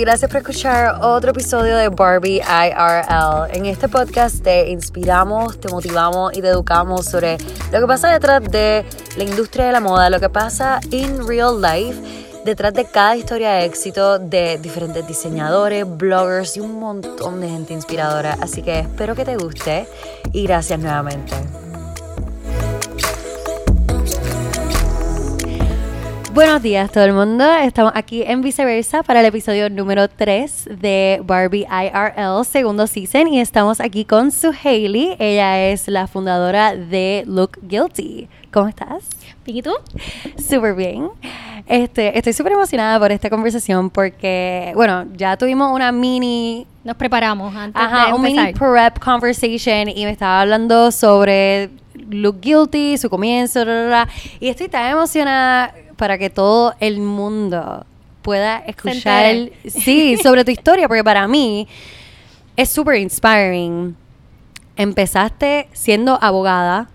gracias 0.00 0.30
por 0.30 0.40
escuchar 0.40 0.96
otro 1.02 1.32
episodio 1.32 1.76
de 1.76 1.90
Barbie 1.90 2.40
IRL. 2.40 3.54
En 3.54 3.66
este 3.66 3.86
podcast 3.86 4.42
te 4.42 4.70
inspiramos, 4.70 5.60
te 5.60 5.68
motivamos 5.68 6.34
y 6.34 6.40
te 6.40 6.48
educamos 6.48 7.04
sobre 7.04 7.36
lo 7.70 7.80
que 7.80 7.86
pasa 7.86 8.10
detrás 8.10 8.42
de 8.44 8.86
la 9.18 9.24
industria 9.24 9.66
de 9.66 9.72
la 9.72 9.80
moda, 9.80 10.08
lo 10.08 10.18
que 10.18 10.30
pasa 10.30 10.80
in 10.90 11.28
real 11.28 11.60
life, 11.60 12.00
detrás 12.46 12.72
de 12.72 12.86
cada 12.86 13.14
historia 13.14 13.50
de 13.52 13.66
éxito 13.66 14.18
de 14.18 14.58
diferentes 14.58 15.06
diseñadores, 15.06 15.84
bloggers 15.86 16.56
y 16.56 16.60
un 16.60 16.80
montón 16.80 17.42
de 17.42 17.50
gente 17.50 17.74
inspiradora. 17.74 18.38
Así 18.40 18.62
que 18.62 18.80
espero 18.80 19.14
que 19.14 19.26
te 19.26 19.36
guste 19.36 19.86
y 20.32 20.44
gracias 20.44 20.80
nuevamente. 20.80 21.34
Buenos 26.32 26.62
días 26.62 26.92
todo 26.92 27.04
el 27.04 27.12
mundo, 27.12 27.44
estamos 27.56 27.92
aquí 27.96 28.22
en 28.22 28.40
Viceversa 28.40 29.02
para 29.02 29.18
el 29.20 29.26
episodio 29.26 29.68
número 29.68 30.08
3 30.08 30.68
de 30.80 31.20
Barbie 31.24 31.66
IRL 31.66 32.44
segundo 32.44 32.86
season 32.86 33.26
y 33.26 33.40
estamos 33.40 33.80
aquí 33.80 34.04
con 34.04 34.30
Su 34.30 34.54
Hailey, 34.62 35.16
ella 35.18 35.60
es 35.68 35.88
la 35.88 36.06
fundadora 36.06 36.76
de 36.76 37.24
Look 37.26 37.58
Guilty. 37.62 38.28
¿Cómo 38.52 38.68
estás? 38.68 39.08
Bien, 39.44 39.58
¿y 39.58 39.62
tú? 39.62 39.72
Súper 40.38 40.74
bien. 40.74 41.10
Este, 41.66 42.16
estoy 42.16 42.32
súper 42.32 42.52
emocionada 42.52 42.98
por 42.98 43.10
esta 43.10 43.28
conversación 43.28 43.90
porque, 43.90 44.72
bueno, 44.74 45.06
ya 45.16 45.36
tuvimos 45.36 45.72
una 45.72 45.92
mini 45.92 46.66
Nos 46.84 46.96
preparamos 46.96 47.54
antes 47.54 47.80
Ajá, 47.80 48.06
de 48.06 48.12
un 48.12 48.22
mini 48.22 48.52
prep 48.52 48.98
conversation 48.98 49.88
y 49.88 50.04
me 50.04 50.10
estaba 50.10 50.40
hablando 50.40 50.90
sobre 50.92 51.70
Look 52.10 52.40
Guilty, 52.40 52.98
su 52.98 53.08
comienzo, 53.08 53.64
y 54.40 54.48
estoy 54.48 54.68
tan 54.68 54.90
emocionada 54.90 55.74
para 55.96 56.18
que 56.18 56.30
todo 56.30 56.74
el 56.80 57.00
mundo 57.00 57.86
pueda 58.22 58.58
escuchar, 58.58 59.26
entere. 59.26 59.70
sí, 59.70 60.16
sobre 60.16 60.44
tu 60.44 60.50
historia, 60.50 60.88
porque 60.88 61.04
para 61.04 61.26
mí 61.28 61.66
es 62.56 62.68
súper 62.68 62.96
inspiring. 62.96 63.96
Empezaste 64.76 65.68
siendo 65.72 66.18
abogada, 66.22 66.88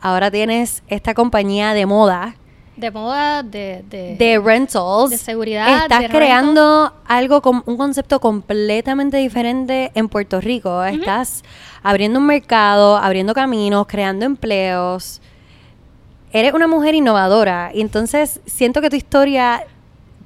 ahora 0.00 0.30
tienes 0.30 0.82
esta 0.88 1.14
compañía 1.14 1.74
de 1.74 1.86
moda, 1.86 2.36
de 2.76 2.90
moda, 2.90 3.42
de, 3.42 3.84
de, 3.88 4.16
de 4.16 4.38
rentals. 4.38 5.10
de 5.10 5.18
seguridad, 5.18 5.82
Estás 5.82 6.00
de 6.00 6.08
creando 6.08 6.92
algo 7.06 7.40
con 7.40 7.62
un 7.66 7.76
concepto 7.76 8.20
completamente 8.20 9.16
diferente 9.18 9.92
en 9.94 10.08
Puerto 10.08 10.40
Rico. 10.40 10.82
Estás 10.84 11.42
abriendo 11.82 12.18
un 12.18 12.26
mercado, 12.26 12.96
abriendo 12.96 13.32
caminos, 13.34 13.86
creando 13.86 14.24
empleos. 14.24 15.20
Eres 16.32 16.52
una 16.52 16.66
mujer 16.66 16.94
innovadora 16.94 17.70
y 17.72 17.80
entonces 17.80 18.40
siento 18.44 18.80
que 18.80 18.90
tu 18.90 18.96
historia 18.96 19.64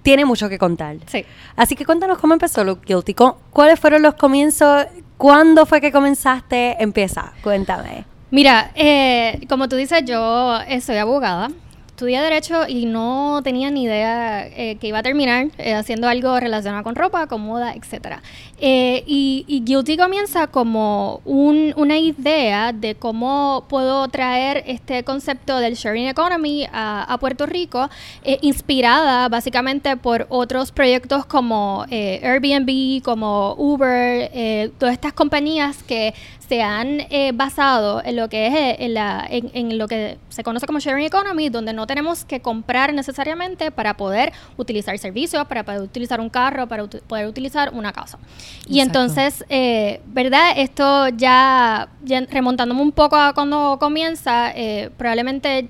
tiene 0.02 0.24
mucho 0.24 0.48
que 0.48 0.56
contar. 0.58 0.96
Sí. 1.06 1.24
Así 1.54 1.74
que 1.76 1.84
cuéntanos 1.84 2.16
cómo 2.18 2.32
empezó 2.32 2.64
Look 2.64 2.80
Guilty. 2.86 3.12
¿Cu- 3.12 3.34
¿Cuáles 3.50 3.78
fueron 3.78 4.00
los 4.00 4.14
comienzos? 4.14 4.86
¿Cuándo 5.18 5.66
fue 5.66 5.82
que 5.82 5.92
comenzaste? 5.92 6.82
Empieza, 6.82 7.32
cuéntame. 7.42 8.04
Mira, 8.30 8.70
eh, 8.74 9.40
como 9.50 9.68
tú 9.68 9.76
dices, 9.76 10.02
yo 10.06 10.58
eh, 10.66 10.80
soy 10.80 10.96
abogada. 10.96 11.50
Estudié 11.98 12.20
Derecho 12.22 12.68
y 12.68 12.86
no 12.86 13.40
tenía 13.42 13.72
ni 13.72 13.82
idea 13.82 14.46
eh, 14.46 14.76
que 14.80 14.86
iba 14.86 15.00
a 15.00 15.02
terminar 15.02 15.48
eh, 15.58 15.74
haciendo 15.74 16.06
algo 16.06 16.38
relacionado 16.38 16.84
con 16.84 16.94
ropa, 16.94 17.26
con 17.26 17.40
moda, 17.40 17.74
etc. 17.74 18.18
y, 18.60 19.44
y 19.48 19.64
Guilty 19.64 19.96
comienza 19.96 20.46
como 20.46 21.20
un- 21.24 21.72
una 21.76 21.98
idea 21.98 22.72
de 22.72 22.94
cómo 22.94 23.64
puedo 23.68 24.06
traer 24.06 24.62
este 24.68 25.02
concepto 25.02 25.58
del 25.58 25.74
sharing 25.74 26.06
economy 26.06 26.68
a, 26.72 27.02
a 27.02 27.18
Puerto 27.18 27.46
Rico, 27.46 27.88
eh, 28.22 28.38
inspirada 28.42 29.28
básicamente 29.28 29.96
por 29.96 30.26
otros 30.28 30.70
proyectos 30.70 31.26
como 31.26 31.84
eh, 31.90 32.20
Airbnb, 32.22 33.02
como 33.02 33.54
Uber, 33.58 34.30
eh, 34.32 34.70
todas 34.78 34.92
estas 34.94 35.12
compañías 35.14 35.82
que 35.82 36.14
se 36.48 36.62
han 36.62 37.00
eh, 37.10 37.32
basado 37.34 38.02
en 38.04 38.16
lo 38.16 38.28
que 38.28 38.46
es 38.46 38.54
eh, 38.54 38.76
en, 38.80 38.94
la- 38.94 39.26
en- 39.28 39.50
en 39.52 39.76
lo 39.76 39.86
que 39.86 40.16
se 40.30 40.42
conoce 40.42 40.66
como 40.66 40.78
sharing 40.80 41.04
economy, 41.04 41.50
donde 41.50 41.72
no 41.72 41.86
tenemos 41.86 42.24
que 42.24 42.40
comprar 42.40 42.94
necesariamente 42.94 43.70
para 43.70 43.96
poder 43.96 44.32
utilizar 44.56 44.96
servicios, 44.98 45.44
para 45.46 45.62
poder 45.64 45.82
utilizar 45.82 46.20
un 46.20 46.30
carro, 46.30 46.66
para 46.66 46.84
uti- 46.84 47.00
poder 47.06 47.26
utilizar 47.26 47.72
una 47.74 47.92
casa. 47.92 48.18
Y 48.66 48.80
entonces, 48.80 49.44
eh, 49.50 50.00
¿verdad? 50.06 50.52
Esto 50.56 51.08
ya, 51.08 51.88
ya 52.02 52.20
remontándome 52.22 52.80
un 52.80 52.92
poco 52.92 53.16
a 53.16 53.34
cuando 53.34 53.76
comienza, 53.78 54.50
eh, 54.54 54.90
probablemente 54.96 55.68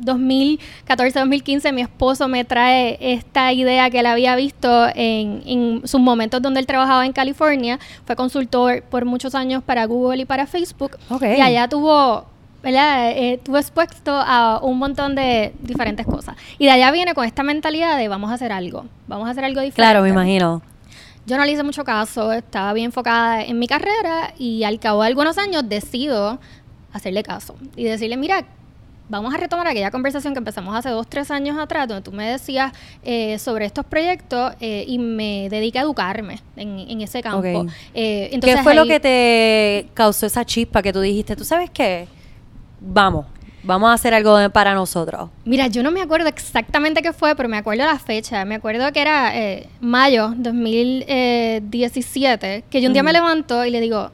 2014-2015 0.00 1.72
mi 1.72 1.82
esposo 1.82 2.28
me 2.28 2.44
trae 2.44 2.98
esta 3.00 3.52
idea 3.52 3.90
que 3.90 4.00
él 4.00 4.06
había 4.06 4.36
visto 4.36 4.86
en, 4.94 5.42
en 5.46 5.82
sus 5.86 6.00
momentos 6.00 6.40
donde 6.42 6.60
él 6.60 6.66
trabajaba 6.66 7.06
en 7.06 7.12
California. 7.12 7.78
Fue 8.04 8.16
consultor 8.16 8.82
por 8.82 9.04
muchos 9.04 9.34
años 9.34 9.62
para 9.62 9.84
Google 9.86 10.22
y 10.22 10.24
para 10.24 10.46
Facebook. 10.46 10.96
Ok. 11.10 11.22
Y 11.22 11.40
allá 11.40 11.68
tuvo, 11.68 12.24
¿verdad? 12.62 13.10
Eh, 13.10 13.34
estuvo 13.34 13.58
expuesto 13.58 14.12
a 14.14 14.60
un 14.62 14.78
montón 14.78 15.14
de 15.14 15.52
diferentes 15.60 16.06
cosas. 16.06 16.36
Y 16.58 16.66
de 16.66 16.72
allá 16.72 16.90
viene 16.90 17.14
con 17.14 17.24
esta 17.24 17.42
mentalidad 17.42 17.96
de 17.96 18.08
vamos 18.08 18.30
a 18.30 18.34
hacer 18.34 18.52
algo, 18.52 18.86
vamos 19.06 19.28
a 19.28 19.32
hacer 19.32 19.44
algo 19.44 19.60
diferente. 19.60 19.76
Claro, 19.76 20.02
me 20.02 20.10
imagino. 20.10 20.62
Yo 21.26 21.36
no 21.36 21.44
le 21.44 21.52
hice 21.52 21.62
mucho 21.62 21.84
caso, 21.84 22.32
estaba 22.32 22.72
bien 22.72 22.86
enfocada 22.86 23.42
en 23.44 23.58
mi 23.58 23.66
carrera 23.66 24.32
y 24.38 24.64
al 24.64 24.80
cabo 24.80 25.02
de 25.02 25.08
algunos 25.08 25.36
años 25.36 25.68
decido 25.68 26.38
hacerle 26.90 27.22
caso 27.22 27.54
y 27.76 27.84
decirle, 27.84 28.16
mira, 28.16 28.46
vamos 29.08 29.32
a 29.34 29.38
retomar 29.38 29.66
aquella 29.66 29.90
conversación 29.90 30.34
que 30.34 30.38
empezamos 30.38 30.74
hace 30.76 30.90
dos, 30.90 31.06
tres 31.06 31.30
años 31.30 31.58
atrás, 31.58 31.88
donde 31.88 32.02
tú 32.02 32.12
me 32.12 32.28
decías 32.30 32.72
eh, 33.02 33.38
sobre 33.38 33.64
estos 33.66 33.84
proyectos 33.86 34.52
eh, 34.60 34.84
y 34.86 34.98
me 34.98 35.48
dediqué 35.50 35.78
a 35.78 35.82
educarme 35.82 36.40
en, 36.56 36.78
en 36.80 37.00
ese 37.00 37.22
campo. 37.22 37.66
Eh, 37.94 38.28
entonces 38.32 38.58
¿Qué 38.58 38.62
fue 38.62 38.74
lo 38.74 38.84
que 38.86 39.00
te 39.00 39.88
causó 39.94 40.26
esa 40.26 40.44
chispa 40.44 40.82
que 40.82 40.92
tú 40.92 41.00
dijiste? 41.00 41.34
¿Tú 41.36 41.44
sabes 41.44 41.70
qué? 41.70 42.06
Vamos, 42.80 43.26
vamos 43.62 43.90
a 43.90 43.94
hacer 43.94 44.12
algo 44.14 44.36
de- 44.36 44.50
para 44.50 44.74
nosotros. 44.74 45.30
Mira, 45.44 45.66
yo 45.68 45.82
no 45.82 45.90
me 45.90 46.02
acuerdo 46.02 46.28
exactamente 46.28 47.02
qué 47.02 47.12
fue, 47.12 47.34
pero 47.34 47.48
me 47.48 47.56
acuerdo 47.56 47.84
la 47.86 47.98
fecha. 47.98 48.44
Me 48.44 48.56
acuerdo 48.56 48.92
que 48.92 49.00
era 49.00 49.36
eh, 49.36 49.68
mayo 49.80 50.32
2017, 50.36 52.64
que 52.70 52.80
yo 52.80 52.88
un 52.88 52.92
día 52.92 53.02
me 53.02 53.12
levanto 53.12 53.64
y 53.64 53.70
le 53.70 53.80
digo, 53.80 54.10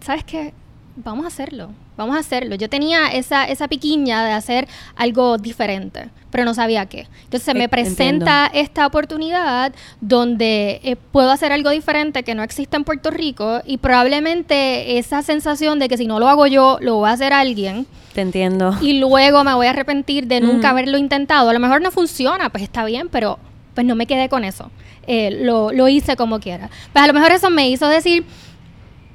¿sabes 0.00 0.24
qué? 0.24 0.52
Vamos 0.96 1.24
a 1.24 1.28
hacerlo, 1.28 1.70
vamos 1.96 2.16
a 2.16 2.20
hacerlo. 2.20 2.54
Yo 2.56 2.68
tenía 2.68 3.08
esa, 3.08 3.44
esa 3.44 3.68
piquiña 3.68 4.24
de 4.24 4.32
hacer 4.32 4.68
algo 4.96 5.38
diferente, 5.38 6.10
pero 6.30 6.44
no 6.44 6.54
sabía 6.54 6.86
qué. 6.86 7.06
Entonces 7.24 7.42
se 7.42 7.54
me 7.54 7.64
Eh, 7.64 7.68
presenta 7.68 8.46
esta 8.52 8.86
oportunidad 8.86 9.72
donde 10.00 10.80
eh, 10.82 10.96
puedo 10.96 11.30
hacer 11.30 11.52
algo 11.52 11.70
diferente 11.70 12.22
que 12.22 12.34
no 12.34 12.42
existe 12.42 12.76
en 12.76 12.84
Puerto 12.84 13.10
Rico 13.10 13.60
y 13.64 13.78
probablemente 13.78 14.98
esa 14.98 15.22
sensación 15.22 15.78
de 15.78 15.88
que 15.88 15.96
si 15.96 16.06
no 16.06 16.18
lo 16.18 16.28
hago 16.28 16.46
yo, 16.46 16.78
lo 16.80 17.00
va 17.00 17.10
a 17.10 17.12
hacer 17.12 17.32
alguien 17.32 17.86
Te 18.14 18.20
entiendo. 18.22 18.74
y 18.80 18.98
luego 18.98 19.44
me 19.44 19.54
voy 19.54 19.66
a 19.66 19.70
arrepentir 19.70 20.26
de 20.26 20.40
nunca 20.40 20.68
Ujú. 20.68 20.78
haberlo 20.78 20.98
intentado. 20.98 21.48
A 21.50 21.52
lo 21.52 21.60
mejor 21.60 21.80
no 21.80 21.90
funciona, 21.90 22.50
pues 22.50 22.62
está 22.64 22.84
bien, 22.84 23.08
pero 23.08 23.38
pues 23.74 23.86
no 23.86 23.94
me 23.96 24.06
quedé 24.06 24.28
con 24.28 24.44
eso. 24.44 24.70
Eh, 25.06 25.30
lo, 25.42 25.70
lo 25.72 25.88
hice 25.88 26.16
como 26.16 26.40
quiera. 26.40 26.70
Pues 26.92 27.02
a 27.04 27.06
lo 27.06 27.12
mejor 27.12 27.32
eso 27.32 27.50
me 27.50 27.68
hizo 27.68 27.86
decir, 27.88 28.24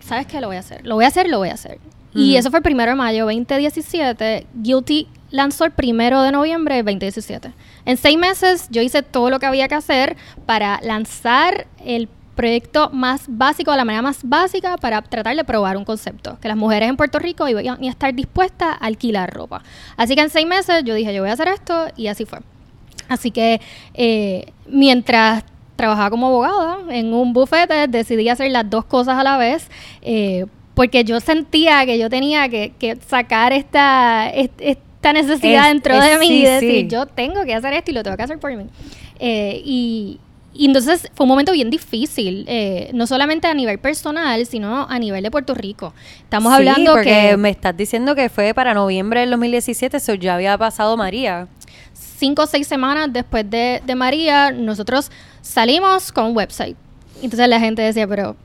¿sabes 0.02 0.28
qué? 0.28 0.40
Lo 0.42 0.48
voy 0.48 0.58
a 0.58 0.60
hacer. 0.60 0.86
Lo 0.86 0.96
voy 0.96 1.06
a 1.06 1.08
hacer, 1.08 1.30
lo 1.30 1.38
voy 1.40 1.50
a 1.50 1.54
hacer. 1.54 1.80
Y 2.14 2.32
Ujú. 2.32 2.40
eso 2.40 2.50
fue 2.50 2.60
el 2.60 2.64
primero 2.64 2.92
de 2.92 2.96
mayo 2.96 3.26
2017. 3.26 4.48
Guilty 4.56 5.08
lanzó 5.32 5.66
el 5.66 5.72
primero 5.72 6.22
de 6.24 6.32
noviembre 6.32 6.76
de 6.76 6.84
2017. 6.84 7.52
En 7.86 7.98
seis 7.98 8.18
meses 8.18 8.68
yo 8.72 8.82
hice 8.82 9.04
todo 9.04 9.30
lo 9.30 9.40
que 9.40 9.46
había 9.46 9.68
que 9.68 9.76
hacer 9.76 10.18
para 10.46 10.80
lanzar 10.82 11.68
el 11.86 12.10
proyecto 12.36 12.90
más 12.94 13.26
básico, 13.28 13.72
de 13.72 13.78
la 13.78 13.86
manera 13.86 14.02
más 14.02 14.20
básica 14.24 14.78
para 14.78 15.02
tratar 15.02 15.36
de 15.36 15.44
probar 15.44 15.76
un 15.76 15.84
concepto, 15.84 16.38
que 16.42 16.48
las 16.48 16.56
mujeres 16.56 16.90
en 16.90 16.96
Puerto 16.96 17.20
Rico 17.20 17.48
iban 17.50 17.84
a 17.84 17.88
estar 17.90 18.14
dispuestas 18.14 18.70
a 18.80 18.86
alquilar 18.86 19.32
ropa. 19.34 19.62
Así 19.98 20.16
que 20.16 20.22
en 20.22 20.30
seis 20.30 20.48
meses 20.48 20.84
yo 20.86 20.94
dije, 20.96 21.14
yo 21.14 21.22
voy 21.22 21.30
a 21.30 21.34
hacer 21.34 21.50
esto 21.50 21.88
y 21.98 22.08
así 22.08 22.24
fue. 22.26 22.40
Así 23.10 23.32
que 23.32 23.60
eh, 23.94 24.54
mientras 24.68 25.44
trabajaba 25.76 26.10
como 26.10 26.28
abogada 26.28 26.78
en 26.90 27.14
un 27.14 27.34
bufete, 27.34 27.88
decidí 27.88 28.30
hacer 28.30 28.50
las 28.52 28.70
dos 28.70 28.86
cosas 28.86 29.18
a 29.18 29.24
la 29.24 29.38
vez. 29.38 29.68
eh, 30.02 30.46
porque 30.80 31.04
yo 31.04 31.20
sentía 31.20 31.86
que 31.86 31.98
yo 32.00 32.10
tenía 32.10 32.48
que, 32.48 32.72
que 32.80 32.96
sacar 33.06 33.52
esta, 33.52 34.30
est- 34.30 34.54
esta 34.62 35.12
necesidad 35.12 35.64
Es- 35.68 35.74
dentro 35.74 35.94
es- 35.96 36.06
de 36.10 36.18
mí 36.20 36.28
sí, 36.28 36.34
y 36.42 36.46
decir, 36.46 36.72
sí. 36.84 36.88
yo 36.88 37.06
tengo 37.06 37.44
que 37.44 37.54
hacer 37.54 37.74
esto 37.74 37.92
y 37.92 37.96
lo 37.96 38.02
tengo 38.02 38.16
que 38.16 38.24
hacer 38.24 38.40
por 38.40 38.56
mí. 38.56 38.64
Eh, 39.20 39.62
y, 39.66 40.22
y 40.54 40.66
entonces 40.68 41.12
fue 41.16 41.26
un 41.26 41.30
momento 41.32 41.52
bien 41.52 41.70
difícil, 41.70 42.46
eh, 42.48 42.92
no 42.94 43.08
solamente 43.08 43.48
a 43.48 43.54
nivel 43.54 43.78
personal, 43.80 44.46
sino 44.46 44.88
a 44.90 44.98
nivel 45.00 45.22
de 45.22 45.30
Puerto 45.32 45.54
Rico. 45.54 45.94
Estamos 46.24 46.54
Sí, 46.54 46.60
hablando 46.60 46.94
porque 46.94 47.28
que 47.32 47.36
me 47.36 47.50
estás 47.50 47.76
diciendo 47.76 48.16
que 48.16 48.30
fue 48.30 48.54
para 48.54 48.74
noviembre 48.74 49.20
del 49.20 49.32
2017, 49.32 49.98
eso 49.98 50.14
ya 50.14 50.36
había 50.36 50.58
pasado 50.58 50.96
María. 50.96 51.50
cinco 51.94 52.44
o 52.44 52.48
seis 52.48 52.68
semanas 52.68 53.10
después 53.12 53.50
de, 53.50 53.82
de 53.86 53.96
María, 53.96 54.52
nosotros 54.52 55.12
salimos 55.42 56.14
con 56.14 56.24
un 56.28 56.38
website. 56.38 56.78
Entonces 57.22 57.50
la 57.50 57.60
gente 57.60 57.82
decía, 57.82 58.08
pero, 58.08 58.38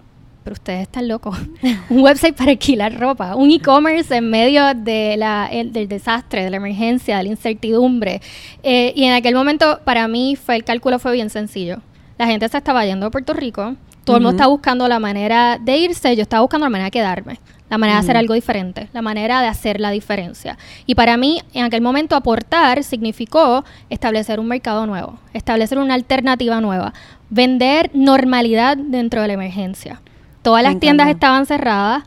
pero 0.44 0.54
ustedes 0.54 0.82
están 0.82 1.08
locos. 1.08 1.36
un 1.90 2.00
website 2.02 2.36
para 2.36 2.50
alquilar 2.52 2.96
ropa, 2.98 3.34
un 3.34 3.50
e-commerce 3.50 4.14
en 4.14 4.30
medio 4.30 4.74
de 4.74 5.16
la, 5.16 5.48
el- 5.50 5.72
del 5.72 5.88
desastre, 5.88 6.44
de 6.44 6.50
la 6.50 6.58
emergencia, 6.58 7.16
de 7.16 7.22
la 7.24 7.28
incertidumbre. 7.30 8.20
Eh, 8.62 8.92
y 8.94 9.04
en 9.04 9.14
aquel 9.14 9.34
momento, 9.34 9.80
para 9.84 10.06
mí, 10.06 10.36
fue 10.36 10.54
el 10.56 10.64
cálculo 10.64 10.98
fue 10.98 11.12
bien 11.12 11.30
sencillo. 11.30 11.78
la 12.18 12.26
gente 12.26 12.48
se 12.48 12.58
estaba 12.58 12.84
yendo 12.84 13.06
a 13.06 13.10
Puerto 13.10 13.32
Rico, 13.32 13.74
todo 14.04 14.18
el 14.18 14.22
mundo 14.22 14.36
estaba 14.36 14.50
buscando 14.50 14.86
la 14.86 15.00
manera 15.00 15.58
de 15.58 15.78
irse, 15.78 16.14
yo 16.14 16.22
estaba 16.22 16.42
buscando 16.42 16.66
la 16.66 16.70
manera 16.70 16.84
de 16.86 16.90
quedarme, 16.90 17.40
la 17.70 17.78
manera 17.78 17.96
de 17.98 18.04
hacer 18.04 18.16
algo 18.18 18.34
diferente, 18.34 18.88
la 18.92 19.00
manera 19.00 19.40
de 19.40 19.48
hacer 19.48 19.80
la 19.80 19.90
diferencia. 19.90 20.58
Y 20.84 20.94
para 20.94 21.16
mí, 21.16 21.40
en 21.54 21.64
aquel 21.64 21.80
momento, 21.80 22.14
aportar 22.14 22.84
significó 22.84 23.64
establecer 23.88 24.38
un 24.40 24.46
mercado 24.46 24.84
nuevo, 24.86 25.18
establecer 25.32 25.78
una 25.78 25.94
alternativa 25.94 26.60
nueva, 26.60 26.92
vender 27.30 27.90
normalidad 27.94 28.76
dentro 28.76 29.22
de 29.22 29.28
la 29.28 29.32
emergencia. 29.34 30.02
Todas 30.44 30.62
las 30.62 30.78
tiendas 30.78 31.08
estaban 31.08 31.44
cerradas, 31.46 32.04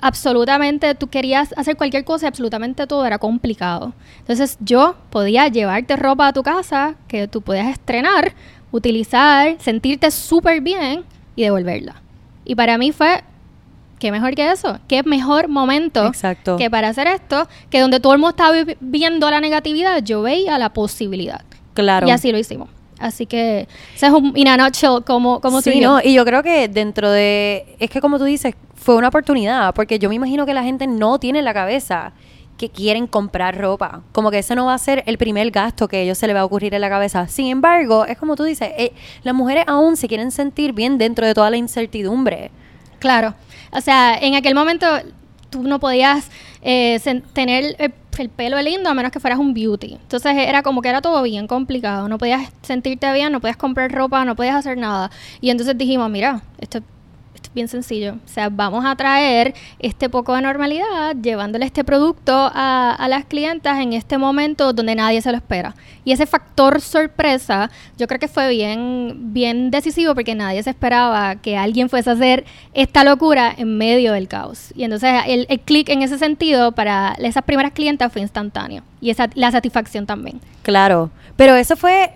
absolutamente 0.00 0.94
tú 0.94 1.08
querías 1.08 1.54
hacer 1.56 1.76
cualquier 1.76 2.04
cosa 2.04 2.26
y 2.26 2.28
absolutamente 2.28 2.86
todo 2.86 3.04
era 3.06 3.18
complicado. 3.18 3.92
Entonces 4.18 4.58
yo 4.60 4.96
podía 5.10 5.48
llevarte 5.48 5.96
ropa 5.96 6.28
a 6.28 6.32
tu 6.32 6.42
casa 6.42 6.94
que 7.08 7.26
tú 7.26 7.40
podías 7.42 7.68
estrenar, 7.68 8.34
utilizar, 8.70 9.56
sentirte 9.60 10.10
súper 10.10 10.60
bien 10.60 11.04
y 11.36 11.42
devolverla. 11.44 12.02
Y 12.44 12.54
para 12.54 12.76
mí 12.76 12.92
fue, 12.92 13.24
¿qué 13.98 14.12
mejor 14.12 14.34
que 14.34 14.50
eso? 14.50 14.78
¿Qué 14.88 15.02
mejor 15.04 15.48
momento 15.48 16.06
Exacto. 16.06 16.56
que 16.58 16.68
para 16.70 16.88
hacer 16.88 17.06
esto? 17.06 17.48
Que 17.70 17.80
donde 17.80 17.98
todo 18.00 18.12
el 18.12 18.18
mundo 18.18 18.30
estaba 18.30 18.52
vi- 18.62 18.76
viendo 18.80 19.30
la 19.30 19.40
negatividad, 19.40 20.02
yo 20.02 20.20
veía 20.22 20.58
la 20.58 20.70
posibilidad. 20.74 21.42
Claro. 21.72 22.06
Y 22.06 22.10
así 22.10 22.30
lo 22.30 22.38
hicimos. 22.38 22.68
Así 23.04 23.26
que 23.26 23.68
ese 23.94 24.06
es 24.06 24.12
un, 24.12 24.32
in 24.34 24.48
a 24.48 24.56
nutshell, 24.56 25.04
como, 25.04 25.38
como 25.42 25.60
sí, 25.60 25.78
no, 25.78 26.00
y 26.02 26.14
yo 26.14 26.24
creo 26.24 26.42
que 26.42 26.68
dentro 26.68 27.10
de, 27.10 27.76
es 27.78 27.90
que 27.90 28.00
como 28.00 28.16
tú 28.16 28.24
dices, 28.24 28.54
fue 28.74 28.96
una 28.96 29.08
oportunidad, 29.08 29.74
porque 29.74 29.98
yo 29.98 30.08
me 30.08 30.14
imagino 30.14 30.46
que 30.46 30.54
la 30.54 30.62
gente 30.62 30.86
no 30.86 31.18
tiene 31.18 31.40
en 31.40 31.44
la 31.44 31.52
cabeza 31.52 32.14
que 32.56 32.70
quieren 32.70 33.06
comprar 33.06 33.58
ropa, 33.58 34.00
como 34.12 34.30
que 34.30 34.38
ese 34.38 34.54
no 34.54 34.64
va 34.64 34.72
a 34.72 34.78
ser 34.78 35.02
el 35.04 35.18
primer 35.18 35.50
gasto 35.50 35.86
que 35.86 35.98
a 35.98 36.00
ellos 36.00 36.16
se 36.16 36.26
le 36.26 36.32
va 36.32 36.40
a 36.40 36.44
ocurrir 36.46 36.72
en 36.72 36.80
la 36.80 36.88
cabeza. 36.88 37.28
Sin 37.28 37.48
embargo, 37.48 38.06
es 38.06 38.16
como 38.16 38.36
tú 38.36 38.44
dices, 38.44 38.70
eh, 38.78 38.94
las 39.22 39.34
mujeres 39.34 39.64
aún 39.66 39.98
se 39.98 40.08
quieren 40.08 40.30
sentir 40.30 40.72
bien 40.72 40.96
dentro 40.96 41.26
de 41.26 41.34
toda 41.34 41.50
la 41.50 41.58
incertidumbre. 41.58 42.52
Claro. 43.00 43.34
O 43.70 43.82
sea, 43.82 44.16
en 44.16 44.34
aquel 44.34 44.54
momento 44.54 44.86
no 45.54 45.80
podías 45.80 46.30
eh, 46.62 47.00
tener 47.32 47.76
el, 47.78 47.94
el 48.18 48.28
pelo 48.28 48.60
lindo 48.60 48.88
a 48.88 48.94
menos 48.94 49.12
que 49.12 49.20
fueras 49.20 49.38
un 49.38 49.54
beauty. 49.54 49.94
Entonces 49.94 50.34
era 50.36 50.62
como 50.62 50.82
que 50.82 50.88
era 50.88 51.00
todo 51.00 51.22
bien 51.22 51.46
complicado. 51.46 52.08
No 52.08 52.18
podías 52.18 52.50
sentirte 52.62 53.12
bien, 53.12 53.32
no 53.32 53.40
podías 53.40 53.56
comprar 53.56 53.90
ropa, 53.92 54.24
no 54.24 54.36
podías 54.36 54.56
hacer 54.56 54.78
nada. 54.78 55.10
Y 55.40 55.50
entonces 55.50 55.76
dijimos, 55.76 56.10
mira, 56.10 56.42
esto, 56.58 56.78
esto 56.78 56.78
es 56.78 56.93
bien 57.54 57.68
sencillo. 57.68 58.14
O 58.24 58.28
sea, 58.28 58.48
vamos 58.48 58.84
a 58.84 58.96
traer 58.96 59.54
este 59.78 60.08
poco 60.08 60.34
de 60.34 60.42
normalidad 60.42 61.16
llevándole 61.20 61.64
este 61.64 61.84
producto 61.84 62.32
a, 62.32 62.94
a 62.98 63.08
las 63.08 63.24
clientas 63.24 63.78
en 63.80 63.92
este 63.92 64.18
momento 64.18 64.72
donde 64.72 64.94
nadie 64.94 65.22
se 65.22 65.30
lo 65.30 65.36
espera. 65.36 65.74
Y 66.04 66.12
ese 66.12 66.26
factor 66.26 66.80
sorpresa 66.80 67.70
yo 67.96 68.06
creo 68.06 68.18
que 68.18 68.28
fue 68.28 68.48
bien, 68.50 69.32
bien 69.32 69.70
decisivo 69.70 70.14
porque 70.14 70.34
nadie 70.34 70.62
se 70.62 70.70
esperaba 70.70 71.36
que 71.36 71.56
alguien 71.56 71.88
fuese 71.88 72.10
a 72.10 72.12
hacer 72.14 72.44
esta 72.74 73.04
locura 73.04 73.54
en 73.56 73.78
medio 73.78 74.12
del 74.12 74.28
caos. 74.28 74.72
Y 74.74 74.84
entonces 74.84 75.12
el, 75.26 75.46
el 75.48 75.60
clic 75.60 75.88
en 75.88 76.02
ese 76.02 76.18
sentido 76.18 76.72
para 76.72 77.14
esas 77.18 77.44
primeras 77.44 77.72
clientas 77.72 78.12
fue 78.12 78.22
instantáneo. 78.22 78.82
Y 79.00 79.10
esa, 79.10 79.28
la 79.34 79.50
satisfacción 79.50 80.06
también. 80.06 80.40
Claro, 80.62 81.10
pero 81.36 81.54
eso 81.54 81.76
fue 81.76 82.10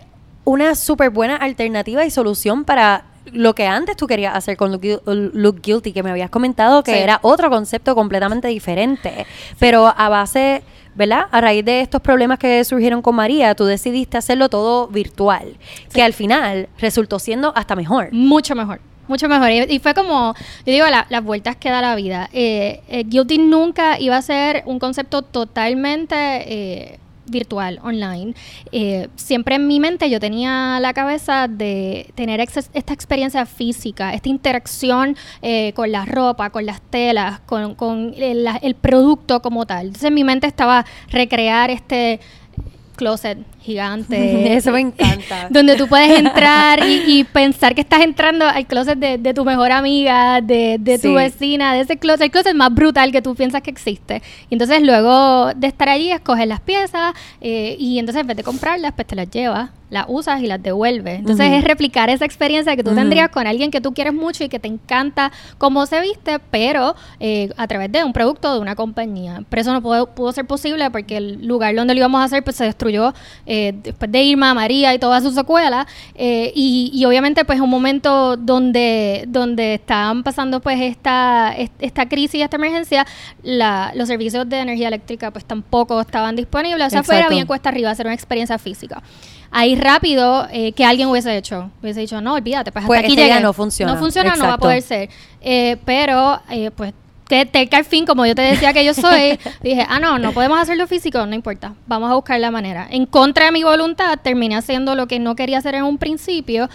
una 0.45 0.75
súper 0.75 1.11
buena 1.11 1.37
alternativa 1.37 2.05
y 2.07 2.11
solución 2.11 2.65
para 2.65 3.05
lo 3.33 3.55
que 3.55 3.67
antes 3.67 3.97
tú 3.97 4.07
querías 4.07 4.35
hacer 4.35 4.57
con 4.57 4.73
Look, 4.73 4.83
Look 5.07 5.61
Guilty, 5.63 5.93
que 5.93 6.03
me 6.03 6.11
habías 6.11 6.31
comentado 6.31 6.83
que 6.83 6.93
Sí. 6.93 6.99
era 6.99 7.19
otro 7.23 7.51
concepto 7.51 7.95
completamente 7.95 8.49
diferente. 8.49 9.27
Pero 9.59 9.87
a 9.97 10.09
base, 10.09 10.63
¿verdad? 10.95 11.27
A 11.31 11.41
raíz 11.41 11.65
de 11.65 11.81
estos 11.81 12.01
problemas 12.01 12.39
que 12.39 12.65
surgieron 12.65 13.03
con 13.03 13.15
María, 13.15 13.55
tú 13.55 13.65
decidiste 13.65 14.17
hacerlo 14.19 14.49
todo 14.49 14.89
virtual, 14.89 15.57
que 15.93 16.03
al 16.03 16.13
final 16.13 16.69
resultó 16.79 17.19
siendo 17.19 17.53
hasta 17.57 17.77
mejor. 17.77 18.09
Mucho 18.13 18.55
mejor. 18.55 18.81
Mucho 19.07 19.27
mejor. 19.29 19.51
Y, 19.51 19.63
y 19.75 19.79
fue 19.79 19.95
como, 19.95 20.35
yo 20.67 20.73
digo, 20.73 20.87
la- 20.87 21.07
las 21.09 21.25
vueltas 21.25 21.57
que 21.57 21.71
da 21.71 21.81
la 21.81 21.95
vida. 21.95 22.29
Eh, 22.33 22.83
eh, 22.89 23.05
Guilty 23.07 23.39
nunca 23.39 23.99
iba 23.99 24.17
a 24.19 24.23
ser 24.23 24.63
un 24.67 24.79
concepto 24.79 25.23
totalmente 25.23 26.15
eh, 26.15 26.99
virtual, 27.31 27.79
online. 27.83 28.35
Eh, 28.73 29.09
siempre 29.17 29.57
en 29.57 29.67
mi 29.67 29.81
mente 29.81 30.09
yo 30.11 30.21
tenía 30.21 30.79
la 30.81 30.93
cabeza 30.93 31.49
de 31.49 32.11
tener 32.15 32.41
ex- 32.41 32.71
esta 32.73 32.93
experiencia 32.93 33.47
física, 33.47 34.15
esta 34.15 34.29
interacción 34.29 35.17
eh, 35.43 35.73
con 35.75 35.91
la 35.93 36.05
ropa, 36.05 36.51
con 36.51 36.67
las 36.67 36.81
telas, 36.81 37.41
con, 37.41 38.15
el, 38.17 38.47
el 38.63 38.75
producto 38.75 39.41
como 39.43 39.67
tal. 39.67 39.87
Entonces 39.87 40.09
en 40.09 40.15
mi 40.15 40.25
mente 40.25 40.47
estaba 40.47 40.85
recrear 41.11 41.71
este 41.71 42.21
closet 42.97 43.39
gigante. 43.61 44.55
Eso 44.57 44.73
me 44.73 44.81
encanta. 44.81 45.49
donde 45.51 45.77
tú 45.77 45.89
puedes 45.89 46.19
entrar 46.19 46.85
y, 46.87 47.03
y 47.19 47.25
pensar 47.25 47.75
que 47.75 47.81
estás 47.81 48.01
entrando 48.03 48.47
al 48.47 48.67
closet 48.67 48.99
de, 48.99 49.19
de 49.19 49.35
tu 49.35 49.45
mejor 49.45 49.73
amiga, 49.73 50.41
de, 50.41 50.77
de 50.81 50.99
tu 50.99 51.09
Sí. 51.09 51.15
vecina, 51.15 51.75
de 51.75 51.81
ese 51.81 51.97
closet, 51.97 52.23
el 52.23 52.31
closet 52.31 52.55
más 52.55 52.73
brutal 52.75 53.13
que 53.13 53.23
tú 53.23 53.35
piensas 53.35 53.63
que 53.63 53.71
existe. 53.71 54.23
Y 54.51 54.55
entonces 54.55 54.83
luego 54.83 55.53
de 55.55 55.67
estar 55.67 55.89
allí, 55.89 56.11
escoges 56.13 56.47
las 56.47 56.61
piezas 56.61 57.15
eh, 57.41 57.77
y 57.79 57.99
entonces 57.99 58.21
en 58.23 58.27
vez 58.27 58.37
de 58.37 58.43
comprarlas, 58.43 58.93
pues 58.95 59.07
te 59.07 59.17
las 59.17 59.31
llevas, 59.31 59.71
las 59.91 60.05
usas 60.09 60.43
y 60.43 60.47
las 60.47 60.63
devuelves. 60.63 61.19
Entonces 61.19 61.51
es 61.53 61.65
replicar 61.65 62.11
esa 62.11 62.25
experiencia 62.27 62.77
que 62.77 62.85
tú 62.85 62.95
tendrías 62.95 63.31
con 63.31 63.47
alguien 63.47 63.71
que 63.71 63.81
tú 63.81 63.95
quieres 63.95 64.13
mucho 64.13 64.45
y 64.45 64.49
que 64.51 64.59
te 64.59 64.69
encanta 64.69 65.33
cómo 65.57 65.87
se 65.87 66.01
viste, 66.03 66.39
pero 66.51 66.95
eh, 67.21 67.49
a 67.57 67.67
través 67.67 67.91
de 67.91 68.05
un 68.05 68.13
producto 68.13 68.53
de 68.53 68.61
una 68.61 68.75
compañía. 68.77 69.43
Pero 69.49 69.63
eso 69.63 69.73
no 69.73 69.81
pudo, 69.81 70.07
pudo 70.15 70.33
ser 70.33 70.45
posible 70.47 70.91
porque 70.91 71.17
el 71.17 71.47
lugar 71.47 71.75
donde 71.75 71.95
lo 71.95 71.99
íbamos 72.01 72.21
a 72.21 72.25
hacer 72.25 72.45
pues 72.45 72.57
se 72.57 72.65
destruyó 72.65 73.15
eh, 73.51 73.73
después 73.83 74.13
de 74.13 74.23
Irma, 74.23 74.53
María 74.53 74.93
y 74.95 74.99
todas 74.99 75.23
sus 75.23 75.35
secuelas. 75.35 75.87
eh, 76.15 76.53
y, 76.55 76.91
y 76.93 77.05
obviamente 77.07 77.45
pues 77.47 77.61
un 77.61 77.71
momento 77.71 78.37
donde, 78.37 79.25
donde 79.27 79.75
estaban 79.75 80.23
pasando 80.23 80.61
pues 80.61 80.79
esta, 80.81 81.55
est- 81.57 81.73
esta 81.81 82.07
crisis, 82.09 82.43
esta 82.43 82.57
emergencia, 82.57 83.07
la- 83.43 83.91
los 83.95 84.07
servicios 84.09 84.47
de 84.49 84.59
energía 84.61 84.89
eléctrica 84.89 85.31
pues 85.31 85.45
tampoco 85.47 86.01
estaban 86.01 86.37
disponibles. 86.37 86.87
O 86.89 86.91
sea, 86.91 87.03
fuera 87.03 87.29
bien 87.31 87.47
cuesta 87.47 87.71
arriba 87.71 87.91
hacer 87.91 88.05
una 88.07 88.15
experiencia 88.15 88.59
física. 88.59 89.03
Ahí 89.51 89.77
rápido, 89.77 90.47
eh, 90.53 90.73
que 90.73 90.85
alguien 90.85 91.09
hubiese 91.09 91.35
hecho, 91.35 91.71
hubiese 91.83 92.01
dicho, 92.01 92.21
no, 92.21 92.35
olvídate, 92.35 92.71
pues 92.71 92.83
hasta 92.83 92.87
Pues 92.87 93.01
aquí 93.01 93.13
este 93.15 93.29
llegué. 93.29 93.41
no 93.41 93.55
funciona. 93.55 93.95
No 93.95 93.99
funciona, 93.99 94.37
no 94.37 94.45
va 94.47 94.55
a 94.55 94.59
poder 94.59 94.83
ser. 94.83 95.09
Eh, 95.41 95.79
pero, 95.87 96.39
eh, 96.51 96.71
pues, 96.71 96.93
que, 97.29 97.47
te- 97.47 97.69
que 97.69 97.77
al 97.77 97.85
fin, 97.85 98.07
como 98.07 98.25
yo 98.27 98.35
te 98.35 98.43
decía 98.43 98.73
que 98.73 98.85
yo 98.85 98.95
soy, 98.95 99.39
dije, 99.63 99.85
ah, 99.89 100.01
no, 100.01 100.19
no 100.19 100.33
podemos 100.33 100.59
hacerlo 100.59 100.87
físico, 100.87 101.25
no 101.27 101.35
importa, 101.35 101.75
vamos 101.87 102.11
a 102.11 102.15
buscar 102.15 102.41
la 102.41 102.51
manera. 102.51 102.87
En 102.91 103.07
contra 103.07 103.47
de 103.47 103.53
mi 103.53 103.63
voluntad, 103.65 104.19
terminé 104.23 104.57
haciendo 104.57 104.95
lo 104.95 105.07
que 105.07 105.19
no 105.19 105.37
quería 105.37 105.59
hacer 105.59 105.75
en 105.75 105.85
un 105.85 105.99
principio, 105.99 106.69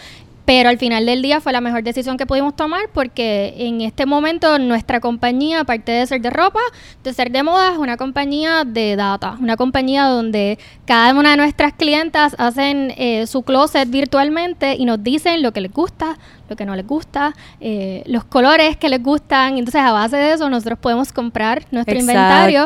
pero 0.45 0.67
al 0.67 0.77
final 0.77 1.05
del 1.05 1.21
día 1.21 1.39
fue 1.39 1.53
la 1.53 1.61
mejor 1.61 1.83
decisión 1.83 2.17
que 2.17 2.25
pudimos 2.25 2.53
tomar 2.53 2.81
porque 2.93 3.53
en 3.59 3.79
este 3.79 4.05
momento 4.05 4.59
nuestra 4.59 4.99
compañía, 4.99 5.61
aparte 5.61 5.93
de 5.93 6.05
ser 6.05 6.19
de 6.19 6.29
ropa, 6.29 6.59
de 7.01 7.13
ser 7.13 7.31
de 7.31 7.43
moda, 7.43 7.71
es 7.71 7.77
una 7.77 7.95
compañía 7.95 8.63
de 8.65 8.97
data, 8.97 9.37
una 9.39 9.55
compañía 9.55 10.03
donde 10.03 10.59
cada 10.85 11.13
una 11.13 11.31
de 11.31 11.37
nuestras 11.37 11.71
clientas 11.71 12.35
hacen 12.39 12.93
eh, 12.97 13.25
su 13.25 13.43
closet 13.43 13.89
virtualmente 13.89 14.75
y 14.77 14.83
nos 14.83 15.01
dicen 15.01 15.41
lo 15.43 15.53
que 15.53 15.61
les 15.61 15.71
gusta, 15.71 16.17
lo 16.53 16.57
que 16.57 16.65
no 16.65 16.75
les 16.75 16.85
gusta, 16.85 17.33
eh, 17.59 18.03
los 18.05 18.23
colores 18.23 18.77
que 18.77 18.89
les 18.89 19.01
gustan. 19.01 19.57
Entonces, 19.57 19.81
a 19.81 19.91
base 19.91 20.15
de 20.17 20.33
eso, 20.33 20.49
nosotros 20.49 20.77
podemos 20.79 21.11
comprar 21.11 21.65
nuestro 21.71 21.95
inventario 21.97 22.65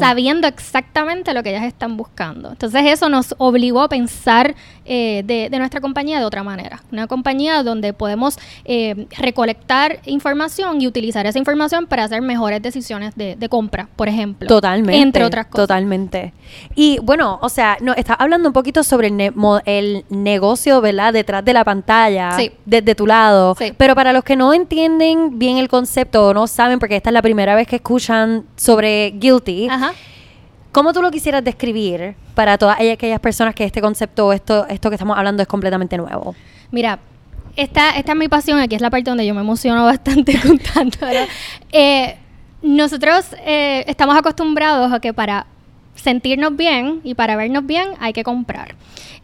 sabiendo 0.00 0.46
exactamente 0.48 1.32
lo 1.34 1.42
que 1.42 1.50
ellas 1.50 1.64
están 1.64 1.96
buscando. 1.96 2.50
Entonces, 2.50 2.82
eso 2.86 3.08
nos 3.08 3.34
obligó 3.38 3.82
a 3.82 3.88
pensar 3.88 4.54
eh, 4.84 5.22
de, 5.24 5.48
de 5.50 5.58
nuestra 5.58 5.80
compañía 5.80 6.18
de 6.18 6.24
otra 6.24 6.42
manera. 6.42 6.82
Una 6.92 7.06
compañía 7.06 7.62
donde 7.62 7.92
podemos 7.92 8.38
eh, 8.64 9.06
recolectar 9.16 10.00
información 10.06 10.80
y 10.80 10.86
utilizar 10.86 11.26
esa 11.26 11.38
información 11.38 11.86
para 11.86 12.04
hacer 12.04 12.22
mejores 12.22 12.60
decisiones 12.62 13.14
de, 13.14 13.36
de 13.36 13.48
compra, 13.48 13.88
por 13.96 14.08
ejemplo. 14.08 14.48
Totalmente. 14.48 15.00
Entre 15.00 15.24
otras 15.24 15.46
cosas. 15.46 15.68
Totalmente. 15.68 16.32
Y 16.74 16.98
bueno, 17.02 17.38
o 17.42 17.48
sea, 17.48 17.76
no, 17.80 17.92
estás 17.94 18.16
hablando 18.18 18.48
un 18.48 18.52
poquito 18.52 18.82
sobre 18.82 19.08
el, 19.08 19.16
ne- 19.16 19.32
el 19.66 20.04
negocio, 20.08 20.80
¿verdad? 20.80 21.12
Detrás 21.12 21.44
de 21.44 21.52
la 21.52 21.64
pantalla, 21.64 22.32
Sí. 22.32 22.50
desde 22.64 22.94
tu 22.94 23.06
lado. 23.06 23.27
Sí. 23.58 23.72
Pero 23.76 23.94
para 23.94 24.12
los 24.12 24.24
que 24.24 24.36
no 24.36 24.52
entienden 24.54 25.38
bien 25.38 25.58
el 25.58 25.68
concepto 25.68 26.28
o 26.28 26.34
no 26.34 26.46
saben, 26.46 26.78
porque 26.78 26.96
esta 26.96 27.10
es 27.10 27.14
la 27.14 27.22
primera 27.22 27.54
vez 27.54 27.66
que 27.66 27.76
escuchan 27.76 28.44
sobre 28.56 29.12
Guilty, 29.12 29.68
Ajá. 29.68 29.92
¿cómo 30.72 30.92
tú 30.92 31.02
lo 31.02 31.10
quisieras 31.10 31.42
describir 31.44 32.14
para 32.34 32.58
todas 32.58 32.78
aquellas 32.80 33.20
personas 33.20 33.54
que 33.54 33.64
este 33.64 33.80
concepto, 33.80 34.32
esto, 34.32 34.66
esto 34.68 34.90
que 34.90 34.94
estamos 34.94 35.16
hablando 35.16 35.42
es 35.42 35.48
completamente 35.48 35.96
nuevo? 35.96 36.34
Mira, 36.70 36.98
esta, 37.56 37.90
esta 37.96 38.12
es 38.12 38.18
mi 38.18 38.28
pasión, 38.28 38.60
aquí 38.60 38.76
es 38.76 38.80
la 38.80 38.90
parte 38.90 39.10
donde 39.10 39.26
yo 39.26 39.34
me 39.34 39.40
emociono 39.40 39.84
bastante 39.86 40.38
contándolo. 40.40 41.26
Eh, 41.72 42.16
nosotros 42.62 43.26
eh, 43.44 43.84
estamos 43.86 44.16
acostumbrados 44.16 44.92
a 44.92 45.00
que 45.00 45.12
para 45.12 45.46
sentirnos 45.98 46.56
bien 46.56 47.00
y 47.04 47.14
para 47.14 47.36
vernos 47.36 47.66
bien 47.66 47.90
hay 48.00 48.12
que 48.12 48.24
comprar. 48.24 48.74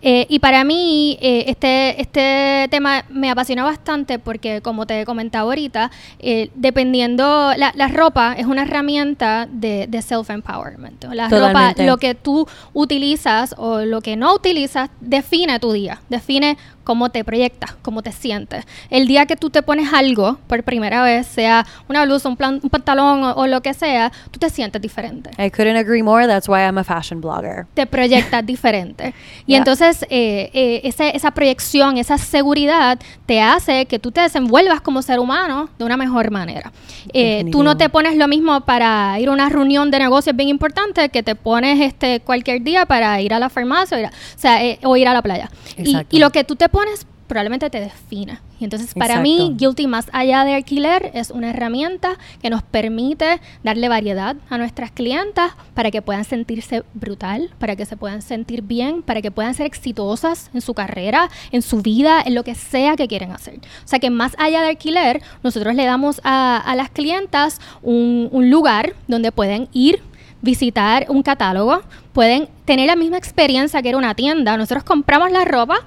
Eh, 0.06 0.26
y 0.28 0.38
para 0.38 0.64
mí 0.64 1.16
eh, 1.22 1.44
este, 1.48 1.98
este 2.02 2.68
tema 2.70 3.06
me 3.08 3.30
apasiona 3.30 3.64
bastante 3.64 4.18
porque, 4.18 4.60
como 4.60 4.86
te 4.86 5.06
comentaba 5.06 5.44
ahorita, 5.44 5.90
eh, 6.18 6.50
dependiendo, 6.54 7.52
la, 7.56 7.72
la 7.74 7.88
ropa 7.88 8.34
es 8.36 8.44
una 8.44 8.62
herramienta 8.62 9.48
de, 9.50 9.86
de 9.88 10.02
self-empowerment. 10.02 11.04
La 11.14 11.30
ropa, 11.30 11.72
lo 11.78 11.96
que 11.96 12.14
tú 12.14 12.46
utilizas 12.74 13.54
o 13.56 13.80
lo 13.80 14.02
que 14.02 14.16
no 14.16 14.34
utilizas, 14.34 14.90
define 15.00 15.58
tu 15.58 15.72
día, 15.72 16.02
define 16.10 16.58
cómo 16.84 17.10
te 17.10 17.24
proyectas, 17.24 17.74
cómo 17.82 18.02
te 18.02 18.12
sientes. 18.12 18.64
El 18.90 19.06
día 19.06 19.26
que 19.26 19.36
tú 19.36 19.50
te 19.50 19.62
pones 19.62 19.92
algo 19.92 20.38
por 20.46 20.62
primera 20.62 21.02
vez, 21.02 21.26
sea 21.26 21.66
una 21.88 22.04
blusa, 22.04 22.28
un, 22.28 22.36
plan, 22.36 22.60
un 22.62 22.70
pantalón 22.70 23.24
o, 23.24 23.46
lo 23.46 23.60
que 23.62 23.74
sea, 23.74 24.12
tú 24.30 24.38
te 24.38 24.50
sientes 24.50 24.80
diferente. 24.80 25.30
I 25.38 25.50
couldn't 25.50 25.76
agree 25.76 26.02
more. 26.02 26.26
That's 26.26 26.48
why 26.48 26.60
I'm 26.60 26.78
a 26.78 26.84
fashion 26.84 27.20
blogger. 27.20 27.66
Te 27.74 27.86
proyectas 27.86 28.44
diferente. 28.46 29.14
Y 29.46 29.54
entonces 29.54 30.04
eh, 30.10 30.50
eh, 30.52 30.80
esa 30.84 31.30
proyección, 31.30 31.96
esa 31.96 32.18
seguridad 32.18 32.98
te 33.26 33.40
hace 33.40 33.86
que 33.86 33.98
tú 33.98 34.12
te 34.12 34.20
desenvuelvas 34.20 34.80
como 34.80 35.02
ser 35.02 35.18
humano 35.18 35.70
de 35.78 35.84
una 35.84 35.96
mejor 35.96 36.30
manera. 36.30 36.72
Eh, 37.12 37.46
tú 37.50 37.62
no 37.62 37.76
te 37.76 37.88
pones 37.88 38.16
lo 38.16 38.28
mismo 38.28 38.60
para 38.60 39.18
ir 39.18 39.28
a 39.28 39.32
una 39.32 39.48
reunión 39.48 39.90
de 39.90 39.98
negocios 39.98 40.36
bien 40.36 40.48
importante 40.48 41.08
que 41.08 41.22
te 41.22 41.34
pones 41.34 41.80
este 41.80 42.20
cualquier 42.20 42.62
día 42.62 42.86
para 42.86 43.20
ir 43.20 43.32
a 43.32 43.38
la 43.38 43.48
farmacia 43.48 43.96
o 43.96 44.00
ir 44.00 44.06
a, 44.06 44.10
o 44.10 44.38
sea, 44.38 44.60
o 44.82 44.96
ir 44.96 45.08
a 45.08 45.14
la 45.14 45.22
playa. 45.22 45.50
Y, 45.78 45.96
y, 46.10 46.18
lo 46.18 46.30
que 46.30 46.44
tú 46.44 46.56
te 46.56 46.68
pones 46.74 47.06
probablemente 47.28 47.70
te 47.70 47.80
defina. 47.80 48.42
Y 48.60 48.64
entonces 48.64 48.94
para 48.94 49.20
mí, 49.20 49.54
Guilty 49.56 49.86
más 49.86 50.06
allá 50.12 50.44
de 50.44 50.54
alquiler 50.54 51.10
es 51.14 51.30
una 51.30 51.50
herramienta 51.50 52.18
que 52.42 52.50
nos 52.50 52.62
permite 52.62 53.40
darle 53.62 53.88
variedad 53.88 54.36
a 54.50 54.58
nuestras 54.58 54.90
clientas 54.90 55.52
para 55.72 55.90
que 55.90 56.02
puedan 56.02 56.24
sentirse 56.24 56.82
brutal, 56.92 57.50
para 57.58 57.76
que 57.76 57.86
se 57.86 57.96
puedan 57.96 58.22
sentir 58.22 58.62
bien, 58.62 59.02
para 59.02 59.22
que 59.22 59.30
puedan 59.30 59.54
ser 59.54 59.66
exitosas 59.66 60.50
en 60.52 60.60
su 60.60 60.74
carrera, 60.74 61.30
en 61.52 61.62
su 61.62 61.80
vida, 61.80 62.20
en 62.24 62.34
lo 62.34 62.42
que 62.42 62.56
sea 62.56 62.96
que 62.96 63.08
quieren 63.08 63.30
hacer. 63.30 63.56
O 63.56 63.88
sea 63.88 64.00
que 64.00 64.10
más 64.10 64.34
allá 64.38 64.60
de 64.60 64.68
alquiler, 64.68 65.22
nosotros 65.44 65.74
le 65.76 65.86
damos 65.86 66.20
a, 66.24 66.74
las 66.76 66.90
clientas 66.90 67.60
un, 67.82 68.28
un 68.32 68.50
lugar 68.50 68.94
donde 69.06 69.30
pueden 69.30 69.68
ir 69.72 70.02
visitar 70.42 71.06
un 71.08 71.22
catálogo, 71.22 71.80
pueden 72.12 72.48
tener 72.66 72.88
la 72.88 72.96
misma 72.96 73.16
experiencia 73.16 73.80
que 73.80 73.88
era 73.88 73.96
una 73.96 74.14
tienda. 74.14 74.58
Nosotros 74.58 74.84
compramos 74.84 75.30
la 75.30 75.44
ropa 75.44 75.78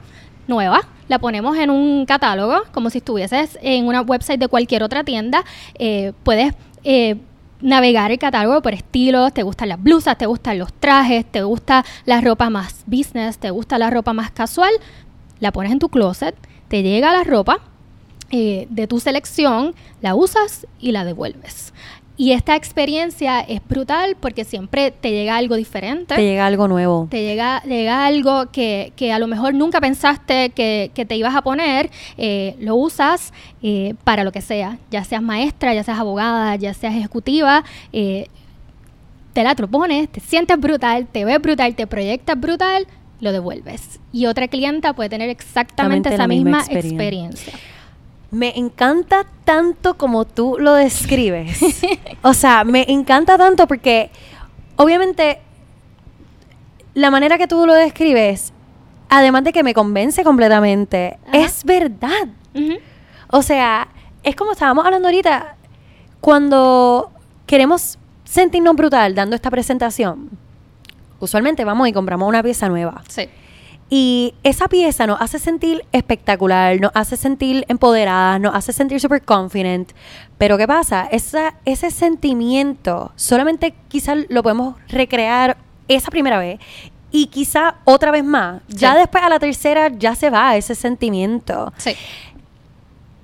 nueva, 0.48 0.82
la 1.08 1.20
ponemos 1.20 1.58
en 1.58 1.70
un 1.70 2.06
catálogo, 2.06 2.64
como 2.72 2.90
si 2.90 3.00
estuvieses 3.00 3.58
en 3.62 3.88
una 3.88 4.02
website 4.02 4.40
de 4.40 4.48
cualquier 4.48 4.84
otra 4.84 5.04
tienda. 5.04 5.44
Eh, 5.80 6.14
puedes 6.24 6.54
eh, 6.84 7.18
navegar 7.62 8.12
el 8.12 8.20
catálogo 8.20 8.62
por 8.62 8.74
estilos, 8.74 9.34
te 9.34 9.44
gustan 9.44 9.70
las 9.70 9.82
blusas, 9.82 10.18
te 10.18 10.26
gustan 10.26 10.60
los 10.60 10.74
trajes, 10.74 11.26
te 11.26 11.42
gusta 11.42 11.86
la 12.06 12.22
ropa 12.22 12.50
más 12.50 12.84
business, 12.86 13.38
te 13.38 13.50
gusta 13.50 13.78
la 13.78 13.90
ropa 13.90 14.14
más 14.14 14.32
casual, 14.32 14.72
la 15.40 15.52
pones 15.52 15.72
en 15.72 15.80
tu 15.80 15.90
closet, 15.90 16.36
te 16.68 16.84
llega 16.84 17.12
la 17.12 17.24
ropa 17.24 17.60
eh, 18.30 18.68
de 18.70 18.88
tu 18.88 19.00
selección, 19.00 19.74
la 20.02 20.16
usas 20.16 20.68
y 20.80 20.92
la 20.92 21.06
devuelves. 21.06 21.74
Y 22.20 22.32
esta 22.32 22.56
experiencia 22.56 23.42
es 23.42 23.62
brutal 23.68 24.18
porque 24.20 24.44
siempre 24.44 24.90
te 24.90 25.12
llega 25.12 25.38
algo 25.38 25.56
diferente. 25.56 26.16
Te 26.16 26.24
llega 26.24 26.48
algo 26.48 26.68
nuevo. 26.68 27.08
Te 27.12 27.22
llega, 27.22 27.62
llega 27.62 28.08
algo 28.08 28.50
que, 28.52 28.92
que 28.96 29.14
a 29.14 29.20
lo 29.20 29.28
mejor 29.28 29.54
nunca 29.54 29.80
pensaste 29.80 30.50
que, 30.50 30.90
que 30.96 31.06
te 31.06 31.16
ibas 31.16 31.36
a 31.36 31.44
poner. 31.44 31.92
Eh, 32.18 32.56
lo 32.60 32.76
usas 32.76 33.34
eh, 33.62 33.94
para 34.04 34.24
lo 34.24 34.32
que 34.32 34.42
sea. 34.42 34.80
Ya 34.90 35.04
seas 35.04 35.22
maestra, 35.22 35.76
ya 35.76 35.84
seas 35.84 36.00
abogada, 36.00 36.56
ya 36.56 36.74
seas 36.74 36.96
ejecutiva. 36.96 37.64
Eh, 37.94 38.28
te 39.34 39.44
la 39.44 39.54
propones, 39.54 40.10
te 40.10 40.20
sientes 40.20 40.60
brutal, 40.60 41.06
te 41.06 41.24
ves 41.24 41.40
brutal, 41.40 41.76
te 41.76 41.86
proyectas 41.86 42.40
brutal, 42.40 42.88
lo 43.20 43.32
devuelves. 43.32 44.00
Y 44.12 44.26
otra 44.26 44.48
clienta 44.48 44.94
puede 44.94 45.10
tener 45.10 45.30
exactamente 45.30 46.12
esa 46.12 46.28
misma, 46.28 46.64
experiencia 46.68 47.54
me 48.32 48.58
encanta 48.58 49.26
tanto 49.46 49.98
como 49.98 50.26
tú 50.26 50.58
lo 50.60 50.74
describes. 50.74 51.60
o 52.22 52.34
sea, 52.34 52.64
me 52.64 52.86
encanta 52.90 53.38
tanto 53.38 53.68
porque 53.68 54.12
obviamente 54.76 55.40
la 56.94 57.12
manera 57.12 57.38
que 57.38 57.48
tú 57.48 57.66
lo 57.66 57.74
describes, 57.74 58.54
además 59.10 59.44
de 59.44 59.54
que 59.54 59.64
me 59.64 59.74
convence 59.74 60.24
completamente, 60.24 61.18
es 61.32 61.64
verdad. 61.64 62.28
O 63.30 63.42
sea, 63.42 63.88
es 64.24 64.36
como 64.36 64.54
estábamos 64.54 64.86
hablando 64.86 65.08
ahorita, 65.08 65.56
cuando 66.20 67.12
queremos 67.46 68.00
sentirnos 68.24 68.76
brutal 68.76 69.16
dando 69.16 69.36
esta 69.36 69.52
presentación, 69.52 70.32
usualmente 71.20 71.64
vamos 71.64 71.88
y 71.88 71.94
compramos 71.94 72.28
una 72.28 72.42
pieza 72.44 72.68
nueva. 72.68 73.04
Sí. 73.08 73.30
Y 73.90 74.34
esa 74.44 74.68
pieza 74.68 75.08
nos 75.08 75.22
hace 75.22 75.40
sentir 75.40 75.86
espectacular, 75.94 76.80
nos 76.82 76.92
hace 76.94 77.16
sentir 77.16 77.64
empoderadas, 77.70 78.40
nos 78.42 78.54
hace 78.54 78.74
sentir 78.74 79.00
super 79.00 79.22
confident. 79.22 79.94
Pero 80.38 80.58
¿qué 80.58 80.68
pasa? 80.68 81.08
Esa, 81.10 81.56
ese 81.64 81.90
sentimiento 81.92 83.12
solamente 83.16 83.74
quizás 83.88 84.18
lo 84.28 84.44
podemos 84.44 84.76
recrear 84.90 85.58
esa 85.88 86.12
primera 86.12 86.38
vez 86.38 86.60
y 87.12 87.28
quizá 87.28 87.76
otra 87.86 88.12
vez 88.12 88.26
más. 88.26 88.62
Ya 88.68 88.94
después 88.94 89.24
a 89.24 89.30
la 89.30 89.40
tercera 89.40 89.90
ya 89.90 90.16
se 90.16 90.30
va 90.30 90.58
ese 90.58 90.76
sentimiento. 90.76 91.72
Sí. 91.78 91.96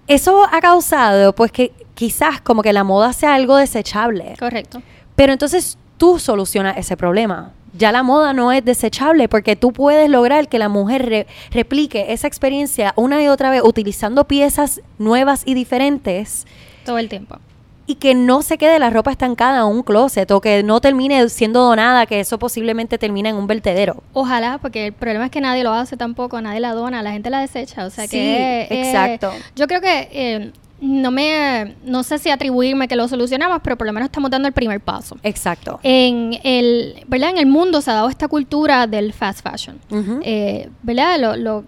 Eso 0.08 0.48
ha 0.50 0.62
causado 0.62 1.36
pues 1.36 1.52
que 1.52 1.74
quizás 1.94 2.40
como 2.40 2.62
que 2.62 2.72
la 2.72 2.86
moda 2.86 3.12
sea 3.12 3.34
algo 3.34 3.58
desechable. 3.58 4.36
Correcto. 4.40 4.82
Pero 5.16 5.34
entonces 5.34 5.78
tú 5.98 6.20
solucionas 6.20 6.78
ese 6.78 6.96
problema 6.96 7.52
ya 7.74 7.92
la 7.92 8.04
moda 8.04 8.34
no 8.34 8.52
es 8.52 8.64
desechable 8.64 9.28
porque 9.28 9.56
tú 9.56 9.74
puedes 9.74 10.10
lograr 10.10 10.48
que 10.48 10.60
la 10.60 10.70
mujer 10.70 11.28
replique 11.52 12.14
esa 12.14 12.28
experiencia 12.28 12.94
una 12.96 13.22
y 13.22 13.28
otra 13.28 13.50
vez 13.50 13.62
utilizando 13.64 14.26
piezas 14.26 14.82
nuevas 15.00 15.44
y 15.46 15.54
diferentes. 15.54 16.46
Todo 16.86 16.98
el 16.98 17.10
tiempo. 17.10 17.38
Y 17.86 17.96
que 17.96 18.16
no 18.16 18.44
se 18.44 18.58
quede 18.58 18.80
la 18.80 18.90
ropa 18.90 19.12
estancada 19.12 19.60
en 19.60 19.66
un 19.66 19.84
closet 19.84 20.30
o 20.32 20.40
que 20.40 20.64
no 20.64 20.80
termine 20.80 21.28
siendo 21.28 21.62
donada, 21.62 22.06
que 22.06 22.22
eso 22.22 22.40
posiblemente 22.40 22.98
termine 22.98 23.30
en 23.30 23.36
un 23.36 23.46
vertedero. 23.46 24.04
Ojalá, 24.14 24.58
porque 24.62 24.88
el 24.88 24.94
problema 24.94 25.26
es 25.26 25.32
que 25.32 25.42
nadie 25.42 25.64
lo 25.64 25.74
hace 25.74 25.98
tampoco, 25.98 26.40
nadie 26.42 26.62
la 26.62 26.74
dona, 26.74 27.04
la 27.04 27.12
gente 27.12 27.30
la 27.30 27.42
desecha. 27.42 27.86
O 27.86 27.90
sea 27.90 28.08
que. 28.08 28.68
exacto. 28.70 29.34
yo 29.58 29.68
creo 29.68 29.82
que 29.82 30.08
eh, 30.14 30.52
no 30.84 31.12
me 31.12 31.76
no 31.86 32.04
sé 32.04 32.20
si 32.20 32.30
atribuirme 32.30 32.88
que 32.88 32.96
lo 32.96 33.08
solucionamos, 33.08 33.62
pero 33.64 33.78
por 33.78 33.88
lo 33.88 33.94
menos 33.94 34.08
estamos 34.08 34.30
dando 34.30 34.48
el 34.48 34.54
primer 34.54 34.82
paso. 34.82 35.18
Exacto. 35.24 35.80
En 35.82 36.38
el, 36.44 37.06
¿verdad? 37.08 37.30
En 37.30 37.38
el 37.38 37.46
mundo 37.46 37.82
se 37.82 37.90
ha 37.90 37.94
dado 37.94 38.10
esta 38.10 38.28
cultura 38.28 38.86
del 38.86 39.14
fast 39.14 39.48
fashion. 39.48 39.80
Eh, 40.24 40.70
¿Verdad? 40.82 41.38
Lo, 41.38 41.64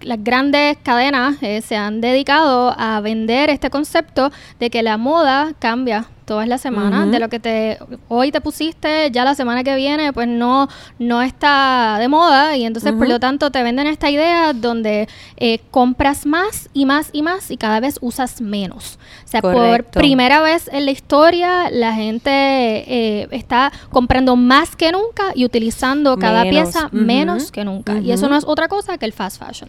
las 0.00 0.22
grandes 0.22 0.76
cadenas 0.82 1.36
eh, 1.42 1.62
se 1.62 1.76
han 1.76 2.00
dedicado 2.00 2.74
a 2.76 3.00
vender 3.00 3.50
este 3.50 3.70
concepto 3.70 4.32
de 4.58 4.68
que 4.68 4.82
la 4.82 4.96
moda 4.96 5.52
cambia 5.58 6.06
todas 6.26 6.48
las 6.48 6.60
semanas, 6.60 7.10
de 7.10 7.20
lo 7.20 7.28
que 7.28 7.38
te 7.38 7.78
hoy 8.08 8.32
te 8.32 8.40
pusiste, 8.40 9.10
ya 9.12 9.24
la 9.24 9.34
semana 9.34 9.62
que 9.62 9.74
viene 9.76 10.12
pues 10.12 10.28
no 10.28 10.68
no 10.98 11.22
está 11.22 11.96
de 11.98 12.08
moda 12.08 12.56
y 12.56 12.64
entonces 12.64 12.92
por 12.92 13.08
lo 13.08 13.20
tanto 13.20 13.50
te 13.50 13.62
venden 13.62 13.86
esta 13.86 14.10
idea 14.10 14.52
donde 14.52 15.08
eh, 15.36 15.60
compras 15.70 16.26
más 16.26 16.68
y 16.74 16.84
más 16.84 17.10
y 17.12 17.22
más 17.22 17.50
y 17.50 17.56
cada 17.56 17.80
vez 17.80 17.98
usas 18.00 18.40
menos. 18.40 18.98
O 19.24 19.28
sea, 19.28 19.40
por 19.40 19.84
primera 19.84 20.42
vez 20.42 20.68
en 20.72 20.84
la 20.84 20.90
historia 20.90 21.70
la 21.70 21.94
gente 21.94 22.30
eh, 22.30 23.28
está 23.30 23.72
comprando 23.90 24.34
más 24.34 24.74
que 24.74 24.90
nunca 24.90 25.32
y 25.34 25.44
utilizando 25.44 26.16
cada 26.18 26.42
pieza 26.42 26.88
menos 26.90 27.52
que 27.52 27.64
nunca. 27.64 27.98
Y 27.98 28.10
eso 28.10 28.28
no 28.28 28.36
es 28.36 28.44
otra 28.44 28.66
cosa 28.68 28.98
que 28.98 29.06
el 29.06 29.12
fast 29.12 29.40
fashion. 29.40 29.68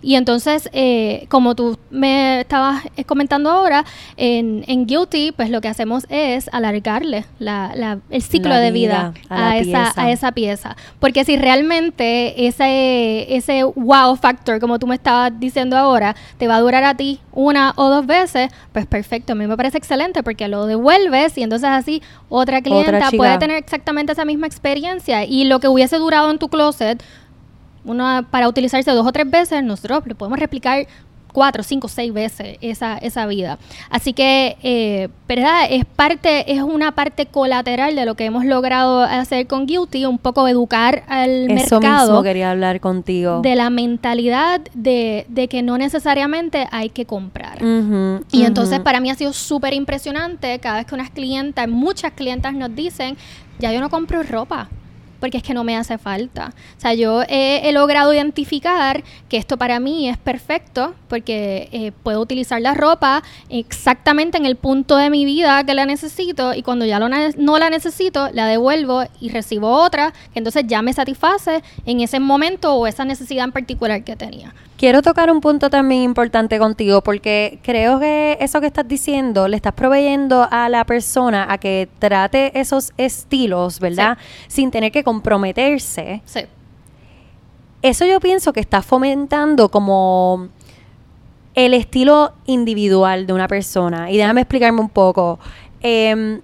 Y 0.00 0.14
entonces, 0.14 0.70
eh, 0.72 1.26
como 1.28 1.54
tú 1.54 1.78
me 1.90 2.40
estabas 2.40 2.84
comentando 3.06 3.50
ahora, 3.50 3.84
en, 4.16 4.64
en 4.66 4.86
Guilty, 4.86 5.32
pues 5.32 5.50
lo 5.50 5.60
que 5.60 5.68
hacemos 5.68 5.97
es 6.08 6.48
alargarle 6.52 7.24
el 8.10 8.22
ciclo 8.22 8.54
de 8.54 8.70
vida, 8.70 9.12
a, 9.28 9.58
esa, 9.58 9.92
a 9.96 10.10
esa 10.10 10.32
pieza. 10.32 10.76
Porque 11.00 11.24
si 11.24 11.36
realmente 11.36 12.46
ese, 12.46 13.34
ese 13.34 13.64
wow 13.64 14.16
factor, 14.16 14.60
como 14.60 14.78
tú 14.78 14.86
me 14.86 14.94
estabas 14.94 15.32
diciendo 15.38 15.76
ahora, 15.76 16.16
te 16.38 16.48
va 16.48 16.56
a 16.56 16.60
durar 16.60 16.84
a 16.84 16.94
ti 16.94 17.20
una 17.32 17.72
o 17.76 17.88
dos 17.88 18.06
veces, 18.06 18.50
pues 18.72 18.86
perfecto, 18.86 19.32
a 19.32 19.36
mí 19.36 19.46
me 19.46 19.56
parece 19.56 19.78
excelente 19.78 20.22
porque 20.22 20.48
lo 20.48 20.66
devuelves 20.66 21.36
y 21.38 21.42
entonces 21.42 21.68
así 21.68 22.02
otra 22.28 22.62
clienta 22.62 23.10
puede 23.10 23.38
tener 23.38 23.56
exactamente 23.56 24.12
esa 24.12 24.24
misma 24.24 24.46
experiencia. 24.46 25.24
Y 25.24 25.44
lo 25.44 25.60
que 25.60 25.68
hubiese 25.68 25.96
durado 25.98 26.30
en 26.30 26.38
tu 26.38 26.48
closet, 26.48 27.02
uno 27.84 28.26
para 28.30 28.48
utilizarse 28.48 28.90
dos 28.90 29.06
o 29.06 29.12
tres 29.12 29.30
veces, 29.30 29.62
nosotros 29.62 30.02
lo 30.06 30.14
podemos 30.14 30.38
replicar 30.38 30.86
cuatro, 31.38 31.62
cinco, 31.62 31.86
seis 31.86 32.12
veces 32.12 32.58
esa, 32.60 32.98
esa 32.98 33.24
vida. 33.26 33.60
Así 33.90 34.12
que, 34.12 34.56
eh, 34.64 35.08
¿verdad? 35.28 35.68
Es 35.70 35.84
parte, 35.84 36.52
es 36.52 36.62
una 36.62 36.90
parte 36.96 37.26
colateral 37.26 37.94
de 37.94 38.04
lo 38.04 38.16
que 38.16 38.24
hemos 38.24 38.44
logrado 38.44 39.02
hacer 39.02 39.46
con 39.46 39.64
Guilty, 39.66 40.04
un 40.04 40.18
poco 40.18 40.48
educar 40.48 41.04
al 41.06 41.48
Eso 41.48 41.78
mercado. 41.78 42.08
Mismo 42.08 42.24
quería 42.24 42.50
hablar 42.50 42.80
contigo. 42.80 43.40
De 43.40 43.54
la 43.54 43.70
mentalidad 43.70 44.60
de, 44.74 45.26
de 45.28 45.46
que 45.46 45.62
no 45.62 45.78
necesariamente 45.78 46.66
hay 46.72 46.88
que 46.88 47.06
comprar. 47.06 47.58
y 48.32 48.42
entonces 48.42 48.80
para 48.80 48.98
mí 48.98 49.08
ha 49.08 49.14
sido 49.14 49.32
súper 49.32 49.74
impresionante 49.74 50.58
cada 50.58 50.78
vez 50.78 50.86
que 50.86 50.96
unas 50.96 51.10
clientas, 51.10 51.68
muchas 51.68 52.14
clientas 52.14 52.52
nos 52.52 52.74
dicen, 52.74 53.16
ya 53.60 53.72
yo 53.72 53.80
no 53.80 53.90
compro 53.90 54.24
ropa 54.24 54.68
porque 55.20 55.38
es 55.38 55.42
que 55.42 55.54
no 55.54 55.64
me 55.64 55.76
hace 55.76 55.98
falta. 55.98 56.52
O 56.76 56.80
sea, 56.80 56.94
yo 56.94 57.22
he, 57.28 57.70
logrado 57.72 58.12
identificar 58.14 59.04
que 59.28 59.36
esto 59.36 59.56
para 59.56 59.78
mí 59.78 60.08
es 60.08 60.16
perfecto 60.16 60.94
porque 61.08 61.68
eh, 61.72 61.92
puedo 62.02 62.20
utilizar 62.20 62.60
la 62.60 62.74
ropa 62.74 63.22
exactamente 63.50 64.38
en 64.38 64.46
el 64.46 64.56
punto 64.56 64.96
de 64.96 65.10
mi 65.10 65.24
vida 65.24 65.64
que 65.64 65.74
la 65.74 65.86
necesito 65.86 66.54
y 66.54 66.62
cuando 66.62 66.84
ya 66.84 66.98
no 66.98 67.58
la 67.58 67.70
necesito, 67.70 68.30
la 68.32 68.46
devuelvo 68.46 69.04
y 69.20 69.28
recibo 69.28 69.70
otra 69.70 70.12
que 70.32 70.38
entonces 70.38 70.64
ya 70.66 70.82
me 70.82 70.92
satisface 70.92 71.62
en 71.84 72.00
ese 72.00 72.20
momento 72.20 72.74
o 72.74 72.86
esa 72.86 73.04
necesidad 73.04 73.44
en 73.44 73.52
particular 73.52 74.02
que 74.02 74.16
tenía. 74.16 74.54
Quiero 74.78 75.02
tocar 75.02 75.28
un 75.28 75.40
punto 75.40 75.70
también 75.70 76.02
importante 76.02 76.56
contigo 76.60 77.02
porque 77.02 77.58
creo 77.64 77.98
que 77.98 78.38
eso 78.40 78.60
que 78.60 78.68
estás 78.68 78.86
diciendo 78.86 79.48
le 79.48 79.56
estás 79.56 79.72
proveyendo 79.72 80.46
a 80.48 80.68
la 80.68 80.84
persona 80.84 81.52
a 81.52 81.58
que 81.58 81.88
trate 81.98 82.56
esos 82.58 82.92
estilos, 82.96 83.80
¿verdad? 83.80 84.18
Sin 84.46 84.70
tener 84.70 84.92
que 84.92 85.02
comprometerse. 85.02 86.22
Sí. 86.24 86.42
Eso 87.82 88.06
yo 88.06 88.20
pienso 88.20 88.52
que 88.52 88.60
está 88.60 88.80
fomentando 88.80 89.68
como 89.68 90.46
el 91.56 91.74
estilo 91.74 92.34
individual 92.46 93.26
de 93.26 93.32
una 93.32 93.48
persona. 93.48 94.12
Y 94.12 94.16
déjame 94.16 94.42
explicarme 94.42 94.80
un 94.80 94.90
poco. 94.90 95.40
Em, 95.80 96.40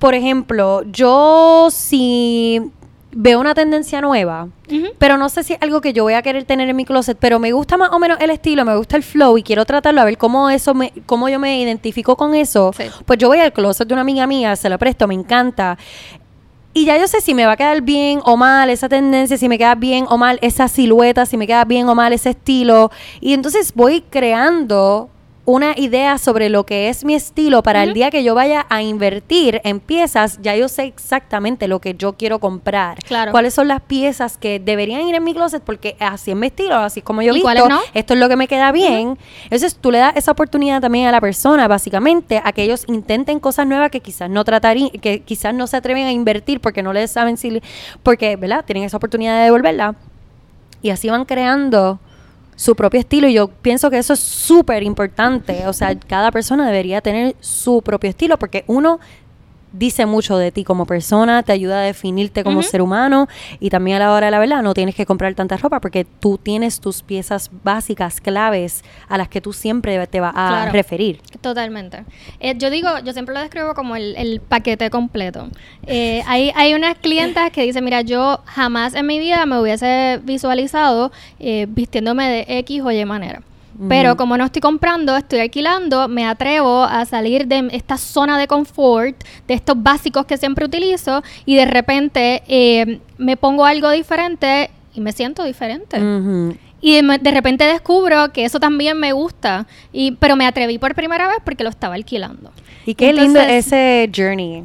por 0.00 0.14
ejemplo, 0.14 0.82
yo 0.90 1.68
si 1.70 2.72
veo 3.18 3.40
una 3.40 3.54
tendencia 3.54 4.02
nueva, 4.02 4.48
pero 4.98 5.16
no 5.16 5.30
sé 5.30 5.42
si 5.42 5.54
es 5.54 5.62
algo 5.62 5.80
que 5.80 5.94
yo 5.94 6.02
voy 6.02 6.12
a 6.12 6.20
querer 6.20 6.44
tener 6.44 6.68
en 6.68 6.76
mi 6.76 6.84
closet, 6.84 7.16
pero 7.18 7.38
me 7.38 7.50
gusta 7.50 7.78
más 7.78 7.90
o 7.92 7.98
menos 7.98 8.18
el 8.20 8.28
estilo, 8.28 8.62
me 8.66 8.76
gusta 8.76 8.96
el 8.96 9.02
flow 9.02 9.38
y 9.38 9.42
quiero 9.42 9.64
tratarlo 9.64 10.02
a 10.02 10.04
ver 10.04 10.18
cómo 10.18 10.50
eso 10.50 10.74
me, 10.74 10.92
cómo 11.06 11.30
yo 11.30 11.38
me 11.38 11.58
identifico 11.58 12.14
con 12.14 12.34
eso. 12.34 12.72
Sí. 12.76 12.84
Pues 13.06 13.18
yo 13.18 13.28
voy 13.28 13.40
al 13.40 13.54
closet 13.54 13.88
de 13.88 13.94
una 13.94 14.02
amiga 14.02 14.26
mía, 14.26 14.54
se 14.54 14.68
lo 14.68 14.78
presto, 14.78 15.08
me 15.08 15.14
encanta. 15.14 15.78
Y 16.74 16.84
ya 16.84 16.98
yo 16.98 17.08
sé 17.08 17.22
si 17.22 17.32
me 17.32 17.46
va 17.46 17.52
a 17.52 17.56
quedar 17.56 17.80
bien 17.80 18.20
o 18.22 18.36
mal 18.36 18.68
esa 18.68 18.86
tendencia, 18.90 19.38
si 19.38 19.48
me 19.48 19.56
queda 19.56 19.74
bien 19.74 20.04
o 20.10 20.18
mal 20.18 20.38
esa 20.42 20.68
silueta, 20.68 21.24
si 21.24 21.38
me 21.38 21.46
queda 21.46 21.64
bien 21.64 21.88
o 21.88 21.94
mal 21.94 22.12
ese 22.12 22.30
estilo. 22.30 22.90
Y 23.22 23.32
entonces 23.32 23.72
voy 23.74 24.02
creando 24.02 25.08
una 25.46 25.74
idea 25.76 26.18
sobre 26.18 26.50
lo 26.50 26.66
que 26.66 26.88
es 26.88 27.04
mi 27.04 27.14
estilo 27.14 27.62
para 27.62 27.84
el 27.84 27.94
día 27.94 28.10
que 28.10 28.24
yo 28.24 28.34
vaya 28.34 28.66
a 28.68 28.82
invertir 28.82 29.60
en 29.62 29.78
piezas, 29.78 30.40
ya 30.42 30.56
yo 30.56 30.68
sé 30.68 30.84
exactamente 30.84 31.68
lo 31.68 31.80
que 31.80 31.94
yo 31.94 32.14
quiero 32.14 32.40
comprar. 32.40 32.98
Claro. 33.04 33.30
Cuáles 33.30 33.54
son 33.54 33.68
las 33.68 33.80
piezas 33.80 34.38
que 34.38 34.58
deberían 34.58 35.02
ir 35.02 35.14
en 35.14 35.22
mi 35.22 35.34
closet 35.34 35.62
porque 35.62 35.96
así 36.00 36.32
es 36.32 36.36
mi 36.36 36.48
estilo, 36.48 36.74
así 36.74 37.00
es 37.00 37.04
como 37.04 37.22
yo 37.22 37.32
¿Y 37.32 37.36
visto, 37.36 37.68
no? 37.68 37.78
esto 37.94 38.14
es 38.14 38.20
lo 38.20 38.28
que 38.28 38.34
me 38.34 38.48
queda 38.48 38.72
bien. 38.72 39.16
Entonces 39.44 39.76
tú 39.76 39.92
le 39.92 39.98
das 39.98 40.16
esa 40.16 40.32
oportunidad 40.32 40.80
también 40.80 41.06
a 41.06 41.12
la 41.12 41.20
persona, 41.20 41.68
básicamente, 41.68 42.42
a 42.44 42.50
que 42.50 42.64
ellos 42.64 42.84
intenten 42.88 43.38
cosas 43.38 43.68
nuevas 43.68 43.92
que 43.92 44.00
quizás 44.00 44.28
no 44.28 44.44
tratarían, 44.44 44.90
que 44.90 45.20
quizás 45.20 45.54
no 45.54 45.68
se 45.68 45.76
atreven 45.76 46.06
a 46.06 46.12
invertir 46.12 46.60
porque 46.60 46.82
no 46.82 46.92
les 46.92 47.12
saben 47.12 47.36
si, 47.36 47.62
porque, 48.02 48.34
¿verdad? 48.34 48.64
Tienen 48.64 48.82
esa 48.82 48.96
oportunidad 48.96 49.38
de 49.38 49.44
devolverla. 49.44 49.94
Y 50.82 50.90
así 50.90 51.08
van 51.08 51.24
creando 51.24 52.00
su 52.56 52.74
propio 52.74 52.98
estilo 52.98 53.28
y 53.28 53.34
yo 53.34 53.48
pienso 53.48 53.90
que 53.90 53.98
eso 53.98 54.14
es 54.14 54.20
súper 54.20 54.82
importante. 54.82 55.66
O 55.66 55.72
sea, 55.72 55.96
cada 55.98 56.32
persona 56.32 56.66
debería 56.66 57.00
tener 57.00 57.36
su 57.40 57.82
propio 57.82 58.10
estilo 58.10 58.38
porque 58.38 58.64
uno 58.66 58.98
dice 59.78 60.06
mucho 60.06 60.36
de 60.38 60.52
ti 60.52 60.64
como 60.64 60.86
persona, 60.86 61.42
te 61.42 61.52
ayuda 61.52 61.80
a 61.80 61.82
definirte 61.82 62.42
como 62.44 62.62
ser 62.62 62.82
humano 62.82 63.28
y 63.60 63.70
también 63.70 63.96
a 63.98 64.00
la 64.00 64.12
hora 64.12 64.26
de 64.26 64.30
la 64.30 64.38
verdad 64.38 64.62
no 64.62 64.74
tienes 64.74 64.94
que 64.94 65.06
comprar 65.06 65.34
tanta 65.34 65.56
ropa 65.56 65.80
porque 65.80 66.04
tú 66.04 66.38
tienes 66.38 66.80
tus 66.80 67.02
piezas 67.02 67.50
básicas, 67.62 68.20
claves 68.20 68.82
a 69.08 69.18
las 69.18 69.28
que 69.28 69.40
tú 69.40 69.52
siempre 69.52 70.06
te 70.06 70.20
vas 70.20 70.32
a 70.34 70.48
Claro. 70.48 70.72
referir. 70.72 71.20
Totalmente. 71.40 72.04
Eh, 72.40 72.54
yo 72.56 72.70
digo, 72.70 72.88
yo 73.04 73.12
siempre 73.12 73.34
lo 73.34 73.40
describo 73.40 73.74
como 73.74 73.96
el, 73.96 74.14
el 74.16 74.40
paquete 74.40 74.90
completo. 74.90 75.48
Eh, 75.86 76.22
hay, 76.26 76.52
hay 76.54 76.74
unas 76.74 76.94
clientas 76.98 77.50
que 77.50 77.62
dicen, 77.62 77.84
mira, 77.84 78.00
yo 78.00 78.40
jamás 78.46 78.94
en 78.94 79.06
mi 79.06 79.18
vida 79.18 79.44
me 79.46 79.58
hubiese 79.60 80.20
visualizado 80.24 81.12
eh, 81.38 81.66
vistiéndome 81.68 82.28
de 82.28 82.58
X 82.58 82.82
o 82.82 82.90
Y 82.90 83.04
manera. 83.04 83.42
Pero 83.88 84.16
como 84.16 84.36
no 84.36 84.44
estoy 84.44 84.60
comprando, 84.60 85.16
estoy 85.16 85.40
alquilando, 85.40 86.08
me 86.08 86.24
atrevo 86.26 86.82
a 86.84 87.04
salir 87.04 87.46
de 87.46 87.68
esta 87.72 87.96
zona 87.98 88.38
de 88.38 88.46
confort, 88.46 89.16
de 89.46 89.54
estos 89.54 89.80
básicos 89.82 90.24
que 90.26 90.36
siempre 90.36 90.64
utilizo, 90.64 91.22
y 91.44 91.56
de 91.56 91.66
repente 91.66 92.42
eh, 92.48 93.00
me 93.18 93.36
pongo 93.36 93.64
algo 93.64 93.90
diferente 93.90 94.70
y 94.94 95.00
me 95.00 95.12
siento 95.12 95.44
diferente. 95.44 95.98
Y 96.80 97.00
de, 97.00 97.18
de 97.18 97.30
repente 97.30 97.64
descubro 97.64 98.32
que 98.32 98.44
eso 98.44 98.60
también 98.60 98.98
me 98.98 99.12
gusta, 99.12 99.66
y, 99.92 100.12
pero 100.12 100.36
me 100.36 100.46
atreví 100.46 100.78
por 100.78 100.94
primera 100.94 101.26
vez 101.28 101.38
porque 101.44 101.64
lo 101.64 101.70
estaba 101.70 101.94
alquilando. 101.94 102.52
Y 102.84 102.94
qué 102.94 103.12
lindo 103.12 103.40
Entonces- 103.40 103.66
ese 103.66 104.10
journey. 104.14 104.64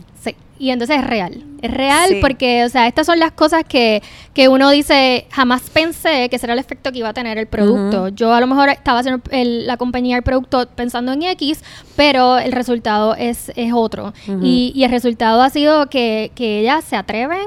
Y 0.61 0.69
entonces 0.69 0.97
es 0.99 1.03
real. 1.07 1.43
Es 1.63 1.71
real 1.71 2.09
Sí. 2.09 2.17
porque, 2.21 2.63
o 2.65 2.69
sea, 2.69 2.87
estas 2.87 3.07
son 3.07 3.17
las 3.19 3.31
cosas 3.31 3.63
que, 3.67 4.01
que 4.35 4.47
uno 4.47 4.69
dice, 4.69 5.25
jamás 5.31 5.63
pensé 5.71 6.29
que 6.29 6.37
será 6.37 6.53
el 6.53 6.59
efecto 6.59 6.91
que 6.91 6.99
iba 6.99 7.09
a 7.09 7.13
tener 7.13 7.37
el 7.39 7.47
producto. 7.47 8.09
Yo 8.09 8.31
a 8.33 8.39
lo 8.39 8.45
mejor 8.45 8.69
estaba 8.69 8.99
haciendo 8.99 9.21
el- 9.31 9.65
la 9.65 9.77
compañía, 9.77 10.17
el 10.17 10.23
producto 10.23 10.67
pensando 10.75 11.13
en 11.13 11.23
X, 11.23 11.63
pero 11.95 12.37
el 12.37 12.51
resultado 12.51 13.15
es, 13.15 13.51
es 13.55 13.73
otro. 13.73 14.13
Y, 14.43 14.71
y 14.75 14.83
el 14.83 14.91
resultado 14.91 15.41
ha 15.41 15.49
sido 15.49 15.87
que, 15.89 16.31
que 16.35 16.59
ellas 16.59 16.83
se 16.83 16.95
atreven 16.95 17.45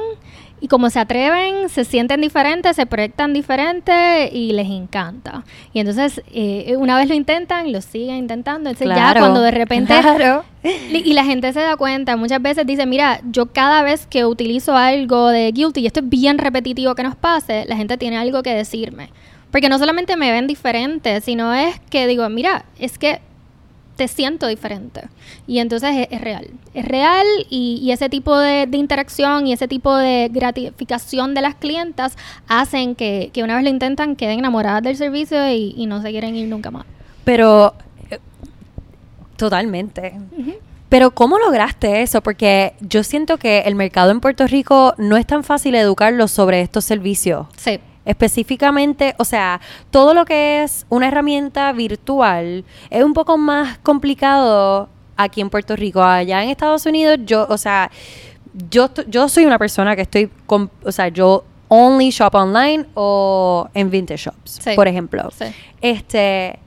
y 0.64 0.66
como 0.66 0.88
se 0.88 0.98
atreven, 0.98 1.68
se 1.68 1.84
sienten 1.84 2.22
diferentes, 2.22 2.74
se 2.74 2.86
proyectan 2.86 3.34
diferentes 3.34 4.32
y 4.32 4.52
les 4.54 4.66
encanta. 4.70 5.44
Y 5.74 5.80
entonces, 5.80 6.22
eh, 6.32 6.74
una 6.78 6.96
vez 6.96 7.06
lo 7.06 7.14
intentan, 7.14 7.70
lo 7.70 7.82
siguen 7.82 8.16
intentando. 8.16 8.70
Entonces, 8.70 8.88
ya 8.88 8.94
Claro. 8.94 9.20
cuando 9.20 9.42
de 9.42 9.50
repente 9.50 9.92
Claro. 10.00 10.42
y 10.62 11.12
la 11.12 11.22
gente 11.22 11.52
se 11.52 11.60
da 11.60 11.76
cuenta, 11.76 12.16
muchas 12.16 12.40
veces 12.40 12.64
dice, 12.66 12.86
mira, 12.86 13.20
yo 13.30 13.44
cada 13.52 13.82
vez 13.82 14.06
que 14.06 14.24
utilizo 14.24 14.74
algo 14.74 15.28
de 15.28 15.52
guilty, 15.52 15.80
y 15.80 15.86
esto 15.86 16.00
es 16.00 16.08
bien 16.08 16.38
repetitivo 16.38 16.94
que 16.94 17.02
nos 17.02 17.14
pase, 17.14 17.66
la 17.68 17.76
gente 17.76 17.98
tiene 17.98 18.16
algo 18.16 18.42
que 18.42 18.54
decirme. 18.54 19.10
Porque 19.50 19.68
no 19.68 19.78
solamente 19.78 20.16
me 20.16 20.32
ven 20.32 20.46
diferente, 20.46 21.20
sino 21.20 21.52
es 21.52 21.78
que 21.90 22.06
digo, 22.06 22.26
mira, 22.30 22.64
es 22.78 22.96
que 22.96 23.20
te 23.96 24.08
siento 24.08 24.46
diferente. 24.46 25.02
Y 25.46 25.58
entonces 25.58 25.90
es, 25.96 26.08
es 26.10 26.20
real. 26.20 26.50
Es 26.74 26.84
real 26.84 27.26
y, 27.48 27.80
y 27.82 27.92
ese 27.92 28.08
tipo 28.08 28.36
de, 28.38 28.66
de 28.66 28.76
interacción 28.76 29.46
y 29.46 29.52
ese 29.52 29.68
tipo 29.68 29.94
de 29.96 30.28
gratificación 30.32 31.34
de 31.34 31.42
las 31.42 31.54
clientas 31.54 32.16
hacen 32.48 32.94
que, 32.94 33.30
que 33.32 33.42
una 33.42 33.54
vez 33.54 33.64
lo 33.64 33.70
intentan 33.70 34.16
queden 34.16 34.40
enamoradas 34.40 34.82
del 34.82 34.96
servicio 34.96 35.48
y, 35.50 35.74
y 35.76 35.86
no 35.86 36.02
se 36.02 36.10
quieren 36.10 36.34
ir 36.36 36.48
nunca 36.48 36.70
más. 36.70 36.86
Pero 37.24 37.74
eh, 38.10 38.18
totalmente. 39.36 40.14
Pero 40.88 41.10
¿cómo 41.12 41.38
lograste 41.38 42.02
eso? 42.02 42.20
Porque 42.20 42.74
yo 42.80 43.02
siento 43.02 43.36
que 43.38 43.60
el 43.60 43.74
mercado 43.74 44.10
en 44.10 44.20
Puerto 44.20 44.46
Rico 44.46 44.94
no 44.98 45.16
es 45.16 45.26
tan 45.26 45.42
fácil 45.42 45.74
educarlos 45.74 46.30
sobre 46.30 46.60
estos 46.60 46.84
servicios. 46.84 47.46
Sí. 47.56 47.80
Específicamente, 48.04 49.14
o 49.18 49.24
sea, 49.24 49.60
todo 49.90 50.14
lo 50.14 50.24
que 50.24 50.62
es 50.62 50.86
una 50.88 51.08
herramienta 51.08 51.72
virtual 51.72 52.64
es 52.90 53.04
un 53.04 53.12
poco 53.14 53.38
más 53.38 53.78
complicado 53.78 54.88
aquí 55.16 55.40
en 55.40 55.50
Puerto 55.50 55.76
Rico. 55.76 56.02
Allá 56.02 56.42
en 56.42 56.50
Estados 56.50 56.84
Unidos, 56.86 57.18
yo, 57.24 57.46
o 57.48 57.56
sea, 57.58 57.90
yo, 58.70 58.90
yo 59.08 59.28
soy 59.28 59.46
una 59.46 59.58
persona 59.58 59.96
que 59.96 60.02
estoy, 60.02 60.30
con, 60.46 60.70
o 60.84 60.92
sea, 60.92 61.08
yo 61.08 61.44
only 61.68 62.10
shop 62.10 62.34
online 62.34 62.86
o 62.94 63.68
en 63.74 63.90
vintage 63.90 64.24
shops, 64.24 64.60
Sí. 64.62 64.70
por 64.76 64.86
ejemplo. 64.86 65.30
Sí. 65.36 65.46
Este, 65.80 66.58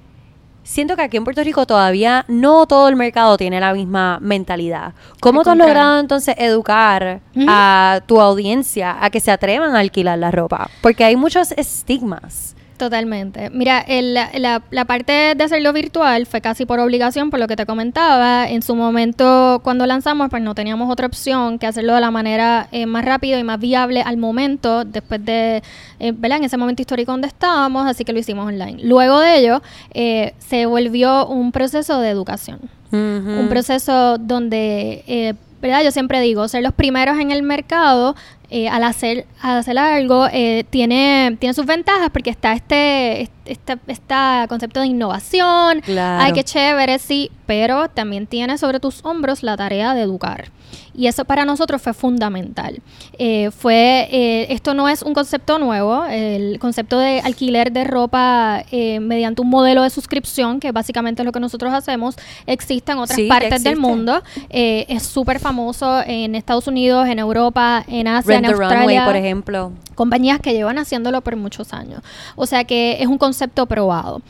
siento 0.67 0.95
que 0.95 1.01
aquí 1.01 1.17
en 1.17 1.23
Puerto 1.23 1.43
Rico 1.43 1.65
todavía 1.65 2.25
no 2.27 2.67
todo 2.67 2.89
el 2.89 2.95
mercado 2.95 3.37
tiene 3.37 3.59
la 3.59 3.73
misma 3.73 4.19
mentalidad. 4.21 4.93
¿Cómo 5.21 5.43
tú 5.43 5.51
has 5.51 5.57
logrado 5.57 5.99
entonces 5.99 6.35
educar 6.37 7.21
a 7.47 8.01
tu 8.05 8.19
audiencia 8.19 8.97
a 9.01 9.09
que 9.09 9.21
se 9.21 9.31
atrevan 9.31 9.75
a 9.75 9.79
alquilar 9.79 10.19
la 10.19 10.29
ropa? 10.29 10.69
Porque 10.81 11.05
hay 11.05 11.15
muchos 11.15 11.53
estigmas. 11.53 12.56
Totalmente. 12.77 13.49
Mira, 13.49 13.79
el- 13.79 14.13
la, 14.13 14.61
la- 14.69 14.85
parte 14.85 15.33
de 15.35 15.43
hacerlo 15.43 15.73
virtual 15.73 16.27
fue 16.27 16.41
casi 16.41 16.65
por 16.67 16.79
obligación, 16.79 17.31
por 17.31 17.39
lo 17.39 17.47
que 17.47 17.55
te 17.55 17.65
comentaba. 17.65 18.47
En 18.47 18.61
su 18.61 18.75
momento, 18.75 19.61
cuando 19.63 19.87
lanzamos, 19.87 20.29
pues 20.29 20.43
no 20.43 20.53
teníamos 20.53 20.91
otra 20.91 21.07
opción 21.07 21.57
que 21.57 21.65
hacerlo 21.65 21.95
de 21.95 22.01
la 22.01 22.11
manera 22.11 22.67
eh, 22.71 22.85
más 22.85 23.03
rápida 23.03 23.39
y 23.39 23.43
más 23.43 23.59
viable 23.59 24.01
al 24.03 24.17
momento, 24.17 24.85
después 24.85 25.25
de, 25.25 25.63
eh, 25.99 26.11
¿verdad? 26.15 26.37
En 26.37 26.43
ese 26.43 26.57
momento 26.57 26.83
histórico 26.83 27.11
donde 27.11 27.27
estábamos, 27.27 27.87
así 27.87 28.05
que 28.05 28.13
lo 28.13 28.19
hicimos 28.19 28.45
online. 28.47 28.77
Luego 28.83 29.19
de 29.21 29.37
ello, 29.39 29.61
eh, 29.95 30.33
se 30.37 30.67
volvió 30.67 31.25
un 31.27 31.51
proceso 31.51 31.99
de 31.99 32.09
educación 32.09 32.59
un 32.89 33.47
proceso 33.49 34.17
donde, 34.17 35.03
eh, 35.07 35.33
¿verdad? 35.61 35.83
Yo 35.83 35.91
siempre 35.91 36.19
digo, 36.21 36.47
ser 36.47 36.63
los 36.63 36.73
primeros 36.73 37.19
en 37.19 37.31
el 37.31 37.43
mercado 37.43 38.15
eh, 38.49 38.69
al 38.69 38.83
hacer 38.85 39.25
al 39.41 39.57
hacer 39.57 39.77
algo 39.77 40.27
eh, 40.31 40.63
tiene 40.69 41.35
tiene 41.39 41.53
sus 41.53 41.65
ventajas 41.65 42.09
porque 42.11 42.29
está 42.29 42.53
este 42.53 43.29
este, 43.45 43.77
este 43.87 44.15
concepto 44.47 44.79
de 44.79 44.87
innovación, 44.87 45.81
Claro. 45.81 46.23
ay 46.23 46.31
qué 46.31 46.43
chévere 46.45 46.97
sí, 46.99 47.29
pero 47.45 47.89
también 47.89 48.25
tiene 48.27 48.57
sobre 48.57 48.79
tus 48.79 49.03
hombros 49.03 49.43
la 49.43 49.57
tarea 49.57 49.93
de 49.93 50.01
educar 50.03 50.49
y 50.97 51.05
eso 51.05 51.23
para 51.25 51.45
nosotros 51.45 51.79
fue 51.79 51.93
fundamental. 51.93 52.81
Eh, 53.19 53.51
fue 53.51 54.07
eh, 54.11 54.47
esto 54.49 54.73
no 54.73 54.89
es 54.89 55.03
un 55.03 55.13
concepto 55.13 55.59
nuevo, 55.59 56.03
el 56.05 56.57
concepto 56.57 56.97
de 56.97 57.19
alquiler 57.19 57.71
de 57.71 57.83
ropa 57.83 58.63
eh, 58.71 58.99
mediante 58.99 59.43
un 59.43 59.49
modelo 59.49 59.83
de 59.83 59.91
suscripción, 59.91 60.59
que 60.59 60.71
básicamente 60.71 61.21
es 61.21 61.25
lo 61.25 61.31
que 61.31 61.39
nosotros 61.39 61.71
hacemos, 61.71 62.15
existe 62.47 62.91
en 62.93 62.97
otras 62.97 63.15
Sí, 63.15 63.27
partes 63.27 63.63
del 63.63 63.77
mundo. 63.77 64.23
Es 64.49 65.03
súper 65.03 65.39
famoso 65.39 66.01
en 66.05 66.33
Estados 66.33 66.67
Unidos, 66.67 67.07
en 67.07 67.19
Europa, 67.19 67.83
en 67.87 68.07
Asia, 68.07 68.33
Rent 68.33 68.45
en 68.45 68.51
Australia 68.51 68.79
Runway, 68.79 69.05
por 69.05 69.15
ejemplo. 69.15 69.71
compañías 69.93 70.39
que 70.39 70.53
llevan 70.53 70.79
haciéndolo 70.79 71.21
por 71.21 71.35
muchos 71.35 71.73
años. 71.73 72.01
O 72.35 72.47
sea 72.47 72.63
que 72.63 72.97
es 72.99 73.07
un 73.07 73.19
concepto 73.19 73.67
probado. 73.67 74.21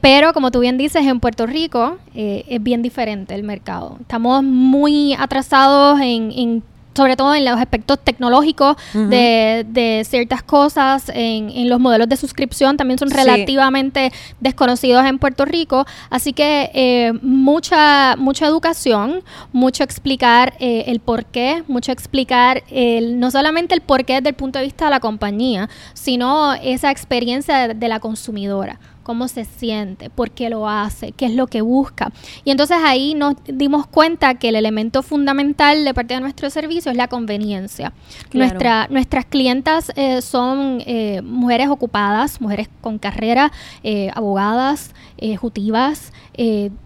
Pero 0.00 0.32
como 0.32 0.50
tú 0.50 0.58
bien 0.58 0.78
dices, 0.78 1.06
en 1.06 1.20
Puerto 1.20 1.46
Rico 1.46 1.98
es 2.14 2.60
bien 2.62 2.82
diferente 2.82 3.36
el 3.36 3.44
mercado. 3.44 3.96
Estamos 4.00 4.42
muy 4.42 5.14
atrasados 5.14 6.00
en, 6.00 6.07
en 6.08 6.62
sobre 6.98 7.14
todo 7.14 7.32
en 7.32 7.44
los 7.44 7.56
aspectos 7.56 8.00
tecnológicos 8.02 8.76
de, 8.92 9.64
de, 9.68 10.04
ciertas 10.04 10.42
cosas, 10.42 11.08
en, 11.14 11.48
en, 11.48 11.68
los 11.68 11.78
modelos 11.78 12.08
de 12.08 12.16
suscripción 12.16 12.76
también 12.76 12.98
son 12.98 13.08
relativamente 13.10 14.10
desconocidos 14.40 15.06
en 15.06 15.20
Puerto 15.20 15.44
Rico, 15.44 15.86
así 16.10 16.32
que 16.32 16.72
eh, 16.74 17.12
mucha, 17.22 18.16
mucha 18.16 18.46
educación, 18.46 19.22
mucho 19.52 19.84
explicar 19.84 20.54
eh, 20.58 20.84
el 20.88 20.98
por 20.98 21.24
qué, 21.24 21.62
mucho 21.68 21.92
explicar 21.92 22.64
el, 22.68 23.20
no 23.20 23.30
solamente 23.30 23.76
el 23.76 23.80
por 23.80 24.04
qué 24.04 24.14
desde 24.14 24.30
el 24.30 24.34
punto 24.34 24.58
de 24.58 24.64
vista 24.64 24.86
de 24.86 24.90
la 24.90 24.98
compañía, 24.98 25.70
sino 25.94 26.54
esa 26.54 26.90
experiencia 26.90 27.74
de 27.74 27.88
la 27.88 28.00
consumidora 28.00 28.80
cómo 29.08 29.26
se 29.26 29.46
siente, 29.46 30.10
por 30.10 30.32
qué 30.32 30.50
lo 30.50 30.68
hace, 30.68 31.12
qué 31.12 31.24
es 31.24 31.34
lo 31.34 31.46
que 31.46 31.62
busca. 31.62 32.12
Y 32.44 32.50
entonces 32.50 32.76
ahí 32.84 33.14
nos 33.14 33.36
dimos 33.46 33.86
cuenta 33.86 34.34
que 34.34 34.50
el 34.50 34.54
elemento 34.54 35.02
fundamental 35.02 35.82
de 35.82 35.94
parte 35.94 36.12
de 36.12 36.20
nuestro 36.20 36.50
servicio 36.50 36.90
es 36.92 36.98
la 36.98 37.08
conveniencia. 37.08 37.94
Nuestra, 38.34 38.86
nuestras 38.90 39.24
clientas 39.24 39.92
eh, 39.96 40.20
son 40.20 40.82
eh, 40.84 41.22
mujeres 41.22 41.68
ocupadas, 41.68 42.42
mujeres 42.42 42.68
con 42.82 42.98
carrera, 42.98 43.50
eh, 43.82 44.10
abogadas, 44.14 44.94
ejecutivas, 45.16 46.12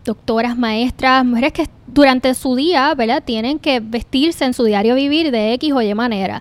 doctoras, 0.05 0.57
maestras, 0.57 1.25
mujeres 1.25 1.53
que 1.53 1.67
durante 1.89 2.33
su 2.35 2.55
día, 2.55 2.95
¿verdad? 2.95 3.21
Tienen 3.25 3.59
que 3.59 3.81
vestirse 3.81 4.45
en 4.45 4.55
su 4.55 4.63
diario 4.63 4.95
vivir 4.95 5.33
de 5.33 5.55
X 5.55 5.73
o 5.73 5.83
Y 5.83 5.93
manera, 5.93 6.41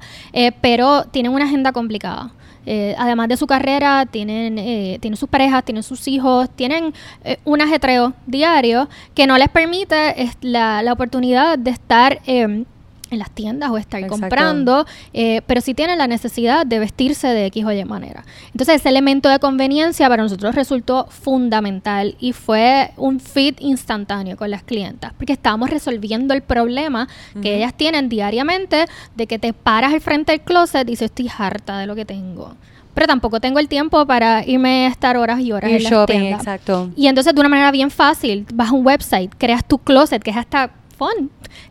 pero 0.61 1.05
tienen 1.05 1.33
una 1.33 1.45
agenda 1.45 1.71
complicada. 1.73 2.33
Eh, 2.65 2.95
además 2.97 3.27
de 3.27 3.37
su 3.37 3.47
carrera, 3.47 4.05
tienen, 4.05 4.57
eh, 4.59 4.97
tienen 5.01 5.17
sus 5.17 5.29
parejas, 5.29 5.63
tienen 5.63 5.83
sus 5.83 6.07
hijos, 6.07 6.49
tienen 6.55 6.93
eh, 7.23 7.37
un 7.43 7.61
ajetreo 7.61 8.13
diario 8.27 8.87
que 9.15 9.25
no 9.25 9.37
les 9.37 9.49
permite 9.49 10.15
la, 10.41 10.83
la 10.83 10.93
oportunidad 10.93 11.57
de 11.57 11.71
estar 11.71 12.19
em, 12.25 12.65
en 13.11 13.19
las 13.19 13.29
tiendas 13.29 13.69
o 13.69 13.77
estar 13.77 14.05
comprando, 14.07 14.85
eh, 15.13 15.41
pero 15.45 15.61
sí 15.61 15.73
tienen 15.73 15.97
la 15.97 16.07
necesidad 16.07 16.65
de 16.65 16.79
vestirse 16.79 17.27
de 17.27 17.45
X 17.47 17.65
o 17.65 17.71
Y 17.71 17.85
manera. 17.85 18.23
Entonces 18.47 18.75
ese 18.75 18.89
elemento 18.89 19.29
de 19.29 19.37
conveniencia 19.39 20.07
para 20.09 20.23
nosotros 20.23 20.55
resultó 20.55 21.05
fundamental 21.09 22.15
y 22.19 22.33
fue 22.33 22.91
un 22.97 23.19
fit 23.19 23.59
instantáneo 23.61 24.37
con 24.37 24.49
las 24.49 24.63
clientas, 24.63 25.13
porque 25.13 25.33
estábamos 25.33 25.69
resolviendo 25.69 26.33
el 26.33 26.41
problema 26.41 27.07
que 27.41 27.57
ellas 27.57 27.75
tienen 27.75 28.09
diariamente 28.09 28.85
de 29.15 29.27
que 29.27 29.37
te 29.37 29.53
paras 29.53 29.93
al 29.93 30.01
frente 30.01 30.31
del 30.31 30.41
closet 30.41 30.87
y 30.87 30.91
dices, 30.91 31.05
estoy 31.05 31.29
harta 31.37 31.77
de 31.77 31.85
lo 31.85 31.95
que 31.95 32.05
tengo 32.05 32.55
pero 32.93 33.07
tampoco 33.07 33.39
tengo 33.39 33.59
el 33.59 33.67
tiempo 33.67 34.05
para 34.05 34.45
irme 34.45 34.85
a 34.85 34.89
estar 34.89 35.15
horas 35.17 35.39
y 35.39 35.51
horas 35.51 35.71
en 35.71 35.83
la 35.83 36.05
tienda. 36.05 36.37
Exacto. 36.37 36.89
Y 36.95 37.07
entonces 37.07 37.33
de 37.33 37.39
una 37.39 37.49
manera 37.49 37.71
bien 37.71 37.89
fácil, 37.89 38.45
vas 38.53 38.69
a 38.69 38.73
un 38.73 38.85
website, 38.85 39.31
creas 39.37 39.65
tu 39.65 39.77
closet, 39.77 40.21
que 40.21 40.31
es 40.31 40.37
hasta 40.37 40.71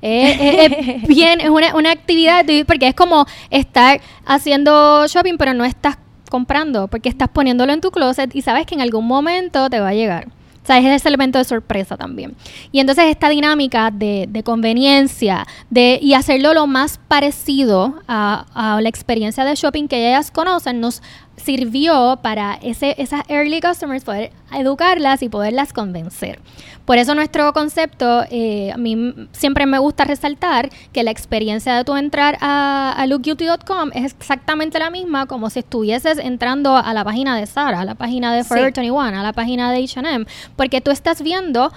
es, 0.02 1.02
bien, 1.08 1.40
es 1.40 1.50
una, 1.50 1.74
una 1.74 1.90
actividad, 1.90 2.44
porque 2.66 2.88
es 2.88 2.94
como 2.94 3.26
estar 3.50 4.00
haciendo 4.24 5.06
shopping, 5.06 5.36
pero 5.36 5.54
no 5.54 5.64
estás 5.64 5.98
comprando, 6.30 6.88
porque 6.88 7.08
estás 7.08 7.28
poniéndolo 7.28 7.72
en 7.72 7.80
tu 7.80 7.90
closet 7.90 8.34
y 8.34 8.42
sabes 8.42 8.66
que 8.66 8.74
en 8.74 8.80
algún 8.80 9.06
momento 9.06 9.68
te 9.68 9.80
va 9.80 9.88
a 9.88 9.94
llegar. 9.94 10.28
O 10.62 10.66
sea, 10.66 10.78
es 10.78 10.84
ese 10.84 11.08
elemento 11.08 11.38
de 11.38 11.44
sorpresa 11.44 11.96
también. 11.96 12.36
Y 12.70 12.80
entonces 12.80 13.06
esta 13.06 13.30
dinámica 13.30 13.90
de, 13.90 14.26
de 14.28 14.42
conveniencia 14.42 15.46
de, 15.70 15.98
y 16.00 16.12
hacerlo 16.12 16.52
lo 16.52 16.66
más 16.66 17.00
parecido 17.08 17.94
a, 18.06 18.44
a, 18.54 18.80
la 18.80 18.88
experiencia 18.88 19.44
de 19.44 19.54
shopping 19.54 19.88
que 19.88 20.08
ellas 20.10 20.30
conocen 20.30 20.80
nos 20.80 21.02
sirvió 21.44 22.18
para 22.22 22.54
ese, 22.62 22.94
esas 22.98 23.22
early 23.28 23.60
customers 23.60 24.04
poder 24.04 24.30
educarlas 24.52 25.22
y 25.22 25.28
poderlas 25.28 25.72
convencer. 25.72 26.38
Por 26.84 26.98
eso 26.98 27.14
nuestro 27.14 27.52
concepto, 27.52 28.24
eh, 28.30 28.72
a 28.72 28.76
mí 28.76 29.14
siempre 29.32 29.66
me 29.66 29.78
gusta 29.78 30.04
resaltar 30.04 30.70
que 30.92 31.02
la 31.04 31.10
experiencia 31.10 31.76
de 31.76 31.84
tu 31.84 31.94
entrar 31.94 32.36
a, 32.40 32.92
a 32.96 33.06
lookbeauty.com 33.06 33.90
es 33.94 34.12
exactamente 34.12 34.78
la 34.78 34.90
misma 34.90 35.26
como 35.26 35.50
si 35.50 35.60
estuvieses 35.60 36.18
entrando 36.18 36.76
a 36.76 36.92
la 36.92 37.04
página 37.04 37.36
de 37.36 37.46
Sara, 37.46 37.80
a 37.80 37.84
la 37.84 37.94
página 37.94 38.34
de 38.34 38.44
Forever 38.44 38.72
21, 38.74 39.00
a 39.00 39.22
la 39.22 39.32
página 39.32 39.70
de 39.70 39.84
H&M, 39.84 40.26
porque 40.56 40.80
tú 40.80 40.90
estás 40.90 41.22
viendo 41.22 41.72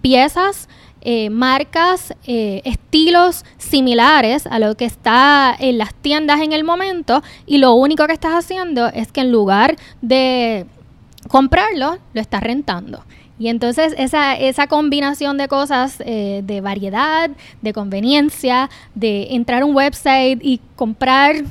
piezas 0.00 0.68
eh, 1.04 1.30
marcas, 1.30 2.14
eh, 2.26 2.62
estilos 2.64 3.44
similares 3.58 4.46
a 4.46 4.58
lo 4.58 4.74
que 4.74 4.84
está 4.84 5.54
en 5.58 5.78
las 5.78 5.94
tiendas 5.94 6.40
en 6.40 6.52
el 6.52 6.64
momento 6.64 7.22
y 7.46 7.58
lo 7.58 7.74
único 7.74 8.06
que 8.06 8.14
estás 8.14 8.32
haciendo 8.32 8.86
es 8.88 9.12
que 9.12 9.20
en 9.20 9.30
lugar 9.30 9.76
de 10.00 10.66
comprarlo, 11.28 11.98
lo 12.12 12.20
estás 12.20 12.42
rentando. 12.42 13.04
Y 13.38 13.48
entonces 13.48 13.94
esa, 13.98 14.34
esa 14.34 14.68
combinación 14.68 15.36
de 15.38 15.48
cosas, 15.48 15.96
eh, 16.06 16.42
de 16.44 16.60
variedad, 16.60 17.30
de 17.62 17.72
conveniencia, 17.72 18.70
de 18.94 19.34
entrar 19.34 19.62
a 19.62 19.66
un 19.66 19.74
website 19.74 20.38
y 20.40 20.60
comprar 20.76 21.44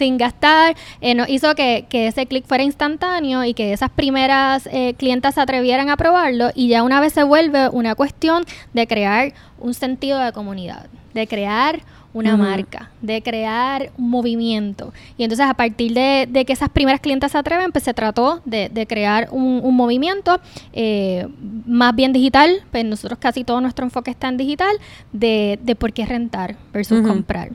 sin 0.00 0.16
gastar, 0.16 0.76
eh, 1.02 1.14
nos 1.14 1.28
hizo 1.28 1.54
que, 1.54 1.86
ese 1.92 2.24
clic 2.24 2.46
fuera 2.46 2.64
instantáneo 2.64 3.44
y 3.44 3.52
que 3.52 3.74
esas 3.74 3.90
primeras 3.90 4.66
eh, 4.72 4.94
clientas 4.96 5.34
se 5.34 5.42
atrevieran 5.42 5.90
a 5.90 5.98
probarlo 5.98 6.48
y 6.54 6.68
ya 6.68 6.82
una 6.82 7.00
vez 7.00 7.12
se 7.12 7.22
vuelve 7.22 7.68
una 7.68 7.94
cuestión 7.94 8.44
de 8.72 8.86
crear 8.86 9.34
un 9.58 9.74
sentido 9.74 10.18
de 10.18 10.32
comunidad, 10.32 10.86
de 11.12 11.26
crear 11.26 11.82
una 12.12 12.36
marca, 12.36 12.90
de 13.00 13.22
crear 13.22 13.90
un 13.96 14.10
movimiento. 14.10 14.92
Y 15.16 15.22
entonces 15.22 15.46
a 15.46 15.54
partir 15.54 15.94
de, 15.94 16.44
que 16.44 16.52
esas 16.52 16.68
primeras 16.68 17.00
clientes 17.00 17.32
se 17.32 17.38
atreven, 17.38 17.70
pues 17.70 17.84
se 17.84 17.94
trató 17.94 18.42
de, 18.44 18.86
crear 18.88 19.28
un, 19.30 19.74
movimiento 19.74 20.40
eh, 20.72 21.28
más 21.66 21.94
bien 21.94 22.12
digital, 22.12 22.62
pues 22.72 22.84
nosotros 22.84 23.18
casi 23.20 23.44
todo 23.44 23.60
nuestro 23.60 23.84
enfoque 23.84 24.10
está 24.10 24.28
en 24.28 24.36
digital, 24.36 24.76
de, 25.12 25.58
por 25.78 25.92
qué 25.92 26.04
rentar 26.04 26.56
versus 26.72 27.06
comprar. 27.06 27.50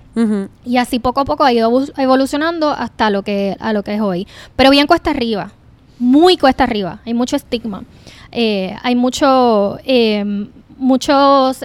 Y 0.64 0.78
así 0.78 1.00
poco 1.00 1.20
a 1.20 1.26
poco 1.26 1.44
ha 1.44 1.52
ido 1.52 1.70
evolucionando 1.98 2.70
hasta 2.70 3.10
lo 3.10 3.24
que, 3.24 3.58
a 3.60 3.74
lo 3.74 3.84
que 3.84 3.96
es 3.96 4.02
hoy. 4.02 4.28
Pero 4.56 4.70
bien 4.70 4.88
cuesta 4.88 5.10
arriba, 5.12 5.52
muy 6.00 6.38
cuesta 6.38 6.64
arriba, 6.64 7.00
hay 7.06 7.14
mucho 7.14 7.36
estigma, 7.36 7.84
eh, 8.32 8.76
hay 8.84 8.96
mucho, 8.96 9.80
eh, 9.84 10.48
muchos 10.78 11.64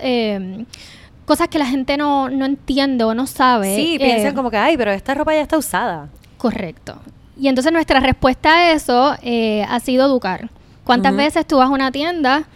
cosas 1.30 1.46
que 1.46 1.60
la 1.60 1.66
gente 1.66 1.96
no, 1.96 2.28
no 2.28 2.44
entiende 2.44 3.04
o 3.04 3.14
no 3.14 3.24
sabe. 3.24 3.76
Sí, 3.76 3.98
piensan 4.00 4.32
eh, 4.32 4.34
como 4.34 4.50
que, 4.50 4.56
ay, 4.56 4.76
pero 4.76 4.90
esta 4.90 5.14
ropa 5.14 5.32
ya 5.32 5.42
está 5.42 5.56
usada. 5.58 6.08
Correcto. 6.36 6.96
Y 7.38 7.46
entonces 7.46 7.72
nuestra 7.72 8.00
respuesta 8.00 8.52
a 8.52 8.72
eso 8.72 9.14
eh, 9.22 9.64
ha 9.68 9.78
sido 9.78 10.06
educar. 10.06 10.50
¿Cuántas 10.82 11.14
veces 11.14 11.46
tú 11.46 11.58
vas 11.58 11.68
a 11.68 11.72
una 11.72 11.92
tienda 11.92 12.48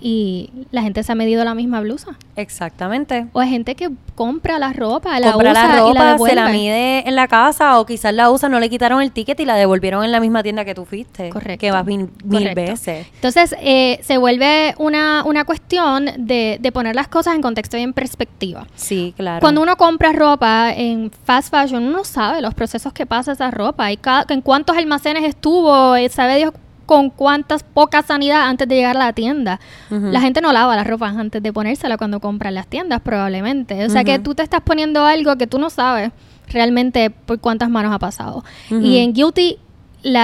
y 0.00 0.50
la 0.70 0.82
gente 0.82 1.02
se 1.02 1.12
ha 1.12 1.14
medido 1.14 1.44
la 1.44 1.54
misma 1.54 1.80
blusa. 1.80 2.16
Exactamente. 2.36 3.26
O 3.32 3.40
hay 3.40 3.50
gente 3.50 3.74
que 3.74 3.90
compra 4.14 4.58
la 4.58 4.72
ropa, 4.72 5.18
la 5.20 5.32
compra 5.32 5.52
usa 5.52 5.68
la 5.68 5.76
ropa, 5.76 5.90
y 5.90 5.94
la 5.94 6.04
devuelve. 6.12 6.30
se 6.30 6.36
la 6.36 6.48
mide 6.48 7.08
en 7.08 7.14
la 7.16 7.28
casa 7.28 7.78
o 7.78 7.86
quizás 7.86 8.14
la 8.14 8.30
usa, 8.30 8.48
no 8.48 8.60
le 8.60 8.70
quitaron 8.70 9.02
el 9.02 9.12
ticket 9.12 9.38
y 9.40 9.44
la 9.44 9.54
devolvieron 9.54 10.04
en 10.04 10.12
la 10.12 10.20
misma 10.20 10.42
tienda 10.42 10.64
que 10.64 10.74
tú 10.74 10.84
fuiste. 10.84 11.30
Correcto. 11.30 11.60
Que 11.60 11.70
vas 11.70 11.84
mil, 11.84 12.08
veces. 12.54 13.06
Entonces, 13.14 13.54
eh, 13.60 14.00
se 14.02 14.18
vuelve 14.18 14.74
una, 14.78 15.24
una 15.24 15.44
cuestión 15.44 16.06
de, 16.18 16.58
de, 16.60 16.72
poner 16.72 16.94
las 16.94 17.08
cosas 17.08 17.34
en 17.34 17.42
contexto 17.42 17.76
y 17.76 17.82
en 17.82 17.92
perspectiva. 17.92 18.66
Sí, 18.74 19.14
claro. 19.16 19.40
Cuando 19.40 19.62
uno 19.62 19.76
compra 19.76 20.12
ropa 20.12 20.72
en 20.72 21.10
fast 21.24 21.50
fashion, 21.50 21.84
uno 21.84 22.04
sabe 22.04 22.40
los 22.40 22.54
procesos 22.54 22.92
que 22.92 23.06
pasa 23.06 23.32
esa 23.32 23.50
ropa 23.50 23.90
y 23.92 23.98
en 24.28 24.40
cuántos 24.40 24.76
almacenes 24.76 25.24
estuvo, 25.24 25.96
eh, 25.96 26.08
sabe 26.08 26.36
Dios 26.36 26.52
con 26.90 27.08
cuántas 27.08 27.62
poca 27.62 28.02
sanidad 28.02 28.48
antes 28.48 28.66
de 28.66 28.74
llegar 28.74 28.96
a 28.96 28.98
la 28.98 29.12
tienda. 29.12 29.60
La 29.90 30.20
gente 30.20 30.40
no 30.40 30.52
lava 30.52 30.74
la 30.74 30.82
ropa 30.82 31.06
antes 31.06 31.40
de 31.40 31.52
ponérsela 31.52 31.96
cuando 31.96 32.18
compra 32.18 32.48
en 32.48 32.56
las 32.56 32.66
tiendas, 32.66 33.00
probablemente. 33.00 33.86
O 33.86 33.90
sea 33.90 34.02
que 34.02 34.18
tú 34.18 34.34
te 34.34 34.42
estás 34.42 34.60
poniendo 34.62 35.06
algo 35.06 35.36
que 35.36 35.46
tú 35.46 35.60
no 35.60 35.70
sabes 35.70 36.10
realmente 36.48 37.10
por 37.10 37.38
cuántas 37.38 37.70
manos 37.70 37.92
ha 37.94 38.00
pasado. 38.00 38.42
Y 38.70 38.98
en 38.98 39.12
Guilty, 39.12 39.58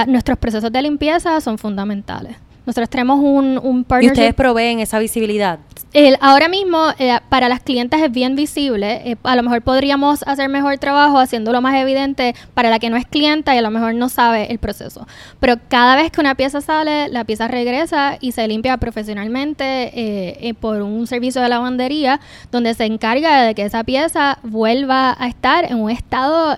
nuestros 0.07 0.37
procesos 0.39 0.69
de 0.69 0.81
limpieza 0.81 1.39
son 1.39 1.57
fundamentales. 1.57 2.35
Nosotros 2.67 2.89
tenemos 2.89 3.19
un, 3.19 3.57
un 3.63 3.83
partnership. 3.83 4.09
¿Y 4.09 4.11
ustedes 4.11 4.33
proveen 4.35 4.79
esa 4.81 4.99
visibilidad? 4.99 5.59
El, 5.93 6.17
ahora 6.19 6.49
mismo, 6.49 6.89
eh, 6.99 7.17
para 7.29 7.47
las 7.47 7.61
clientes 7.61 8.01
es 8.01 8.11
bien 8.11 8.35
visible. 8.35 9.09
Eh, 9.09 9.15
a 9.23 9.35
lo 9.37 9.41
mejor 9.41 9.61
podríamos 9.61 10.21
hacer 10.27 10.49
mejor 10.49 10.77
trabajo 10.77 11.17
haciéndolo 11.17 11.61
más 11.61 11.75
evidente 11.75 12.35
para 12.53 12.69
la 12.69 12.77
que 12.77 12.89
no 12.89 12.97
es 12.97 13.05
clienta 13.05 13.55
y 13.55 13.57
a 13.57 13.61
lo 13.61 13.71
mejor 13.71 13.95
no 13.95 14.09
sabe 14.09 14.51
el 14.51 14.59
proceso. 14.59 15.07
Pero 15.39 15.55
cada 15.69 15.95
vez 15.95 16.11
que 16.11 16.19
una 16.19 16.35
pieza 16.35 16.59
sale, 16.59 17.07
la 17.07 17.23
pieza 17.23 17.47
regresa 17.47 18.17
y 18.19 18.33
se 18.33 18.45
limpia 18.47 18.75
profesionalmente 18.77 19.91
eh, 19.95 20.53
por 20.55 20.81
un 20.81 21.07
servicio 21.07 21.41
de 21.41 21.49
lavandería 21.49 22.19
donde 22.51 22.73
se 22.73 22.83
encarga 22.83 23.43
de 23.43 23.55
que 23.55 23.63
esa 23.63 23.85
pieza 23.85 24.39
vuelva 24.43 25.15
a 25.17 25.27
estar 25.27 25.71
en 25.71 25.79
un 25.79 25.89
estado 25.89 26.57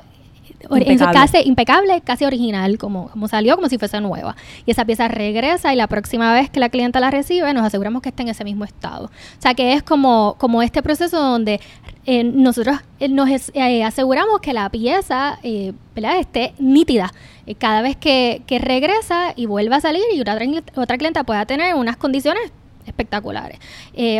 impecable. 0.61 1.13
casi 1.13 1.37
impecable, 1.45 2.01
casi 2.01 2.25
original, 2.25 2.77
como, 2.77 3.09
como 3.09 3.27
salió, 3.27 3.55
como 3.55 3.69
si 3.69 3.77
fuese 3.77 4.01
nueva. 4.01 4.35
Y 4.65 4.71
esa 4.71 4.85
pieza 4.85 5.07
regresa 5.07 5.73
y 5.73 5.75
la 5.75 5.87
próxima 5.87 6.33
vez 6.33 6.49
que 6.49 6.59
la 6.59 6.69
clienta 6.69 6.99
la 6.99 7.11
recibe, 7.11 7.53
nos 7.53 7.65
aseguramos 7.65 8.01
que 8.01 8.09
esté 8.09 8.23
en 8.23 8.29
ese 8.29 8.43
mismo 8.43 8.65
estado. 8.65 9.05
O 9.05 9.41
sea, 9.41 9.53
que 9.53 9.73
es 9.73 9.83
como, 9.83 10.35
como 10.37 10.61
este 10.61 10.81
proceso 10.83 11.19
donde 11.19 11.59
eh, 12.05 12.23
nosotros 12.23 12.79
eh, 12.99 13.07
nos 13.07 13.29
eh, 13.53 13.83
aseguramos 13.83 14.39
que 14.41 14.53
la 14.53 14.69
pieza 14.69 15.39
esté 15.43 16.53
nítida 16.57 17.13
cada 17.57 17.81
vez 17.81 17.95
que, 17.95 18.41
que, 18.45 18.59
regresa 18.59 19.33
y 19.35 19.47
vuelva 19.47 19.77
a 19.77 19.81
salir 19.81 20.03
y 20.13 20.21
otra, 20.21 20.37
otra 20.75 20.97
clienta 20.97 21.23
pueda 21.23 21.45
tener 21.45 21.75
unas 21.75 21.97
condiciones 21.97 22.51
espectaculares. 22.85 23.59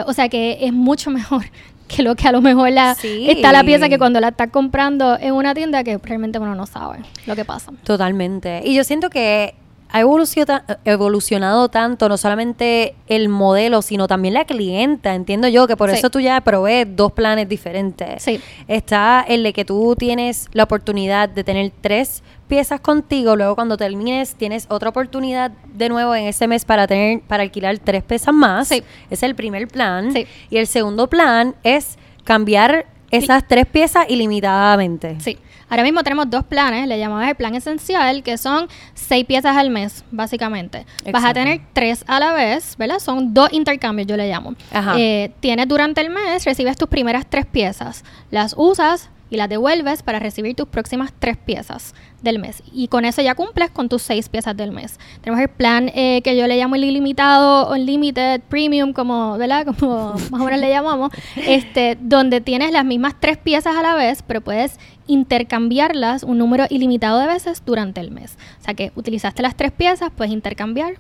o 0.06 0.14
sea 0.14 0.30
que 0.30 0.58
es 0.62 0.74
mucho 0.74 1.10
mejor 1.12 1.46
que 1.96 2.04
lo 2.04 2.16
que 2.16 2.28
a 2.28 2.32
lo 2.32 2.42
mejor 2.42 2.72
la, 2.72 2.96
Sí. 2.96 3.30
está 3.30 3.52
la 3.52 3.64
pieza 3.64 3.90
que 3.90 3.98
cuando 3.98 4.20
la 4.20 4.30
estás 4.30 4.50
comprando 4.52 5.18
en 5.20 5.34
una 5.34 5.54
tienda 5.54 5.84
que 5.84 5.98
realmente 5.98 6.40
uno 6.40 6.56
no 6.56 6.66
sabe 6.66 7.00
lo 7.26 7.36
que 7.36 7.44
pasa. 7.46 7.72
Totalmente. 7.84 8.62
Y 8.64 8.76
yo 8.76 8.84
siento 8.84 9.10
que 9.10 9.56
ha 9.92 10.02
evoluciona- 10.02 10.64
evolucionado 10.86 11.68
tanto, 11.70 12.08
no 12.10 12.18
solamente 12.18 12.94
el 13.08 13.28
modelo, 13.28 13.82
sino 13.82 14.08
también 14.08 14.36
la 14.36 14.46
clienta. 14.46 15.16
Entiendo 15.16 15.48
yo 15.48 15.66
que 15.66 15.76
por 15.76 15.90
Sí. 15.90 15.98
eso 15.98 16.12
tú 16.12 16.20
ya 16.20 16.40
provees 16.42 16.88
dos 16.96 17.12
planes 17.14 17.50
diferentes. 17.50 18.22
Sí. 18.22 18.40
Está 18.68 19.26
el 19.28 19.42
de 19.42 19.52
que 19.52 19.66
tú 19.66 19.96
tienes 19.98 20.48
la 20.54 20.64
oportunidad 20.66 21.28
de 21.28 21.44
tener 21.44 21.72
tres 21.82 22.22
piezas 22.50 22.82
contigo, 22.82 23.38
luego 23.38 23.56
cuando 23.56 23.78
termines 23.78 24.36
tienes 24.36 24.66
otra 24.70 24.90
oportunidad 24.90 25.52
de 25.74 25.88
nuevo 25.88 26.14
en 26.16 26.26
ese 26.26 26.48
mes 26.48 26.66
para 26.66 26.88
tener 26.88 27.22
para 27.22 27.44
alquilar 27.44 27.78
tres 27.78 28.04
piezas 28.04 28.34
más. 28.34 28.68
Sí. 28.68 28.84
Es 29.10 29.24
el 29.24 29.36
primer 29.36 29.70
plan. 29.70 30.12
Sí. 30.12 30.28
Y 30.50 30.58
el 30.58 30.68
segundo 30.68 31.08
plan 31.08 31.56
es 31.64 31.98
cambiar 32.26 32.88
esas 33.12 33.48
tres 33.48 33.66
piezas 33.66 34.06
ilimitadamente. 34.10 35.16
Sí. 35.20 35.38
Ahora 35.70 35.84
mismo 35.84 36.02
tenemos 36.02 36.28
dos 36.30 36.44
planes, 36.44 36.88
le 36.88 36.98
llamamos 36.98 37.28
el 37.28 37.36
plan 37.36 37.54
esencial, 37.54 38.24
que 38.24 38.40
son 38.40 38.68
seis 38.96 39.24
piezas 39.26 39.56
al 39.56 39.70
mes, 39.70 40.04
básicamente. 40.10 40.86
Vas 41.12 41.24
a 41.24 41.34
tener 41.34 41.62
tres 41.74 42.04
a 42.08 42.20
la 42.20 42.34
vez, 42.34 42.76
¿verdad? 42.78 42.98
Son 42.98 43.36
dos 43.36 43.54
intercambios, 43.54 44.08
yo 44.08 44.18
le 44.18 44.28
llamo. 44.28 44.56
Ajá. 44.74 44.96
Eh, 44.98 45.32
tienes 45.40 45.68
durante 45.68 46.02
el 46.02 46.10
mes, 46.10 46.44
recibes 46.44 46.76
tus 46.76 46.90
primeras 46.90 47.28
tres 47.30 47.46
piezas, 47.46 48.04
las 48.32 48.56
usas 48.58 49.12
y 49.30 49.38
las 49.38 49.48
devuelves 49.48 50.02
para 50.02 50.18
recibir 50.18 50.56
tus 50.56 50.68
próximas 50.68 51.14
tres 51.20 51.38
piezas 51.38 51.94
del 52.22 52.40
mes. 52.40 52.64
Y 52.74 52.88
con 52.88 53.06
eso 53.06 53.22
ya 53.22 53.36
cumples 53.36 53.70
con 53.72 53.90
tus 53.90 54.02
seis 54.02 54.30
piezas 54.30 54.56
del 54.56 54.72
mes. 54.72 55.00
Tenemos 55.22 55.42
el 55.42 55.50
plan 55.50 55.92
eh, 55.94 56.22
que 56.24 56.36
yo 56.36 56.48
le 56.48 56.58
llamo 56.58 56.76
el 56.76 56.84
ilimitado, 56.84 57.72
unlimited, 57.72 58.42
premium, 58.42 58.94
como, 58.94 59.38
¿verdad? 59.38 59.66
Como 59.80 60.14
más 60.14 60.42
o 60.42 60.46
menos 60.46 60.60
le 60.60 60.70
llamamos, 60.70 61.12
este, 61.36 61.98
donde 62.02 62.42
tienes 62.42 62.72
las 62.72 62.86
mismas 62.86 63.16
tres 63.20 63.38
piezas 63.38 63.76
a 63.76 63.82
la 63.82 63.96
vez, 63.96 64.24
pero 64.26 64.42
puedes 64.42 64.80
intercambiarlas 65.08 66.24
un 66.24 66.38
número 66.38 66.66
ilimitado 66.70 67.20
de 67.20 67.28
veces 67.28 67.64
durante 67.66 68.00
el 68.02 68.12
mes. 68.12 68.38
O 68.62 68.64
sea 68.64 68.74
que 68.74 68.92
utilizaste 68.96 69.42
las 69.42 69.56
tres 69.56 69.72
piezas, 69.72 70.12
puedes 70.16 70.34
intercambiar, 70.34 70.96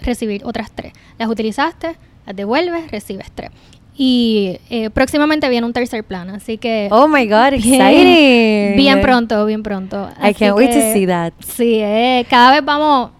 recibir 0.00 0.42
otras 0.44 0.70
tres. 0.72 0.92
Las 1.18 1.28
utilizaste, 1.28 1.96
las 2.26 2.36
devuelves, 2.36 2.90
recibes 2.90 3.30
tres. 3.34 3.50
Y 3.96 4.58
eh, 4.70 4.90
próximamente 4.90 5.48
viene 5.48 5.66
un 5.66 5.72
tercer 5.72 6.02
plan, 6.02 6.28
así 6.30 6.58
que... 6.58 6.88
Oh 6.90 7.06
my 7.06 7.26
God, 7.26 7.50
Bien, 7.52 7.80
exciting. 7.80 8.76
bien 8.76 9.00
pronto, 9.00 9.46
bien 9.46 9.62
pronto. 9.62 10.08
I 10.20 10.34
can't 10.34 10.56
wait 10.56 10.72
to 10.72 10.80
see 10.92 11.06
that. 11.06 11.32
Sí, 11.40 11.78
eh, 11.80 12.26
cada 12.28 12.52
vez 12.52 12.64
vamos 12.64 13.10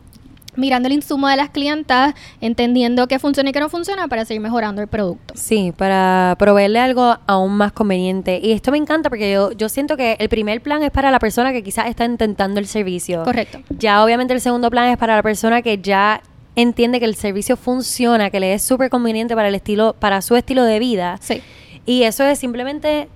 mirando 0.57 0.89
el 0.89 0.95
insumo 0.95 1.29
de 1.29 1.37
las 1.37 1.51
clientas, 1.51 2.15
entendiendo 2.41 3.07
qué 3.09 3.19
funciona 3.19 3.51
y 3.51 3.53
qué 3.53 3.61
no 3.61 3.69
funciona 3.69 4.09
para 4.09 4.25
seguir 4.25 4.41
mejorando 4.41 4.83
el 4.83 4.89
producto. 4.89 5.35
Sí, 5.37 5.73
para 5.77 6.37
proveerle 6.39 6.81
algo 6.81 7.17
aún 7.27 7.57
más 7.57 7.73
conveniente. 7.73 8.41
Y 8.43 8.53
esto 8.53 8.71
me 8.71 8.79
encanta 8.79 9.09
porque 9.09 9.33
yo, 9.33 9.53
yo 9.53 9.69
siento 9.69 9.97
que 9.97 10.17
el 10.19 10.29
primer 10.29 10.61
plan 10.61 10.83
es 10.83 10.91
para 10.91 11.11
la 11.11 11.19
persona 11.19 11.53
que 11.53 11.63
quizás 11.63 11.87
está 11.87 12.05
intentando 12.05 12.61
el 12.61 12.67
servicio. 12.67 13.25
Correcto. 13.25 13.61
Ya 13.79 14.05
obviamente 14.05 14.35
el 14.35 14.41
segundo 14.41 14.71
plan 14.71 14.89
es 14.91 14.97
para 14.97 15.17
la 15.17 15.23
persona 15.23 15.63
que 15.63 15.79
ya 15.79 16.21
entiende 16.57 17.01
que 17.01 17.07
el 17.07 17.15
servicio 17.15 17.57
funciona, 17.57 18.31
que 18.31 18.41
le 18.41 18.55
es 18.55 18.63
súper 18.63 18.91
conveniente 18.91 19.35
para 19.35 19.49
el 19.49 19.55
estilo, 19.55 19.95
para 19.99 20.23
su 20.23 20.37
estilo 20.37 20.65
de 20.65 20.79
vida. 20.79 21.19
Sí, 21.21 21.43
Y 21.87 22.05
eso 22.05 22.25
es 22.25 22.39
simplemente 22.39 23.09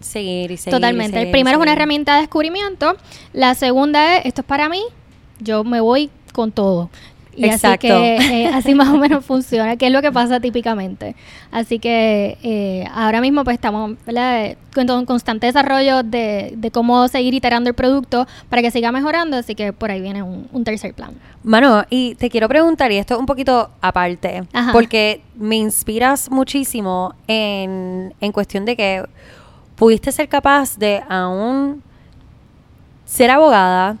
seguir 0.00 0.50
y 0.50 0.56
seguir. 0.56 0.74
y 0.74 0.76
totalmente. 0.76 1.12
seguir 1.12 1.26
el 1.26 1.32
primero 1.32 1.58
es 1.58 1.62
una 1.62 1.72
herramienta 1.72 2.14
de 2.14 2.20
descubrimiento. 2.20 2.96
La 3.32 3.54
segunda 3.54 4.16
es, 4.16 4.26
esto 4.26 4.42
es 4.42 4.46
para 4.46 4.68
mí, 4.68 4.82
yo 5.40 5.64
me 5.64 5.80
voy 5.80 6.10
con 6.32 6.52
todo. 6.52 6.90
Y 7.36 7.44
Exacto. 7.44 7.86
así 7.86 7.96
que 7.96 8.16
eh, 8.16 8.48
así 8.54 8.74
más 8.74 8.88
o 8.88 8.96
menos 8.96 9.24
funciona, 9.24 9.76
que 9.76 9.86
es 9.86 9.92
lo 9.92 10.00
que 10.02 10.10
pasa 10.10 10.40
típicamente. 10.40 11.14
Así 11.50 11.78
que 11.78 12.38
eh, 12.42 12.88
ahora 12.94 13.20
mismo 13.20 13.44
pues 13.44 13.54
estamos 13.54 13.92
¿verdad? 14.06 14.56
con 14.74 14.86
con 14.86 15.04
constante 15.06 15.46
desarrollo 15.46 16.02
de, 16.02 16.54
de 16.56 16.70
cómo 16.70 17.08
seguir 17.08 17.34
iterando 17.34 17.68
el 17.68 17.74
producto 17.74 18.26
para 18.48 18.62
que 18.62 18.70
siga 18.70 18.92
mejorando, 18.92 19.36
así 19.36 19.54
que 19.54 19.72
por 19.72 19.90
ahí 19.90 20.00
viene 20.00 20.22
un, 20.22 20.48
un 20.52 20.64
tercer 20.64 20.94
plan. 20.94 21.12
Mano, 21.42 21.84
y 21.90 22.14
te 22.16 22.28
quiero 22.30 22.48
preguntar, 22.48 22.90
y 22.90 22.96
esto 22.96 23.14
es 23.14 23.20
un 23.20 23.26
poquito 23.26 23.70
aparte, 23.80 24.42
Ajá. 24.52 24.72
porque 24.72 25.20
me 25.36 25.56
inspiras 25.56 26.30
muchísimo 26.30 27.14
en, 27.28 28.14
en 28.20 28.32
cuestión 28.32 28.64
de 28.64 28.76
que 28.76 29.04
pudiste 29.76 30.10
ser 30.10 30.28
capaz 30.28 30.78
de 30.78 31.02
aún 31.08 31.82
ser 33.04 33.30
abogada 33.30 33.96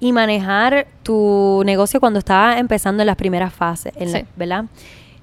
y 0.00 0.12
manejar 0.12 0.86
tu 1.02 1.62
negocio 1.64 1.98
cuando 2.00 2.18
estaba 2.20 2.58
empezando 2.58 3.02
en 3.02 3.06
las 3.06 3.16
primeras 3.16 3.52
fases, 3.52 3.92
en 3.96 4.12
la- 4.12 4.18
Sí. 4.20 4.24
¿verdad? 4.36 4.64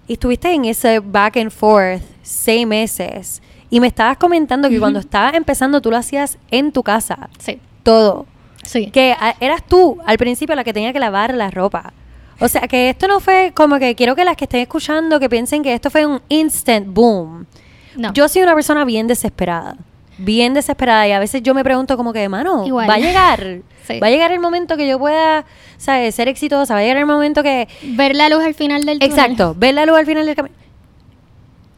Y 0.08 0.14
estuviste 0.14 0.52
en 0.52 0.66
ese 0.66 1.00
back 1.00 1.38
and 1.38 1.52
forth 1.52 2.02
seis 2.22 2.68
meses. 2.68 3.42
Y 3.70 3.80
me 3.80 3.88
estabas 3.88 4.18
comentando 4.18 4.70
que 4.70 4.80
cuando 4.80 5.00
estabas 5.00 5.34
empezando 5.34 5.82
tú 5.82 5.90
lo 5.92 5.98
hacías 5.98 6.38
en 6.52 6.72
tu 6.72 6.84
casa, 6.84 7.30
Sí, 7.40 7.60
todo 7.84 8.26
sí. 8.64 8.92
que 8.92 9.14
a- 9.20 9.36
eras 9.40 9.64
tú 9.68 9.98
al 10.06 10.18
principio 10.18 10.56
la 10.56 10.64
que 10.64 10.74
tenía 10.74 10.94
que 10.94 11.00
lavar 11.00 11.34
la 11.34 11.50
ropa. 11.50 11.94
O 12.40 12.48
sea, 12.50 12.68
que 12.68 12.90
esto 12.90 13.08
no 13.08 13.20
fue 13.22 13.54
como 13.56 13.80
que 13.80 13.96
quiero 13.96 14.14
que 14.16 14.26
las 14.26 14.36
que 14.36 14.44
estén 14.44 14.60
escuchando 14.62 15.20
que 15.22 15.30
piensen 15.30 15.64
que 15.64 15.74
esto 15.74 15.90
fue 15.90 16.06
un 16.06 16.22
instant 16.30 16.86
boom. 16.94 17.46
No. 17.96 18.12
Yo 18.14 18.28
soy 18.28 18.42
una 18.44 18.54
persona 18.54 18.84
bien 18.84 19.08
desesperada. 19.08 19.78
Bien 20.18 20.54
desesperada 20.54 21.08
y 21.08 21.12
a 21.12 21.20
veces 21.20 21.44
yo 21.44 21.54
me 21.54 21.64
pregunto 21.64 21.98
como 21.98 22.14
que, 22.14 22.28
mano, 22.30 22.66
Igual. 22.66 22.90
va 22.90 22.94
a 22.96 23.00
llegar, 23.00 23.60
Sí. 23.88 24.00
va 24.00 24.08
a 24.08 24.10
llegar 24.10 24.32
el 24.32 24.40
momento 24.40 24.78
que 24.78 24.88
yo 24.88 24.98
pueda, 24.98 25.46
¿sabes? 25.78 26.16
Ser 26.16 26.28
exitosa, 26.28 26.74
va 26.74 26.80
a 26.80 26.84
llegar 26.84 26.98
el 26.98 27.06
momento 27.06 27.44
que, 27.44 27.68
Ver 27.84 28.16
la 28.16 28.30
luz 28.30 28.44
al 28.44 28.54
final 28.54 28.84
del 28.86 29.00
túnel. 29.00 29.12
exacto, 29.18 29.54
ver 29.58 29.74
la 29.76 29.86
luz 29.86 29.98
al 29.98 30.06
final 30.06 30.26
del 30.26 30.36
camino. 30.36 30.56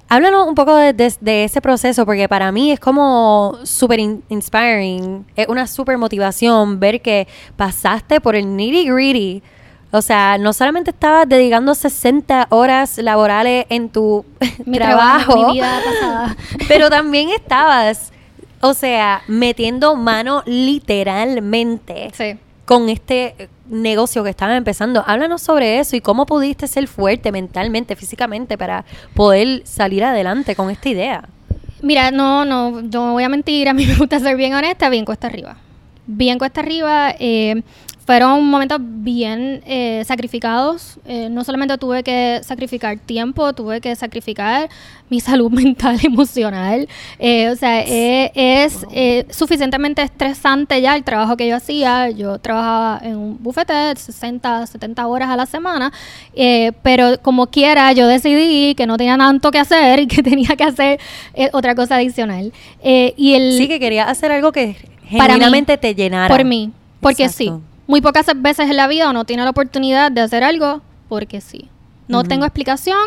Háblanos 0.09 0.47
un 0.47 0.55
poco 0.55 0.73
de, 0.77 0.93
de- 0.93 1.13
de 1.19 1.43
ese 1.43 1.59
proceso, 1.59 2.05
porque 2.05 2.29
para 2.29 2.49
mí 2.53 2.71
es 2.71 2.79
como 2.79 3.57
súper 3.63 3.99
in- 3.99 4.23
inspiring, 4.29 5.25
es 5.35 5.47
una 5.49 5.67
súper 5.67 5.97
motivación 5.97 6.79
ver 6.79 7.01
que 7.01 7.27
pasaste 7.57 8.21
por 8.21 8.35
el 8.37 8.55
nitty 8.55 8.89
gritty. 8.89 9.43
O 9.91 10.01
sea, 10.01 10.37
no 10.37 10.53
solamente 10.53 10.91
estabas 10.91 11.27
dedicando 11.27 11.75
60 11.75 12.47
horas 12.51 12.97
laborales 12.99 13.65
en 13.69 13.89
tu 13.89 14.23
Mi 14.65 14.77
trabajo, 14.77 15.33
trabajo, 15.33 15.47
mi 15.49 15.53
vida 15.55 15.79
pasada. 15.83 16.37
pero 16.69 16.89
también 16.89 17.29
estabas, 17.29 18.13
o 18.61 18.73
sea, 18.73 19.21
metiendo 19.27 19.95
mano 19.95 20.43
literalmente 20.45 22.11
Sí. 22.13 22.37
con 22.65 22.89
este 22.89 23.35
eh, 23.37 23.49
negocio 23.69 24.23
que 24.23 24.29
estaba 24.29 24.55
empezando. 24.55 25.03
Háblanos 25.05 25.41
sobre 25.41 25.79
eso 25.79 25.95
y 25.95 26.01
cómo 26.01 26.25
pudiste 26.25 26.67
ser 26.67 26.87
fuerte 26.87 27.31
mentalmente, 27.31 27.95
físicamente, 27.95 28.57
para 28.57 28.85
poder 29.13 29.61
salir 29.65 30.03
adelante 30.03 30.55
con 30.55 30.69
esta 30.69 30.89
idea. 30.89 31.23
Mira, 31.81 32.11
no, 32.11 32.43
no, 32.45 32.81
yo 32.81 33.05
no 33.05 33.13
voy 33.13 33.23
a 33.23 33.29
mentir, 33.29 33.69
a 33.69 33.73
mí 33.73 33.85
me 33.87 33.95
gusta 33.95 34.19
ser 34.19 34.35
bien 34.35 34.53
honesta, 34.53 34.89
bien 34.89 35.05
cuesta 35.05 35.27
arriba. 35.27 35.57
Bien 36.07 36.37
cuesta 36.39 36.61
arriba, 36.61 37.13
eh, 37.19 37.61
fueron 38.07 38.45
momentos 38.45 38.79
bien 38.81 39.61
eh, 39.65 40.01
sacrificados. 40.05 40.97
Eh, 41.05 41.27
no 41.29 41.43
solamente 41.43 41.77
tuve 41.77 42.03
que 42.03 42.39
sacrificar 42.41 42.97
tiempo, 42.99 43.51
tuve 43.51 43.81
que 43.81 43.93
sacrificar 43.97 44.69
mi 45.09 45.19
salud 45.29 45.51
mental, 45.51 45.99
emocional. 46.01 46.87
Eh, 47.19 47.49
o 47.49 47.55
sea, 47.57 47.81
eh, 47.81 48.31
es 48.33 48.85
eh, 48.93 49.25
suficientemente 49.29 50.01
estresante 50.01 50.81
ya 50.81 50.95
el 50.95 51.03
trabajo 51.03 51.35
que 51.35 51.49
yo 51.49 51.57
hacía. 51.57 52.09
Yo 52.09 52.39
trabajaba 52.39 53.01
en 53.03 53.17
un 53.17 53.43
bufete 53.43 53.73
de 53.73 53.95
60, 53.97 54.67
70 54.67 55.05
horas 55.05 55.29
a 55.29 55.35
la 55.35 55.45
semana, 55.45 55.91
eh, 56.33 56.71
pero 56.83 57.21
como 57.21 57.47
quiera 57.47 57.91
yo 57.91 58.07
decidí 58.07 58.73
que 58.75 58.87
no 58.87 58.95
tenía 58.95 59.17
tanto 59.17 59.51
que 59.51 59.59
hacer 59.59 59.99
y 59.99 60.07
que 60.07 60.23
tenía 60.23 60.55
que 60.55 60.63
hacer 60.63 60.99
otra 61.51 61.75
cosa 61.75 61.95
adicional. 61.97 62.53
Eh, 62.81 63.13
y 63.17 63.33
el, 63.33 63.57
Sí 63.57 63.67
que 63.67 63.81
quería 63.81 64.05
hacer 64.09 64.31
algo 64.31 64.53
que 64.53 64.77
Para 65.17 65.33
mí, 65.33 65.39
genuinamente 65.41 65.77
te 65.77 65.93
llenara. 65.93 66.33
por 66.33 66.45
mí, 66.45 66.71
porque 67.01 67.25
Exacto. 67.25 67.57
sí. 67.59 67.76
Muy 67.87 68.01
pocas 68.01 68.27
veces 68.35 68.69
en 68.69 68.75
la 68.75 68.87
vida 68.87 69.09
uno 69.09 69.25
tiene 69.25 69.43
la 69.43 69.49
oportunidad 69.49 70.11
de 70.11 70.21
hacer 70.21 70.43
algo 70.43 70.81
porque 71.07 71.41
sí. 71.41 71.69
No 72.07 72.23
tengo 72.23 72.45
explicación, 72.45 73.05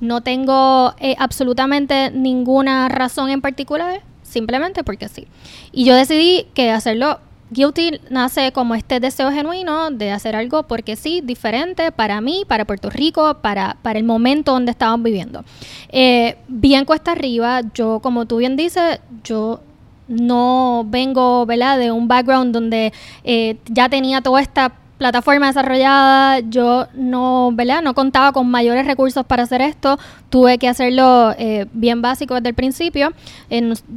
no 0.00 0.20
tengo 0.20 0.94
eh, 0.98 1.16
absolutamente 1.18 2.10
ninguna 2.10 2.88
razón 2.90 3.30
en 3.30 3.40
particular, 3.40 4.02
simplemente 4.22 4.84
porque 4.84 5.08
sí. 5.08 5.26
Y 5.72 5.84
yo 5.86 5.94
decidí 5.94 6.46
que 6.52 6.70
hacerlo 6.70 7.18
guilty 7.52 8.00
nace 8.10 8.52
como 8.52 8.74
este 8.74 9.00
deseo 9.00 9.30
genuino 9.30 9.90
de 9.90 10.10
hacer 10.10 10.36
algo 10.36 10.64
porque 10.64 10.96
sí, 10.96 11.20
diferente 11.22 11.92
para 11.92 12.20
mí, 12.20 12.44
para 12.46 12.64
Puerto 12.64 12.90
Rico, 12.90 13.38
para, 13.40 13.76
para 13.82 13.98
el 13.98 14.04
momento 14.04 14.52
donde 14.52 14.72
estábamos 14.72 15.04
viviendo. 15.04 15.44
Eh, 15.90 16.36
bien 16.48 16.84
cuesta 16.84 17.12
arriba, 17.12 17.60
yo 17.74 18.00
como 18.00 18.26
tú 18.26 18.38
bien 18.38 18.56
dices, 18.56 19.00
yo 19.24 19.60
no 20.08 20.84
vengo, 20.88 21.46
¿verdad? 21.46 21.78
De 21.78 21.90
un 21.90 22.08
background 22.08 22.52
donde 22.52 22.92
eh, 23.24 23.56
ya 23.66 23.88
tenía 23.88 24.20
toda 24.20 24.40
esta 24.40 24.72
plataforma 25.02 25.48
desarrollada, 25.48 26.38
yo 26.38 26.86
no, 26.94 27.50
¿verdad? 27.52 27.82
No 27.82 27.92
contaba 27.92 28.30
con 28.30 28.48
mayores 28.48 28.86
recursos 28.86 29.26
para 29.26 29.42
hacer 29.42 29.60
esto, 29.60 29.98
tuve 30.30 30.58
que 30.58 30.68
hacerlo 30.68 31.34
eh, 31.38 31.66
bien 31.72 32.02
básico 32.02 32.34
desde 32.34 32.50
el 32.50 32.54
principio. 32.54 33.12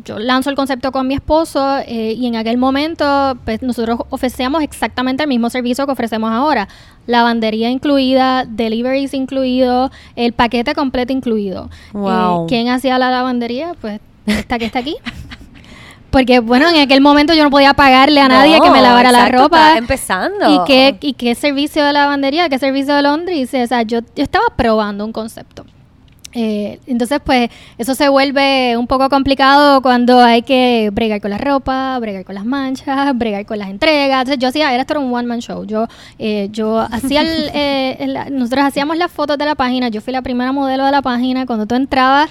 yo 0.03 0.17
lanzo 0.17 0.49
el 0.49 0.55
concepto 0.55 0.91
con 0.91 1.07
mi 1.07 1.13
esposo 1.13 1.77
eh, 1.85 2.13
y 2.17 2.25
en 2.25 2.35
aquel 2.35 2.57
momento 2.57 3.37
pues, 3.45 3.61
nosotros 3.61 3.99
ofrecíamos 4.09 4.63
exactamente 4.63 5.21
el 5.21 5.29
mismo 5.29 5.51
servicio 5.51 5.85
que 5.85 5.91
ofrecemos 5.91 6.31
ahora. 6.31 6.67
Lavandería 7.05 7.69
incluida, 7.69 8.45
deliveries 8.45 9.13
incluido, 9.13 9.91
el 10.15 10.33
paquete 10.33 10.73
completo 10.73 11.13
incluido. 11.13 11.69
Wow. 11.93 12.47
¿Quién 12.47 12.69
hacía 12.69 12.97
la 12.97 13.11
lavandería? 13.11 13.75
Pues 13.79 14.01
esta 14.25 14.57
que 14.57 14.65
está 14.65 14.79
aquí. 14.79 14.95
Porque, 16.15 16.39
bueno, 16.39 16.69
en 16.69 16.77
aquel 16.77 17.01
momento 17.01 17.33
yo 17.33 17.43
no 17.43 17.49
podía 17.49 17.73
pagarle 17.73 18.21
a 18.21 18.29
nadie 18.29 18.61
que 18.61 18.69
me 18.69 18.81
lavara 18.81 19.11
la 19.11 19.27
ropa. 19.27 19.77
empezando. 19.77 20.49
¿Y 20.49 20.65
qué, 20.65 20.95
¿Y 21.01 21.11
qué 21.11 21.35
servicio 21.35 21.83
de 21.83 21.91
lavandería? 21.91 22.47
¿Qué 22.47 22.57
servicio 22.57 22.95
de 22.95 23.01
laundry? 23.01 23.43
O 23.43 23.67
sea, 23.67 23.81
yo, 23.81 23.99
yo 23.99 24.23
estaba 24.23 24.45
probando 24.55 25.03
un 25.03 25.11
concepto. 25.11 25.65
Eh, 26.31 26.79
entonces, 26.87 27.19
pues, 27.21 27.49
eso 27.77 27.95
se 27.95 28.07
vuelve 28.07 28.77
un 28.77 28.87
poco 28.87 29.09
complicado 29.09 29.81
cuando 29.81 30.21
hay 30.21 30.41
que 30.41 30.89
bregar 30.93 31.19
con 31.19 31.31
la 31.31 31.37
ropa, 31.37 31.99
bregar 31.99 32.23
con 32.23 32.35
las 32.35 32.45
manchas, 32.45 33.17
bregar 33.17 33.45
con 33.45 33.59
las 33.59 33.69
entregas. 33.69 34.21
Entonces, 34.21 34.39
yo 34.39 34.47
hacía, 34.47 34.71
era 34.71 34.83
esto 34.83 34.93
era 34.93 35.01
un 35.01 35.13
one-man 35.13 35.41
show. 35.41 35.65
Yo, 35.65 35.85
eh, 36.17 36.47
yo 36.49 36.79
hacía, 36.79 37.23
el, 37.23 37.51
eh, 37.53 38.07
nosotros 38.31 38.63
hacíamos 38.63 38.95
las 38.95 39.11
fotos 39.11 39.37
de 39.37 39.43
la 39.43 39.55
página. 39.55 39.89
Yo 39.89 39.99
fui 39.99 40.13
la 40.13 40.21
primera 40.21 40.53
modelo 40.53 40.85
de 40.85 40.91
la 40.91 41.01
página. 41.01 41.45
Cuando 41.45 41.65
tú 41.65 41.75
entrabas, 41.75 42.29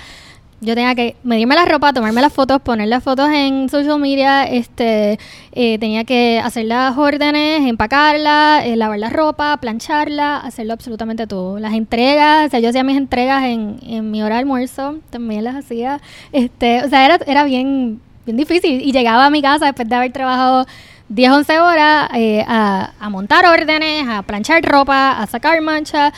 yo 0.60 0.74
tenía 0.74 0.94
que 0.94 1.16
medirme 1.24 1.54
la 1.54 1.64
ropa, 1.64 1.92
tomarme 1.92 2.20
las 2.20 2.32
fotos, 2.32 2.60
poner 2.62 2.88
las 2.88 3.02
fotos 3.02 3.28
en 3.30 3.68
social 3.68 3.98
media, 3.98 4.44
este, 4.44 5.18
eh, 5.52 5.78
tenía 5.78 6.04
que 6.04 6.40
hacer 6.42 6.66
las 6.66 6.96
órdenes, 6.96 7.68
empacarla, 7.68 8.62
eh, 8.64 8.76
lavar 8.76 8.98
la 8.98 9.10
ropa, 9.10 9.56
plancharla, 9.58 10.38
hacerlo 10.38 10.72
absolutamente 10.72 11.26
todo. 11.26 11.58
Las 11.58 11.74
entregas, 11.74 12.46
o 12.46 12.50
sea, 12.50 12.60
yo 12.60 12.70
hacía 12.70 12.84
mis 12.84 12.96
entregas 12.96 13.44
en, 13.44 13.78
en 13.82 14.10
mi 14.10 14.22
hora 14.22 14.36
de 14.36 14.40
almuerzo, 14.40 14.98
también 15.10 15.44
las 15.44 15.56
hacía, 15.56 16.00
este, 16.32 16.82
o 16.82 16.88
sea, 16.88 17.04
era, 17.04 17.18
era 17.26 17.44
bien, 17.44 18.00
bien 18.24 18.36
difícil. 18.36 18.80
Y 18.80 18.92
llegaba 18.92 19.26
a 19.26 19.30
mi 19.30 19.42
casa 19.42 19.66
después 19.66 19.88
de 19.88 19.94
haber 19.94 20.12
trabajado 20.12 20.66
10, 21.08 21.30
11 21.30 21.58
horas 21.58 22.08
eh, 22.14 22.44
a, 22.48 22.92
a, 22.98 23.10
montar 23.10 23.44
órdenes, 23.44 24.08
a 24.08 24.22
planchar 24.22 24.64
ropa, 24.64 25.20
a 25.20 25.26
sacar 25.26 25.60
manchas, 25.60 26.12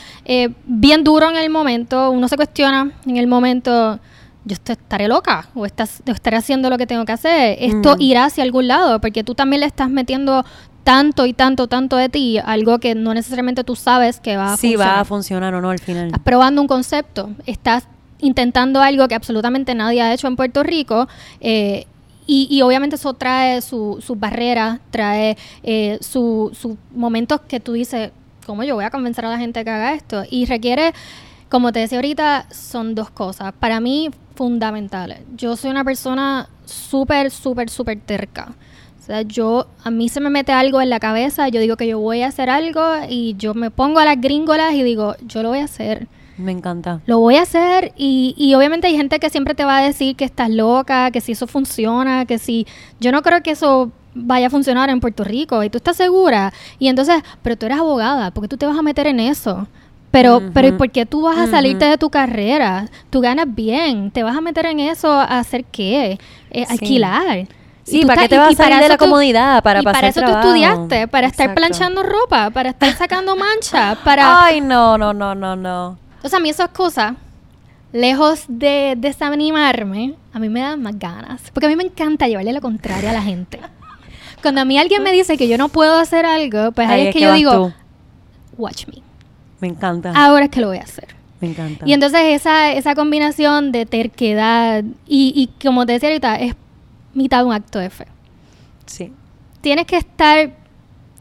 bien 0.64 1.02
duro 1.02 1.28
en 1.30 1.36
el 1.36 1.50
momento, 1.50 2.10
uno 2.12 2.28
se 2.28 2.36
cuestiona 2.36 2.92
en 3.06 3.16
el 3.16 3.26
momento 3.26 3.98
yo 4.46 4.54
estaré 4.54 5.08
loca 5.08 5.48
o 5.54 5.66
estás, 5.66 6.02
estaré 6.06 6.36
haciendo 6.36 6.70
lo 6.70 6.78
que 6.78 6.86
tengo 6.86 7.04
que 7.04 7.12
hacer. 7.12 7.58
Esto 7.60 7.96
mm. 7.96 8.00
irá 8.00 8.24
hacia 8.26 8.44
algún 8.44 8.68
lado 8.68 9.00
porque 9.00 9.24
tú 9.24 9.34
también 9.34 9.60
le 9.60 9.66
estás 9.66 9.90
metiendo 9.90 10.44
tanto 10.84 11.26
y 11.26 11.32
tanto, 11.32 11.66
tanto 11.66 11.96
de 11.96 12.08
ti, 12.08 12.38
algo 12.38 12.78
que 12.78 12.94
no 12.94 13.12
necesariamente 13.12 13.64
tú 13.64 13.74
sabes 13.74 14.20
que 14.20 14.36
va 14.36 14.52
a 14.52 14.56
sí, 14.56 14.68
funcionar. 14.68 14.94
va 14.94 15.00
a 15.00 15.04
funcionar 15.04 15.54
o 15.54 15.60
no 15.60 15.70
al 15.70 15.80
final. 15.80 16.06
Estás 16.06 16.22
probando 16.22 16.62
un 16.62 16.68
concepto, 16.68 17.30
estás 17.44 17.88
intentando 18.20 18.80
algo 18.80 19.08
que 19.08 19.16
absolutamente 19.16 19.74
nadie 19.74 20.00
ha 20.00 20.14
hecho 20.14 20.28
en 20.28 20.36
Puerto 20.36 20.62
Rico. 20.62 21.08
Eh, 21.40 21.86
y, 22.28 22.60
obviamente 22.62 22.96
eso 22.96 23.14
trae 23.14 23.62
sus 23.62 24.04
su 24.04 24.16
barreras, 24.16 24.80
trae 24.90 25.36
eh, 25.62 25.96
sus 26.00 26.50
momentos 26.92 27.40
que 27.42 27.60
tú 27.60 27.74
dices, 27.74 28.10
¿cómo 28.44 28.64
yo 28.64 28.74
voy 28.74 28.84
a 28.84 28.90
convencer 28.90 29.24
a 29.24 29.30
la 29.30 29.38
gente 29.38 29.62
que 29.62 29.70
haga 29.70 29.94
esto? 29.94 30.24
Y 30.28 30.46
requiere 30.46 30.92
como 31.48 31.72
te 31.72 31.80
decía 31.80 31.98
ahorita, 31.98 32.46
son 32.50 32.94
dos 32.94 33.10
cosas. 33.10 33.52
Para 33.58 33.80
mí, 33.80 34.10
fundamentales. 34.36 35.20
Yo 35.36 35.56
soy 35.56 35.70
una 35.70 35.84
persona 35.84 36.48
súper, 36.64 37.30
súper, 37.30 37.70
súper 37.70 38.00
terca. 38.00 38.54
O 39.00 39.02
sea, 39.06 39.22
yo, 39.22 39.68
a 39.84 39.90
mí 39.90 40.08
se 40.08 40.20
me 40.20 40.30
mete 40.30 40.52
algo 40.52 40.80
en 40.80 40.90
la 40.90 41.00
cabeza, 41.00 41.48
yo 41.48 41.60
digo 41.60 41.76
que 41.76 41.86
yo 41.86 41.98
voy 41.98 42.22
a 42.22 42.28
hacer 42.28 42.50
algo 42.50 42.82
y 43.08 43.34
yo 43.38 43.54
me 43.54 43.70
pongo 43.70 44.00
a 44.00 44.04
las 44.04 44.20
gringolas 44.20 44.74
y 44.74 44.82
digo, 44.82 45.14
yo 45.26 45.42
lo 45.42 45.50
voy 45.50 45.60
a 45.60 45.64
hacer. 45.64 46.08
Me 46.38 46.52
encanta. 46.52 47.00
Lo 47.06 47.18
voy 47.20 47.36
a 47.36 47.42
hacer 47.42 47.92
y, 47.96 48.34
y 48.36 48.54
obviamente 48.54 48.88
hay 48.88 48.96
gente 48.96 49.18
que 49.18 49.30
siempre 49.30 49.54
te 49.54 49.64
va 49.64 49.78
a 49.78 49.82
decir 49.82 50.16
que 50.16 50.24
estás 50.24 50.50
loca, 50.50 51.10
que 51.10 51.20
si 51.20 51.32
eso 51.32 51.46
funciona, 51.46 52.26
que 52.26 52.38
si... 52.38 52.66
Yo 53.00 53.12
no 53.12 53.22
creo 53.22 53.42
que 53.42 53.52
eso 53.52 53.90
vaya 54.16 54.48
a 54.48 54.50
funcionar 54.50 54.90
en 54.90 55.00
Puerto 55.00 55.24
Rico 55.24 55.62
y 55.62 55.70
tú 55.70 55.78
estás 55.78 55.96
segura. 55.96 56.52
Y 56.78 56.88
entonces, 56.88 57.22
pero 57.42 57.56
tú 57.56 57.66
eres 57.66 57.78
abogada, 57.78 58.30
¿por 58.32 58.42
qué 58.42 58.48
tú 58.48 58.56
te 58.56 58.66
vas 58.66 58.78
a 58.78 58.82
meter 58.82 59.06
en 59.06 59.20
eso? 59.20 59.68
Pero, 60.10 60.42
pero 60.54 60.68
¿y 60.68 60.72
por 60.72 60.90
qué 60.90 61.04
tú 61.04 61.22
vas 61.22 61.38
a 61.38 61.46
salirte 61.46 61.84
de 61.84 61.98
tu 61.98 62.10
carrera? 62.10 62.88
Tú 63.10 63.20
ganas 63.20 63.46
bien, 63.48 64.10
te 64.10 64.22
vas 64.22 64.36
a 64.36 64.40
meter 64.40 64.66
en 64.66 64.80
eso 64.80 65.12
a 65.12 65.38
hacer 65.38 65.64
qué? 65.64 66.18
Eh, 66.50 66.64
alquilar. 66.68 67.46
Sí, 67.86 68.04
¿para 68.04 68.22
qué 68.22 68.28
te 68.30 68.38
vas 68.38 68.52
a 68.52 68.56
salir 68.56 68.80
de 68.80 68.88
la 68.88 68.96
comodidad? 68.96 69.62
Para 69.62 69.80
y 69.80 69.84
para 69.84 70.08
eso 70.08 70.20
tú 70.20 70.30
estudiaste, 70.30 71.06
para 71.06 71.28
estar 71.28 71.54
planchando 71.54 72.02
ropa, 72.02 72.50
para 72.50 72.70
estar 72.70 72.92
sacando 72.96 73.36
manchas, 73.36 73.98
para... 73.98 74.44
Ay, 74.44 74.60
no, 74.60 74.98
no, 74.98 75.12
no, 75.12 75.34
no, 75.34 75.54
no. 75.54 75.98
O 76.22 76.28
sea, 76.28 76.38
a 76.38 76.42
mí 76.42 76.48
esas 76.48 76.70
cosas, 76.70 77.14
lejos 77.92 78.44
de 78.48 78.94
desanimarme, 78.96 80.14
a 80.32 80.38
mí 80.40 80.48
me 80.48 80.60
dan 80.60 80.82
más 80.82 80.98
ganas. 80.98 81.42
Porque 81.52 81.66
a 81.66 81.68
mí 81.68 81.76
me 81.76 81.84
encanta 81.84 82.26
llevarle 82.26 82.52
lo 82.52 82.60
contrario 82.60 83.10
a 83.10 83.12
la 83.12 83.22
gente. 83.22 83.60
Cuando 84.42 84.60
a 84.62 84.64
mí 84.64 84.78
alguien 84.78 85.02
me 85.02 85.12
dice 85.12 85.36
que 85.36 85.46
yo 85.46 85.56
no 85.56 85.68
puedo 85.68 85.96
hacer 85.96 86.26
algo, 86.26 86.72
pues 86.72 86.88
ahí, 86.88 87.08
es 87.08 87.14
que, 87.14 87.20
yo 87.20 87.32
digo, 87.34 87.72
watch 88.58 88.86
me. 88.88 89.05
Me 89.60 89.68
encanta. 89.68 90.12
Ahora 90.14 90.44
es 90.44 90.50
que 90.50 90.60
lo 90.60 90.68
voy 90.68 90.78
a 90.78 90.82
hacer. 90.82 91.08
Me 91.40 91.48
encanta. 91.48 91.86
Y 91.86 91.92
entonces 91.92 92.20
esa, 92.24 92.72
esa 92.72 92.94
combinación 92.94 93.72
de 93.72 93.86
terquedad 93.86 94.84
y, 95.06 95.32
y 95.34 95.48
como 95.64 95.84
te 95.84 95.92
decía 95.92 96.08
ahorita, 96.08 96.36
es 96.36 96.54
mitad 97.14 97.38
de 97.38 97.44
un 97.44 97.52
acto 97.52 97.78
de 97.78 97.90
fe. 97.90 98.06
Sí. 98.86 99.12
Tienes 99.60 99.86
que 99.86 99.96
estar, 99.96 100.50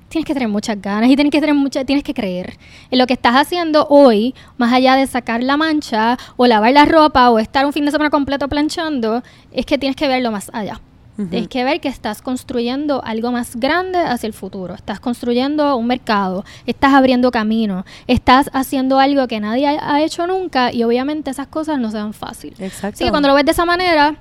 tienes 0.10 0.26
que 0.26 0.34
tener 0.34 0.48
muchas 0.48 0.82
ganas 0.82 1.10
y 1.10 1.16
tienes 1.16 1.32
que 1.32 1.40
tener 1.40 1.56
mucha, 1.56 1.84
tienes 1.84 2.04
que 2.04 2.14
creer 2.14 2.58
en 2.92 3.00
lo 3.00 3.08
que 3.08 3.14
estás 3.14 3.36
haciendo 3.36 3.88
hoy, 3.90 4.36
más 4.58 4.72
allá 4.72 4.96
de 4.96 5.08
sacar 5.08 5.42
la 5.44 5.58
mancha 5.58 6.18
o 6.38 6.46
lavar 6.46 6.74
la 6.74 6.86
ropa 6.86 7.30
o 7.30 7.40
estar 7.40 7.66
un 7.66 7.74
fin 7.74 7.86
de 7.86 7.92
semana 7.92 8.10
completo 8.10 8.48
planchando, 8.48 9.24
es 9.52 9.66
que 9.66 9.78
tienes 9.78 9.96
que 9.96 10.08
verlo 10.08 10.32
más 10.32 10.50
allá. 10.54 10.80
Tienes 11.16 11.48
que 11.48 11.64
ver 11.64 11.80
que 11.80 11.88
estás 11.88 12.22
construyendo 12.22 13.02
algo 13.04 13.32
más 13.32 13.56
grande 13.56 14.00
hacia 14.00 14.28
el 14.28 14.34
futuro. 14.34 14.74
Estás 14.74 15.00
construyendo 15.00 15.78
un 15.78 15.88
mercado, 15.88 16.44
estás 16.66 16.94
abriendo 16.94 17.32
camino, 17.32 17.86
estás 18.06 18.50
haciendo 18.54 19.00
algo 19.00 19.26
que 19.28 19.40
nadie 19.40 19.68
ha, 19.68 20.02
hecho 20.02 20.28
nunca 20.28 20.74
y 20.74 20.84
obviamente 20.84 21.32
esas 21.32 21.48
cosas 21.48 21.80
no 21.80 21.90
se 21.90 21.98
dan 21.98 22.14
fácil. 22.14 22.54
Exacto. 22.60 22.96
Así 22.96 23.06
que 23.06 23.12
cuando 23.12 23.30
lo 23.30 23.36
ves 23.36 23.46
de 23.46 23.52
esa 23.52 23.64
manera, 23.64 24.18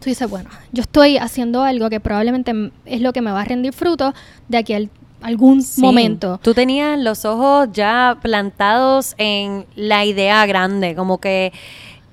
tú 0.00 0.06
dices, 0.06 0.28
bueno, 0.30 0.48
yo 0.72 0.80
estoy 0.82 1.18
haciendo 1.18 1.62
algo 1.62 1.90
que 1.90 2.00
probablemente 2.00 2.72
es 2.86 3.02
lo 3.02 3.12
que 3.12 3.20
me 3.20 3.30
va 3.30 3.42
a 3.42 3.44
rendir 3.44 3.74
fruto 3.74 4.14
de 4.48 4.58
aquí 4.58 4.72
al 4.72 4.90
algún 5.24 5.64
momento. 5.78 6.38
Tú 6.42 6.52
tenías 6.52 6.98
los 6.98 7.24
ojos 7.24 7.68
ya 7.72 8.18
plantados 8.20 9.14
en 9.16 9.64
la 9.74 10.04
idea 10.04 10.44
grande, 10.44 10.94
como 10.94 11.18
que 11.18 11.50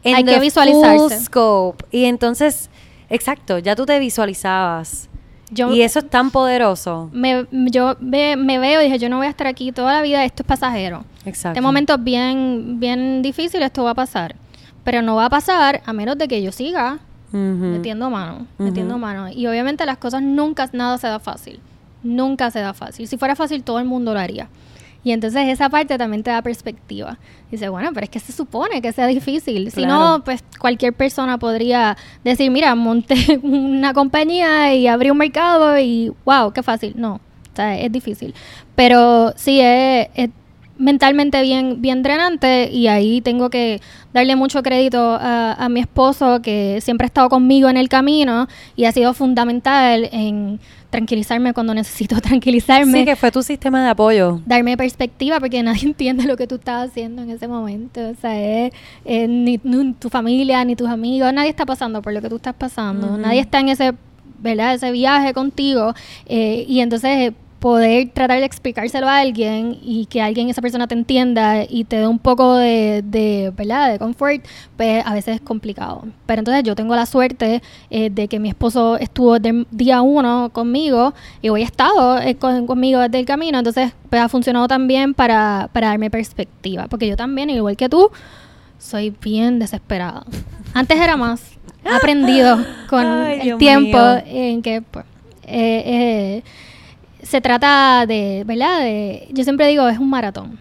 en 0.03 0.15
hay 0.15 0.23
que 0.23 0.39
visualizarse. 0.39 1.19
scope. 1.19 1.85
Y 1.91 2.05
entonces 2.05 2.69
Exacto, 3.11 3.59
ya 3.59 3.75
tú 3.75 3.85
te 3.85 3.99
visualizabas. 3.99 5.09
y 5.73 5.81
eso 5.81 5.99
es 5.99 6.09
tan 6.09 6.31
poderoso. 6.31 7.09
Me, 7.11 7.45
yo 7.51 7.97
me 7.99 8.57
veo 8.57 8.81
y 8.81 8.85
dije, 8.85 8.97
yo 8.99 9.09
no 9.09 9.17
voy 9.17 9.27
a 9.27 9.29
estar 9.29 9.47
aquí 9.47 9.71
toda 9.71 9.93
la 9.93 10.01
vida, 10.01 10.23
esto 10.23 10.43
es 10.43 10.47
pasajero. 10.47 11.03
Exacto. 11.25 11.49
Este 11.49 11.61
momento 11.61 11.95
es 11.95 12.03
bien, 12.03 12.79
bien 12.79 13.21
difícil, 13.21 13.61
esto 13.61 13.83
va 13.83 13.91
a 13.91 13.95
pasar. 13.95 14.35
Pero 14.83 15.01
no 15.01 15.15
va 15.15 15.25
a 15.25 15.29
pasar 15.29 15.81
a 15.85 15.93
menos 15.93 16.17
de 16.17 16.27
que 16.27 16.41
yo 16.41 16.51
siga 16.51 16.99
metiendo 17.33 18.09
mano, 18.09 18.47
metiendo 18.57 18.97
mano. 18.97 19.29
Y 19.29 19.45
obviamente 19.47 19.85
las 19.85 19.97
cosas 19.97 20.21
nunca, 20.21 20.69
nada 20.73 20.97
se 20.97 21.07
da 21.07 21.19
fácil. 21.19 21.59
Nunca 22.03 22.49
se 22.49 22.59
da 22.59 22.73
fácil. 22.73 23.07
Si 23.07 23.17
fuera 23.17 23.35
fácil, 23.35 23.63
todo 23.63 23.79
el 23.79 23.85
mundo 23.85 24.13
lo 24.13 24.19
haría. 24.19 24.47
Y 25.03 25.11
entonces 25.11 25.47
esa 25.47 25.69
parte 25.69 25.97
también 25.97 26.23
te 26.23 26.29
da 26.29 26.41
perspectiva. 26.41 27.17
Dice, 27.49 27.69
bueno, 27.69 27.89
pero 27.93 28.03
es 28.03 28.09
que 28.09 28.19
se 28.19 28.31
supone 28.31 28.81
que 28.81 28.91
sea 28.91 29.07
difícil. 29.07 29.71
Si 29.71 29.85
no, 29.85 30.21
pues 30.23 30.43
cualquier 30.59 30.93
persona 30.93 31.37
podría 31.37 31.97
decir, 32.23 32.51
mira, 32.51 32.75
monté 32.75 33.39
una 33.43 33.93
compañía 33.93 34.73
y 34.75 34.87
abrí 34.87 35.09
un 35.09 35.17
mercado 35.17 35.77
y 35.79 36.13
wow, 36.25 36.51
qué 36.53 36.61
fácil. 36.61 36.93
No, 36.95 37.15
o 37.15 37.55
sea, 37.55 37.79
es 37.79 37.91
difícil. 37.91 38.33
Pero 38.75 39.33
sí, 39.35 39.59
es, 39.59 40.07
es 40.13 40.29
mentalmente 40.77 41.41
bien, 41.41 41.81
bien 41.81 42.03
drenante 42.03 42.69
y 42.71 42.87
ahí 42.87 43.21
tengo 43.21 43.49
que 43.49 43.81
darle 44.13 44.35
mucho 44.35 44.63
crédito 44.63 45.17
a, 45.19 45.53
a 45.53 45.69
mi 45.69 45.79
esposo 45.79 46.41
que 46.41 46.79
siempre 46.81 47.05
ha 47.05 47.07
estado 47.07 47.29
conmigo 47.29 47.69
en 47.69 47.77
el 47.77 47.87
camino 47.89 48.47
y 48.75 48.85
ha 48.85 48.91
sido 48.91 49.13
fundamental 49.13 50.09
en 50.11 50.59
tranquilizarme 50.91 51.53
cuando 51.53 51.73
necesito 51.73 52.21
tranquilizarme. 52.21 52.99
Sí, 52.99 53.05
que 53.05 53.15
fue 53.15 53.31
tu 53.31 53.41
sistema 53.41 53.83
de 53.83 53.89
apoyo. 53.89 54.39
Darme 54.45 54.77
perspectiva 54.77 55.39
porque 55.39 55.63
nadie 55.63 55.81
entiende 55.87 56.25
lo 56.25 56.37
que 56.37 56.45
tú 56.45 56.55
estás 56.55 56.89
haciendo 56.89 57.23
en 57.23 57.31
ese 57.31 57.47
momento. 57.47 58.07
O 58.09 58.15
sea, 58.15 58.39
es, 58.39 58.71
ni, 59.05 59.57
tu 59.57 60.09
familia, 60.09 60.63
ni 60.63 60.75
tus 60.75 60.87
amigos, 60.87 61.33
nadie 61.33 61.49
está 61.49 61.65
pasando 61.65 62.03
por 62.03 62.13
lo 62.13 62.21
que 62.21 62.29
tú 62.29 62.35
estás 62.35 62.53
pasando. 62.53 63.17
Nadie 63.17 63.39
está 63.39 63.59
en 63.59 63.69
ese, 63.69 63.93
¿verdad? 64.39 64.75
Ese 64.75 64.91
viaje 64.91 65.33
contigo. 65.33 65.95
Eh, 66.27 66.65
y 66.67 66.81
entonces 66.81 67.33
poder 67.61 68.09
tratar 68.09 68.39
de 68.39 68.45
explicárselo 68.45 69.07
a 69.07 69.19
alguien 69.19 69.77
y 69.83 70.07
que 70.07 70.19
alguien, 70.19 70.49
esa 70.49 70.63
persona 70.63 70.87
te 70.87 70.95
entienda 70.95 71.63
y 71.69 71.83
te 71.83 71.97
dé 71.97 72.07
un 72.07 72.17
poco 72.17 72.55
de, 72.55 73.03
de, 73.05 73.53
¿verdad? 73.55 73.91
de 73.91 73.99
confort, 73.99 74.43
pues 74.75 75.05
a 75.05 75.13
veces 75.13 75.35
es 75.35 75.41
complicado. 75.41 76.05
Pero 76.25 76.39
entonces 76.39 76.63
yo 76.63 76.73
tengo 76.73 76.95
la 76.95 77.05
suerte 77.05 77.61
eh, 77.91 78.09
de 78.09 78.27
que 78.27 78.39
mi 78.39 78.49
esposo 78.49 78.97
estuvo 78.97 79.37
de 79.37 79.67
día 79.69 80.01
uno 80.01 80.49
conmigo 80.51 81.13
y 81.43 81.49
hoy 81.49 81.61
ha 81.61 81.65
estado 81.65 82.19
eh, 82.19 82.35
conmigo 82.35 82.99
desde 82.99 83.19
el 83.19 83.25
camino, 83.27 83.59
entonces 83.59 83.93
pues 84.09 84.19
ha 84.19 84.27
funcionado 84.27 84.67
también 84.67 85.13
para, 85.13 85.69
para 85.71 85.89
darme 85.89 86.09
perspectiva, 86.09 86.87
porque 86.89 87.07
yo 87.07 87.15
también, 87.15 87.51
igual 87.51 87.77
que 87.77 87.89
tú, 87.89 88.09
soy 88.79 89.13
bien 89.21 89.59
desesperada. 89.59 90.25
Antes 90.73 90.99
era 90.99 91.15
más, 91.15 91.43
aprendido 91.85 92.57
con 92.89 93.05
el 93.05 93.59
tiempo 93.59 93.99
en 94.25 94.63
que 94.63 94.81
pues, 94.81 95.05
eh, 95.45 95.83
eh 95.85 96.43
se 97.23 97.41
trata 97.41 98.05
de, 98.05 98.43
¿verdad? 98.45 98.79
De, 98.79 99.27
yo 99.31 99.43
siempre 99.43 99.67
digo, 99.67 99.87
es 99.87 99.99
un 99.99 100.09
maratón. 100.09 100.59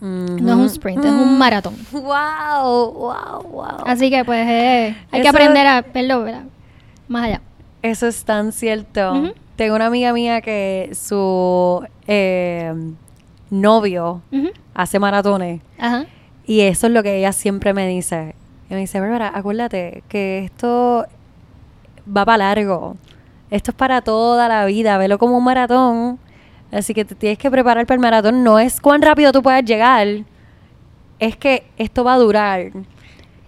No 0.00 0.34
es 0.36 0.58
un 0.58 0.66
sprint, 0.66 1.04
es 1.04 1.12
un 1.12 1.38
maratón. 1.38 1.76
Wow, 1.92 2.92
wow, 2.92 3.42
wow. 3.44 3.84
Así 3.86 4.10
que 4.10 4.24
pues 4.24 4.44
eh, 4.48 4.96
hay 5.12 5.22
que 5.22 5.28
aprender 5.28 5.64
a 5.64 5.82
verlo 5.82 6.24
¿verdad? 6.24 6.42
más 7.06 7.26
allá. 7.26 7.40
Eso 7.82 8.08
es 8.08 8.24
tan 8.24 8.50
cierto. 8.50 9.32
Tengo 9.54 9.76
una 9.76 9.86
amiga 9.86 10.12
mía 10.12 10.40
que 10.40 10.90
su 10.92 11.86
eh, 12.08 12.74
novio 13.50 14.22
hace 14.74 14.98
maratones. 14.98 15.60
Ajá. 15.78 16.06
Y 16.46 16.62
eso 16.62 16.88
es 16.88 16.92
lo 16.92 17.04
que 17.04 17.18
ella 17.18 17.32
siempre 17.32 17.72
me 17.72 17.86
dice. 17.86 18.34
Y 18.68 18.74
me 18.74 18.80
dice, 18.80 18.98
Bárbara, 18.98 19.30
acuérdate 19.32 20.02
que 20.08 20.44
esto 20.44 21.06
va 22.08 22.24
para 22.24 22.38
largo 22.38 22.96
esto 23.52 23.70
es 23.70 23.76
para 23.76 24.00
toda 24.00 24.48
la 24.48 24.64
vida, 24.64 24.96
velo 24.96 25.18
como 25.18 25.36
un 25.36 25.44
maratón. 25.44 26.18
Así 26.70 26.94
que 26.94 27.04
te 27.04 27.14
tienes 27.14 27.38
que 27.38 27.50
preparar 27.50 27.84
para 27.86 27.96
el 27.96 28.00
maratón. 28.00 28.42
No 28.42 28.58
es 28.58 28.80
cuán 28.80 29.02
rápido 29.02 29.30
tú 29.30 29.42
puedas 29.42 29.62
llegar, 29.62 30.06
es 31.18 31.36
que 31.36 31.64
esto 31.76 32.02
va 32.02 32.14
a 32.14 32.18
durar. 32.18 32.72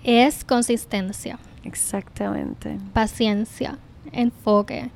Es 0.04 0.44
consistencia. 0.44 1.38
Exactamente. 1.64 2.76
Paciencia, 2.92 3.78
enfoque. 4.12 4.90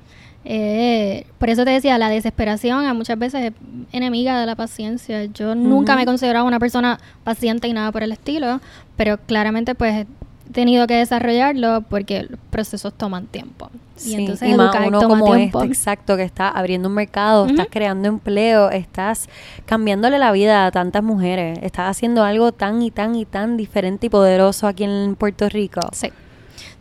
Eh, 0.45 1.27
por 1.39 1.49
eso 1.49 1.65
te 1.65 1.71
decía, 1.71 1.97
la 1.97 2.11
desesperación 2.11 2.85
a 2.85 2.93
muchas 2.93 3.19
veces 3.19 3.47
es 3.47 3.53
enemiga 3.93 4.39
de 4.39 4.45
la 4.45 4.57
paciencia. 4.57 5.25
Yo 5.25 5.55
nunca 5.55 5.97
me 5.97 6.03
he 6.03 6.07
considerado 6.07 6.45
una 6.45 6.61
persona 6.61 7.01
paciente 7.25 7.67
y 7.67 7.73
nada 7.73 7.93
por 7.93 8.03
el 8.03 8.13
estilo, 8.13 8.61
pero 8.97 9.17
claramente 9.17 9.75
pues 9.75 10.07
tenido 10.53 10.87
que 10.87 10.95
desarrollarlo 10.95 11.83
porque 11.83 12.25
los 12.25 12.41
procesos 12.51 12.95
toman 12.95 13.27
tiempo. 13.27 13.71
Y 14.05 14.15
entonces 14.15 14.57
más 14.57 14.75
uno 14.87 15.09
como 15.09 15.35
este, 15.35 15.65
exacto, 15.65 16.17
que 16.17 16.23
está 16.23 16.49
abriendo 16.49 16.89
un 16.89 16.95
mercado, 16.95 17.47
estás 17.47 17.67
creando 17.71 18.09
empleo, 18.09 18.71
estás 18.71 19.29
cambiándole 19.67 20.19
la 20.19 20.31
vida 20.31 20.67
a 20.67 20.71
tantas 20.71 21.03
mujeres, 21.03 21.59
estás 21.63 21.91
haciendo 21.91 22.23
algo 22.23 22.53
tan 22.53 22.81
y 22.83 22.91
tan 22.91 23.17
y 23.17 23.25
tan 23.25 23.57
diferente 23.57 24.07
y 24.07 24.11
poderoso 24.11 24.69
aquí 24.69 24.85
en 24.85 25.17
Puerto 25.17 25.49
Rico. 25.49 25.81
Sí. 25.93 26.13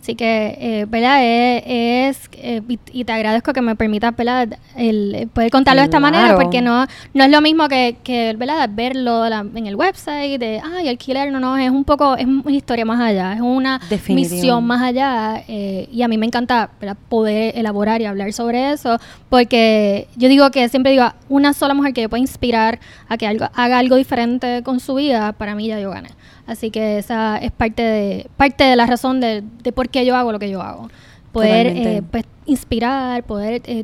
Así 0.08 0.16
que, 0.16 0.58
eh, 0.62 0.86
¿verdad? 0.88 1.20
Es, 1.22 2.30
eh, 2.38 2.62
y, 2.94 3.04
te 3.04 3.12
agradezco 3.12 3.52
que 3.52 3.60
me 3.60 3.76
permitas, 3.76 4.16
¿verdad? 4.16 4.58
El, 4.78 5.28
poder 5.34 5.52
contarlo 5.52 5.82
de 5.82 5.88
esta 5.88 6.00
manera, 6.00 6.34
porque 6.38 6.62
no, 6.62 6.88
no 7.14 7.24
es 7.26 7.30
lo 7.30 7.42
mismo 7.42 7.68
que, 7.68 7.98
que 8.06 8.34
¿verdad? 8.38 8.70
Verlo 8.72 9.26
en 9.26 9.68
el 9.68 9.76
website, 9.76 10.40
de, 10.40 10.62
ay, 10.64 10.88
alquiler, 10.88 11.30
no, 11.30 11.42
no, 11.42 11.58
es 11.58 11.70
un 11.70 11.84
poco, 11.84 12.16
es 12.16 12.26
una 12.26 12.56
historia 12.56 12.86
más 12.86 13.02
allá, 13.02 13.34
es 13.34 13.42
una 13.42 13.82
misión 14.08 14.66
más 14.66 14.82
allá. 14.82 15.44
Eh, 15.50 15.90
y 15.92 16.02
a 16.04 16.08
mí 16.08 16.18
me 16.18 16.26
encanta 16.26 16.70
poder 17.10 17.58
elaborar 17.58 18.00
y 18.00 18.06
hablar 18.06 18.32
sobre 18.32 18.72
eso, 18.72 19.02
porque 19.28 20.08
yo 20.16 20.30
digo 20.30 20.52
que 20.52 20.70
siempre 20.70 20.94
digo, 20.94 21.12
una 21.28 21.52
sola 21.52 21.74
mujer 21.74 21.92
que 21.92 22.04
yo 22.04 22.10
pueda 22.10 22.22
inspirar 22.22 22.80
a 23.10 23.18
que 23.18 23.28
algo, 23.28 23.50
haga 23.54 23.78
algo 23.78 23.98
diferente 23.98 24.64
con 24.64 24.80
su 24.80 24.96
vida, 24.96 25.34
para 25.34 25.54
mí 25.54 25.68
ya 25.68 25.82
yo 25.82 25.92
gané. 25.92 26.12
Así 26.48 26.72
que 26.72 26.98
esa 26.98 27.38
es 27.38 27.52
parte 27.52 27.84
de, 27.84 28.30
parte 28.38 28.64
de 28.64 28.76
la 28.78 28.86
razón 28.86 29.20
de, 29.20 29.44
de 29.62 29.72
por 29.74 29.90
qué 29.90 30.06
yo 30.06 30.16
hago 30.16 30.32
lo 30.32 30.40
que 30.40 30.50
yo 30.50 30.62
hago. 30.62 30.90
Poder 31.34 31.68
eh, 31.68 32.02
pues, 32.10 32.24
inspirar, 32.46 33.24
poder 33.24 33.62
eh, 33.66 33.84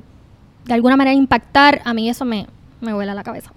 de 0.66 0.74
alguna 0.74 0.95
manera 0.95 1.14
impactar, 1.14 1.82
a 1.84 1.93
mí 1.93 2.09
eso 2.09 2.24
me, 2.24 2.47
me 2.80 2.93
vuela 2.93 3.14
la 3.14 3.24
cabeza. 3.24 3.51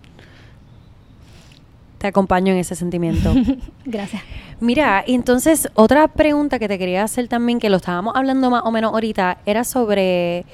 Te 1.98 2.08
acompaño 2.08 2.52
en 2.52 2.58
ese 2.58 2.74
sentimiento. 2.74 3.32
Gracias. 3.84 4.22
Mira, 4.58 5.04
entonces 5.06 5.68
otra 5.74 6.08
pregunta 6.08 6.58
que 6.58 6.66
te 6.66 6.78
quería 6.78 7.04
hacer 7.04 7.28
también, 7.28 7.60
que 7.60 7.70
lo 7.70 7.76
estábamos 7.76 8.14
hablando 8.16 8.50
más 8.50 8.62
o 8.64 8.72
menos 8.72 8.92
ahorita, 8.92 9.38
era 9.46 9.62
sobre 9.64 10.44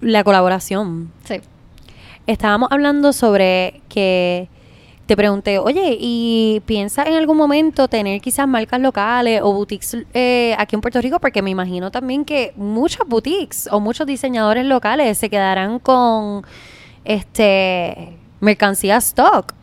la 0.00 0.22
colaboración. 0.24 1.10
Sí. 1.24 1.40
Estábamos 2.26 2.70
hablando 2.70 3.12
sobre 3.12 3.80
que 3.88 4.48
te 5.06 5.16
pregunté, 5.16 5.58
oye, 5.58 5.96
¿y 6.00 6.62
piensa 6.64 7.04
en 7.04 7.14
algún 7.14 7.36
momento 7.36 7.88
tener 7.88 8.20
quizás 8.20 8.48
marcas 8.48 8.80
locales 8.80 9.42
o 9.42 9.52
boutiques 9.52 9.96
eh, 10.14 10.54
aquí 10.58 10.76
en 10.76 10.80
Puerto 10.80 11.00
Rico? 11.00 11.18
Porque 11.20 11.42
me 11.42 11.50
imagino 11.50 11.90
también 11.90 12.24
que 12.24 12.54
muchos 12.56 13.06
boutiques 13.06 13.68
o 13.70 13.80
muchos 13.80 14.06
diseñadores 14.06 14.64
locales 14.64 15.18
se 15.18 15.28
quedarán 15.28 15.78
con 15.78 16.42
este 17.04 18.16
mercancía 18.40 18.96
stock. 18.96 19.54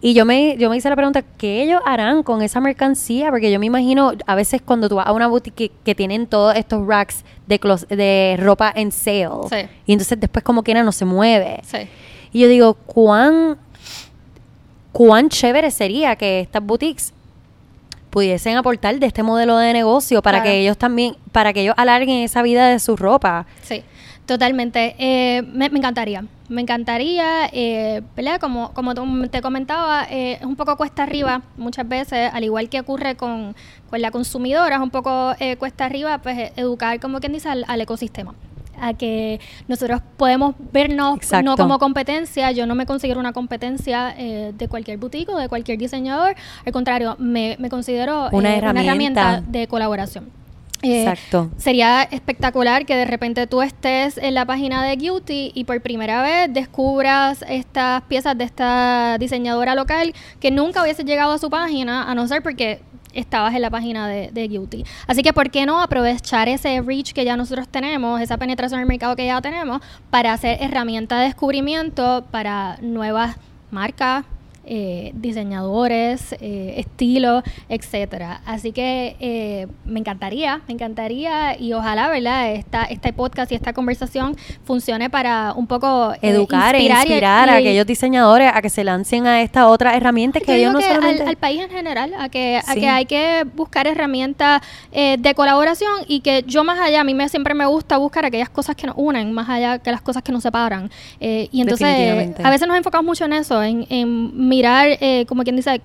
Y 0.00 0.14
yo 0.14 0.24
me, 0.24 0.56
yo 0.56 0.70
me 0.70 0.76
hice 0.76 0.88
la 0.88 0.94
pregunta, 0.94 1.22
¿qué 1.22 1.62
ellos 1.62 1.80
harán 1.84 2.22
con 2.22 2.42
esa 2.42 2.60
mercancía? 2.60 3.30
Porque 3.30 3.50
yo 3.50 3.58
me 3.58 3.66
imagino, 3.66 4.12
a 4.26 4.34
veces 4.36 4.62
cuando 4.62 4.88
tú 4.88 4.96
vas 4.96 5.08
a 5.08 5.12
una 5.12 5.26
boutique 5.26 5.72
que, 5.84 5.94
tienen 5.94 6.28
todos 6.28 6.54
estos 6.54 6.86
racks 6.86 7.24
de, 7.48 7.58
de 7.90 8.36
ropa 8.40 8.72
en 8.74 8.92
sale, 8.92 9.68
y 9.86 9.92
entonces 9.92 10.18
después 10.20 10.44
como 10.44 10.62
quiera 10.62 10.84
no 10.84 10.92
se 10.92 11.04
mueve. 11.04 11.62
Y 12.32 12.40
yo 12.40 12.48
digo, 12.48 12.74
¿cuán 12.74 13.58
cuán 14.98 15.28
chévere 15.28 15.70
sería 15.70 16.16
que 16.16 16.40
estas 16.40 16.60
boutiques 16.60 17.12
pudiesen 18.10 18.56
aportar 18.56 18.98
de 18.98 19.06
este 19.06 19.22
modelo 19.22 19.56
de 19.56 19.72
negocio 19.72 20.22
para 20.22 20.42
que 20.42 20.58
ellos 20.58 20.76
también, 20.76 21.14
para 21.30 21.52
que 21.52 21.60
ellos 21.60 21.74
alarguen 21.76 22.24
esa 22.24 22.42
vida 22.42 22.66
de 22.66 22.80
su 22.80 22.96
ropa. 22.96 23.46
Sí, 23.62 23.84
totalmente. 24.26 24.96
Eh, 24.98 25.42
me, 25.42 25.66
encantaría. 25.66 26.24
Me 26.48 26.62
encantaría, 26.62 27.48
eh, 27.52 28.02
Como, 28.40 28.72
como 28.72 28.92
te 29.28 29.40
comentaba, 29.40 30.04
eh, 30.10 30.38
es 30.40 30.44
un 30.44 30.56
poco 30.56 30.76
cuesta 30.76 31.04
arriba 31.04 31.42
muchas 31.56 31.88
veces, 31.88 32.32
al 32.32 32.42
igual 32.42 32.68
que 32.68 32.80
ocurre 32.80 33.14
con, 33.14 33.54
la 33.92 34.10
consumidora, 34.10 34.74
es 34.74 34.82
un 34.82 34.90
poco 34.90 35.32
eh, 35.38 35.54
cuesta 35.58 35.84
arriba, 35.84 36.18
pues 36.18 36.50
educar, 36.56 36.98
como 36.98 37.20
quien 37.20 37.34
dice, 37.34 37.48
al 37.50 37.80
ecosistema 37.80 38.34
a 38.80 38.94
que 38.94 39.40
nosotros 39.66 40.00
podemos 40.16 40.54
vernos 40.72 41.18
no 41.42 41.56
como 41.56 41.78
competencia. 41.78 42.52
Yo 42.52 42.66
no 42.66 42.74
me 42.74 42.86
considero 42.86 43.20
una 43.20 43.32
competencia 43.32 44.14
eh, 44.16 44.52
de 44.56 44.68
cualquier 44.68 44.98
boutique 44.98 45.30
o 45.30 45.38
de 45.38 45.48
cualquier 45.48 45.78
diseñador. 45.78 46.34
Al 46.64 46.72
contrario, 46.72 47.16
me, 47.18 47.56
considero 47.70 48.28
una, 48.32 48.54
eh, 48.54 48.58
herramienta. 48.58 49.42
de 49.46 49.66
colaboración. 49.66 50.38
Eh, 50.82 51.02
Exacto. 51.02 51.50
Sería 51.56 52.02
espectacular 52.04 52.86
que 52.86 52.94
de 52.94 53.04
repente 53.04 53.46
tú 53.48 53.62
estés 53.62 54.16
en 54.16 54.34
la 54.34 54.46
página 54.46 54.84
de 54.84 54.94
Guilty 54.94 55.50
y 55.52 55.64
por 55.64 55.80
primera 55.80 56.22
vez 56.22 56.52
descubras 56.52 57.44
estas 57.48 58.02
piezas 58.02 58.38
de 58.38 58.44
esta 58.44 59.16
diseñadora 59.18 59.74
local 59.74 60.14
que 60.38 60.52
nunca 60.52 60.82
hubiese 60.82 61.04
llegado 61.04 61.32
a 61.32 61.38
su 61.38 61.50
página, 61.50 62.08
a 62.08 62.14
no 62.14 62.28
ser 62.28 62.42
porque 62.42 62.80
estabas 63.12 63.54
en 63.54 63.62
la 63.62 63.70
página 63.70 64.08
de, 64.08 64.30
de. 64.30 64.84
Así 65.06 65.22
que, 65.22 65.32
¿por 65.32 65.50
qué 65.50 65.66
no 65.66 65.80
aprovechar 65.80 66.48
ese 66.48 66.80
reach 66.80 67.12
que 67.12 67.24
ya 67.24 67.36
nosotros 67.36 67.68
tenemos, 67.68 68.20
esa 68.20 68.36
penetración 68.36 68.80
en 68.80 68.82
el 68.82 68.88
mercado 68.88 69.16
que 69.16 69.26
ya 69.26 69.40
tenemos, 69.40 69.80
para 70.10 70.32
hacer 70.32 70.58
herramienta 70.60 71.18
de 71.18 71.26
descubrimiento 71.26 72.24
para 72.30 72.78
nuevas 72.80 73.36
marcas, 73.70 74.24
eh, 74.70 75.12
diseñadores, 75.14 76.36
eh, 76.42 76.74
estilos, 76.76 77.42
etcétera. 77.70 78.42
Así 78.44 78.72
que 78.72 79.16
eh, 79.18 79.66
me 79.86 79.98
encantaría, 79.98 80.60
me 80.68 80.74
encantaría 80.74 81.58
y 81.58 81.72
ojalá, 81.72 82.10
¿verdad? 82.10 82.52
Esta, 82.52 82.84
este 82.84 83.14
podcast 83.14 83.50
y 83.50 83.54
esta 83.54 83.72
conversación 83.72 84.36
funcione 84.66 85.08
para 85.08 85.54
un 85.54 85.66
poco 85.66 86.12
educar 86.20 86.74
e 86.74 86.82
inspirar 86.82 87.48
a 87.48 87.56
aquellos 87.56 87.86
diseñadores 87.86 88.52
a 88.54 88.60
que 88.60 88.68
se 88.68 88.84
lancen 88.84 89.26
a 89.26 89.40
esta 89.40 89.68
otra 89.68 89.96
herramienta 89.96 90.38
que 90.38 90.56
ellos 90.56 90.74
no 90.74 90.82
solamente... 90.82 91.22
al, 91.22 91.36
país 91.36 91.62
en 91.62 91.70
general, 91.70 92.12
a 92.18 92.28
que, 92.28 92.60
a 92.66 92.74
que 92.74 92.88
hay 92.90 93.06
que 93.06 93.46
buscar 93.56 93.86
herramientas 93.86 94.60
de 94.92 95.34
colaboración 95.34 95.92
y 96.06 96.20
que 96.20 96.44
yo 96.46 96.62
más 96.62 96.78
allá, 96.78 97.00
a 97.00 97.04
mí 97.04 97.14
me, 97.14 97.26
siempre 97.30 97.54
me 97.54 97.64
gusta 97.64 97.96
buscar 97.96 98.26
aquellas 98.26 98.50
cosas 98.50 98.76
que 98.76 98.86
nos 98.86 98.96
unen, 98.98 99.32
más 99.32 99.48
allá 99.48 99.78
que 99.78 99.90
las 99.90 100.02
cosas 100.02 100.22
que 100.22 100.30
nos 100.30 100.42
separan. 100.42 100.90
y 101.20 101.60
entonces, 101.62 102.38
a 102.44 102.50
veces 102.50 102.68
nos 102.68 102.76
enfocamos 102.76 103.06
mucho 103.06 103.24
en 103.24 103.32
eso, 103.32 103.62
en, 103.62 103.86
en 103.88 104.57
mirar, 104.58 104.88
eh, 105.00 105.24
como 105.28 105.44
quien 105.44 105.54
dice, 105.54 105.80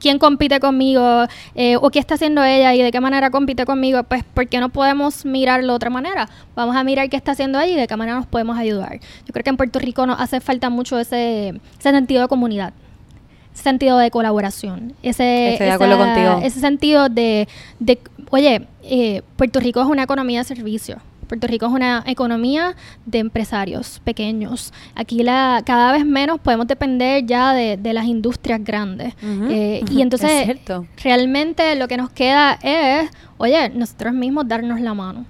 quién 0.00 0.18
compite 0.18 0.58
conmigo 0.58 1.26
eh, 1.54 1.76
o 1.76 1.90
qué 1.90 1.98
está 1.98 2.14
haciendo 2.14 2.42
ella 2.42 2.74
y 2.74 2.82
de 2.82 2.90
qué 2.90 3.00
manera 3.00 3.30
compite 3.30 3.66
conmigo, 3.66 4.02
pues 4.04 4.24
porque 4.32 4.58
no 4.58 4.70
podemos 4.70 5.26
mirarlo 5.26 5.72
de 5.72 5.76
otra 5.76 5.90
manera. 5.90 6.28
Vamos 6.54 6.76
a 6.76 6.82
mirar 6.82 7.10
qué 7.10 7.16
está 7.16 7.32
haciendo 7.32 7.60
ella 7.60 7.72
y 7.72 7.80
de 7.80 7.86
qué 7.86 7.96
manera 7.96 8.16
nos 8.16 8.26
podemos 8.26 8.56
ayudar. 8.56 9.00
Yo 9.26 9.32
creo 9.32 9.44
que 9.44 9.50
en 9.50 9.58
Puerto 9.58 9.78
Rico 9.78 10.06
nos 10.06 10.18
hace 10.18 10.40
falta 10.40 10.70
mucho 10.70 10.98
ese, 10.98 11.60
sentido 11.78 12.22
de 12.22 12.28
comunidad, 12.28 12.72
ese 13.52 13.62
sentido 13.62 13.98
de 13.98 14.10
colaboración, 14.10 14.94
ese, 15.02 15.54
ese 15.54 16.60
sentido 16.60 17.10
de, 17.10 17.48
de 17.80 17.98
oye, 18.30 18.66
eh, 18.82 19.22
Puerto 19.36 19.60
Rico 19.60 19.82
es 19.82 19.86
una 19.86 20.04
economía 20.04 20.40
de 20.40 20.44
servicio 20.44 21.02
Puerto 21.26 21.46
Rico 21.46 21.66
es 21.66 21.72
una 21.72 22.02
economía 22.06 22.74
de 23.04 23.18
empresarios 23.18 24.00
pequeños. 24.04 24.72
Aquí 24.94 25.22
la, 25.22 25.62
cada 25.64 25.92
vez 25.92 26.04
menos 26.04 26.40
podemos 26.40 26.66
depender 26.66 27.24
ya 27.26 27.52
de, 27.52 27.76
de 27.76 27.92
las 27.92 28.06
industrias 28.06 28.62
grandes. 28.62 29.14
Eh, 29.22 29.84
y 29.90 30.02
entonces 30.02 30.58
realmente 31.02 31.74
lo 31.76 31.88
que 31.88 31.96
nos 31.96 32.10
queda 32.10 32.58
es, 32.62 33.10
oye, 33.38 33.68
nosotros 33.70 34.14
mismos 34.14 34.46
darnos 34.48 34.80
la 34.80 34.94
mano, 34.94 35.24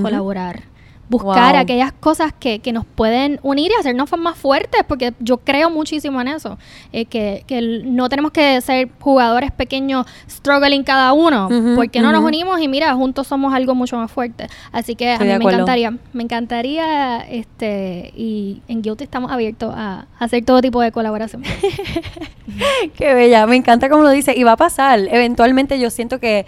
colaborar, 0.00 0.62
buscar 1.08 1.52
Wow. 1.52 1.60
aquellas 1.62 1.92
cosas 1.92 2.32
que, 2.38 2.58
que 2.58 2.72
nos 2.72 2.84
pueden 2.84 3.38
unir 3.42 3.70
y 3.70 3.78
hacernos 3.78 4.10
más 4.18 4.36
fuertes, 4.36 4.82
porque 4.88 5.12
yo 5.20 5.38
creo 5.38 5.70
muchísimo 5.70 6.20
en 6.20 6.28
eso, 6.28 6.58
eh, 6.92 7.04
que, 7.04 7.44
que 7.46 7.82
no 7.84 8.08
tenemos 8.08 8.32
que 8.32 8.60
ser 8.60 8.88
jugadores 9.00 9.52
pequeños 9.52 10.06
struggling 10.28 10.82
cada 10.82 11.12
uno, 11.12 11.46
Ujú, 11.46 11.74
porque 11.76 12.00
no 12.00 12.10
nos 12.12 12.24
unimos 12.24 12.60
y 12.60 12.68
mira, 12.68 12.92
juntos 12.94 13.26
somos 13.26 13.54
algo 13.54 13.74
mucho 13.74 13.96
más 13.96 14.10
fuerte. 14.10 14.48
Así 14.72 14.96
que 14.96 15.12
Estoy 15.12 15.30
a 15.30 15.38
mí 15.38 15.44
me 15.44 15.52
encantaría, 15.52 15.96
me 16.12 16.22
encantaría, 16.24 17.18
este, 17.28 18.12
y 18.16 18.62
en 18.66 18.82
Guilty 18.82 19.04
estamos 19.04 19.30
abiertos 19.30 19.72
a, 19.76 20.06
a 20.18 20.24
hacer 20.24 20.44
todo 20.44 20.60
tipo 20.60 20.80
de 20.80 20.90
colaboración. 20.92 21.42
Qué 22.96 23.14
bella, 23.14 23.46
me 23.46 23.56
encanta 23.56 23.88
como 23.88 24.02
lo 24.02 24.10
dice 24.10 24.34
y 24.36 24.42
va 24.44 24.52
a 24.52 24.56
pasar. 24.56 24.98
Eventualmente 25.10 25.78
yo 25.78 25.90
siento 25.90 26.18
que 26.18 26.46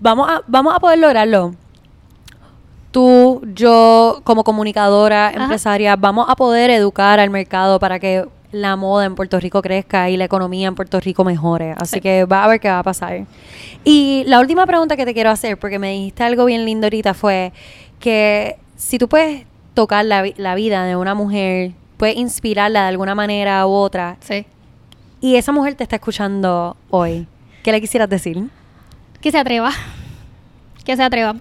vamos 0.00 0.28
a, 0.28 0.42
vamos 0.46 0.74
a 0.74 0.80
poder 0.80 0.98
lograrlo. 0.98 1.54
Tú, 2.94 3.42
yo, 3.56 4.20
como 4.22 4.44
comunicadora, 4.44 5.26
Ajá. 5.30 5.42
empresaria, 5.42 5.96
vamos 5.96 6.26
a 6.28 6.36
poder 6.36 6.70
educar 6.70 7.18
al 7.18 7.28
mercado 7.28 7.80
para 7.80 7.98
que 7.98 8.24
la 8.52 8.76
moda 8.76 9.04
en 9.04 9.16
Puerto 9.16 9.40
Rico 9.40 9.60
crezca 9.62 10.08
y 10.10 10.16
la 10.16 10.26
economía 10.26 10.68
en 10.68 10.76
Puerto 10.76 11.00
Rico 11.00 11.24
mejore. 11.24 11.72
Así 11.76 11.94
Sí. 11.96 12.00
que 12.00 12.24
va 12.24 12.44
a 12.44 12.46
ver 12.46 12.60
qué 12.60 12.68
va 12.68 12.78
a 12.78 12.82
pasar. 12.84 13.26
Y 13.82 14.22
la 14.28 14.38
última 14.38 14.64
pregunta 14.64 14.94
que 14.96 15.04
te 15.04 15.12
quiero 15.12 15.30
hacer, 15.30 15.58
porque 15.58 15.80
me 15.80 15.90
dijiste 15.90 16.22
algo 16.22 16.44
bien 16.44 16.64
lindo 16.64 16.86
ahorita, 16.86 17.14
fue 17.14 17.52
que 17.98 18.58
si 18.76 18.96
tú 18.98 19.08
puedes 19.08 19.44
tocar 19.74 20.04
la 20.04 20.54
vida 20.54 20.84
de 20.84 20.94
una 20.94 21.16
mujer, 21.16 21.72
puedes 21.96 22.14
inspirarla 22.16 22.82
de 22.82 22.88
alguna 22.90 23.16
manera 23.16 23.66
u 23.66 23.70
otra, 23.72 24.18
sí. 24.20 24.46
y 25.20 25.34
esa 25.34 25.50
mujer 25.50 25.74
te 25.74 25.82
está 25.82 25.96
escuchando 25.96 26.76
hoy. 26.90 27.26
¿Qué 27.64 27.72
le 27.72 27.80
quisieras 27.80 28.08
decir? 28.08 28.40
Que 29.20 29.32
se 29.32 29.38
atreva. 29.38 29.72
Que 30.84 30.94
se 30.94 31.02
atreva. 31.02 31.34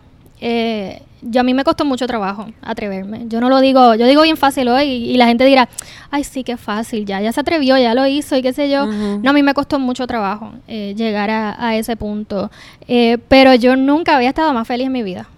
Eh, 0.45 1.01
yo 1.21 1.39
a 1.39 1.43
mí 1.45 1.53
me 1.53 1.63
costó 1.63 1.85
mucho 1.85 2.05
trabajo 2.05 2.47
atreverme. 2.61 3.21
Yo 3.27 3.39
no 3.39 3.47
lo 3.47 3.61
digo, 3.61 3.95
yo 3.95 4.05
digo 4.07 4.23
bien 4.23 4.35
fácil 4.35 4.67
hoy 4.67 4.83
y, 4.83 5.11
y 5.11 5.15
la 5.17 5.25
gente 5.27 5.45
dirá, 5.45 5.69
ay 6.11 6.25
sí, 6.25 6.43
qué 6.43 6.57
fácil, 6.57 7.05
ya, 7.05 7.21
ya 7.21 7.31
se 7.31 7.39
atrevió, 7.39 7.77
ya 7.77 7.93
lo 7.95 8.05
hizo 8.05 8.35
y 8.35 8.41
qué 8.41 8.51
sé 8.51 8.69
yo. 8.69 8.85
No, 9.23 9.29
a 9.29 9.33
mí 9.33 9.41
me 9.41 9.53
costó 9.53 9.79
mucho 9.79 10.05
trabajo 10.05 10.51
eh, 10.67 10.93
llegar 10.97 11.29
a, 11.29 11.55
a 11.65 11.77
ese 11.77 11.95
punto. 11.95 12.51
Eh, 12.89 13.19
pero 13.29 13.53
yo 13.53 13.77
nunca 13.77 14.17
había 14.17 14.27
estado 14.29 14.51
más 14.53 14.67
feliz 14.67 14.87
en 14.87 14.91
mi 14.91 15.01
vida. 15.03 15.29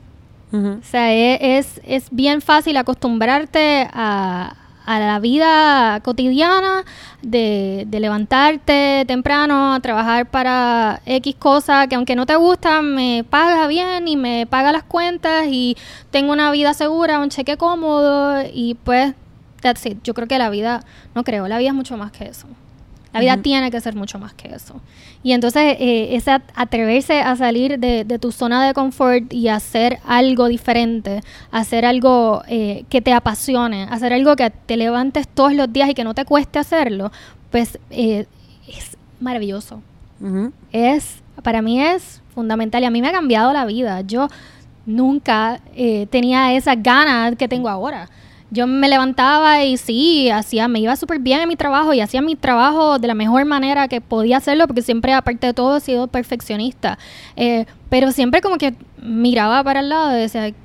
O 0.80 0.84
sea, 0.84 1.14
e- 1.14 1.58
es, 1.58 1.80
es 1.86 2.08
bien 2.12 2.42
fácil 2.42 2.78
acostumbrarte 2.78 3.88
a, 3.94 4.56
a 4.86 5.00
la 5.00 5.20
vida 5.20 6.00
cotidiana 6.02 6.86
de, 7.22 7.88
levantarte 7.92 9.04
temprano, 9.08 9.74
a 9.74 9.80
trabajar 9.80 10.30
para 10.30 11.02
X 11.06 11.36
cosa 11.36 11.88
que 11.88 11.96
aunque 11.96 12.16
no 12.16 12.26
te 12.26 12.36
gusta, 12.36 12.82
me 12.82 13.26
paga 13.30 13.68
bien 13.68 14.08
y 14.08 14.16
me 14.16 14.46
paga 14.48 14.72
las 14.72 14.84
cuentas 14.84 15.48
y 15.50 15.76
tengo 16.12 16.32
una 16.32 16.52
vida 16.52 16.74
segura, 16.74 17.20
un 17.20 17.30
cheque 17.30 17.58
cómodo 17.58 18.44
y 18.54 18.76
pues, 18.76 19.14
that's 19.62 19.86
it. 19.86 19.98
Yo 20.04 20.14
creo 20.14 20.28
que 20.28 20.38
la 20.38 20.50
vida, 20.50 20.82
no 21.16 21.24
creo, 21.24 21.48
la 21.48 21.58
vida 21.58 21.70
es 21.70 21.76
mucho 21.76 21.98
más 21.98 22.12
que 22.12 22.26
eso. 22.26 22.48
La 23.16 23.20
vida 23.22 23.34
tiene 23.44 23.72
que 23.72 23.82
ser 23.82 23.96
mucho 23.96 24.20
más 24.20 24.34
que 24.34 24.54
eso. 24.54 24.80
Y 25.24 25.32
entonces, 25.34 25.78
eh, 25.80 26.16
ese 26.16 26.32
at- 26.32 26.44
atreverse 26.56 27.20
a 27.22 27.36
salir 27.36 27.80
de, 27.80 28.04
de 28.04 28.20
tu 28.20 28.32
zona 28.32 28.66
de 28.68 28.74
confort 28.74 29.32
y 29.34 29.48
hacer 29.48 30.00
algo 30.06 30.48
diferente, 30.48 31.22
hacer 31.52 31.86
algo 31.86 32.44
eh, 32.48 32.86
que 32.90 33.02
te 33.02 33.12
apasione, 33.14 33.84
hacer 33.90 34.14
algo 34.14 34.36
que 34.36 34.50
te 34.52 34.78
levantes 34.78 35.28
todos 35.28 35.54
los 35.54 35.72
días 35.74 35.90
y 35.90 35.94
que 35.94 36.04
no 36.04 36.14
te 36.14 36.26
cueste 36.26 36.60
hacerlo, 36.60 37.12
pues 37.52 37.80
eh, 37.90 38.26
es 38.68 38.98
maravilloso. 39.20 39.82
Es, 40.72 41.22
para 41.44 41.62
mí 41.62 41.82
es 41.82 42.22
fundamental 42.34 42.84
y 42.84 42.86
a 42.86 42.90
mí 42.92 43.02
me 43.02 43.08
ha 43.08 43.12
cambiado 43.12 43.52
la 43.54 43.66
vida. 43.66 44.02
Yo 44.02 44.28
nunca 44.86 45.60
eh, 45.76 46.08
tenía 46.10 46.54
esas 46.54 46.82
ganas 46.82 47.36
que 47.36 47.48
tengo 47.48 47.70
ahora. 47.70 48.10
Yo 48.56 48.68
me 48.68 48.88
levantaba 48.88 49.64
y 49.66 49.76
sí, 49.76 50.30
hacía, 50.30 50.70
me 50.70 50.80
iba 50.80 50.96
súper 50.96 51.20
bien 51.20 51.42
en 51.42 51.50
mi 51.50 51.58
trabajo 51.58 51.94
y 51.94 52.00
hacía 52.00 52.22
mi 52.22 52.38
trabajo 52.38 53.00
de 53.00 53.08
la 53.08 53.14
mejor 53.14 53.44
manera 53.44 53.90
que 53.90 54.00
podía 54.00 54.38
hacerlo, 54.38 54.66
porque 54.66 54.82
siempre, 54.82 55.12
aparte 55.12 55.48
de 55.48 55.54
todo, 55.54 55.76
he 55.76 55.82
sido 55.82 56.08
perfeccionista. 56.08 56.98
Eh, 57.36 57.66
pero 57.90 58.14
siempre 58.14 58.40
como 58.40 58.58
que 58.58 58.74
miraba 59.02 59.62
para 59.62 59.82
el 59.82 59.90
lado 59.90 60.18
y 60.18 60.22
decía, 60.22 60.44
"Ay, 60.44 60.56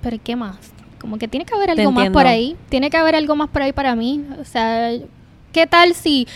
pero 0.00 0.16
¿qué 0.22 0.36
más? 0.36 0.58
Como 1.00 1.18
que 1.18 1.26
tiene 1.26 1.44
que 1.44 1.54
haber 1.54 1.70
algo 1.70 1.90
más 1.90 2.10
por 2.10 2.26
ahí, 2.26 2.56
tiene 2.68 2.88
que 2.88 2.96
haber 2.96 3.16
algo 3.16 3.34
más 3.34 3.48
por 3.48 3.62
ahí 3.62 3.72
para 3.72 3.96
mí. 3.96 4.24
O 4.40 4.44
sea, 4.44 4.92
¿qué 5.52 5.66
tal 5.66 5.94
si 5.94 6.28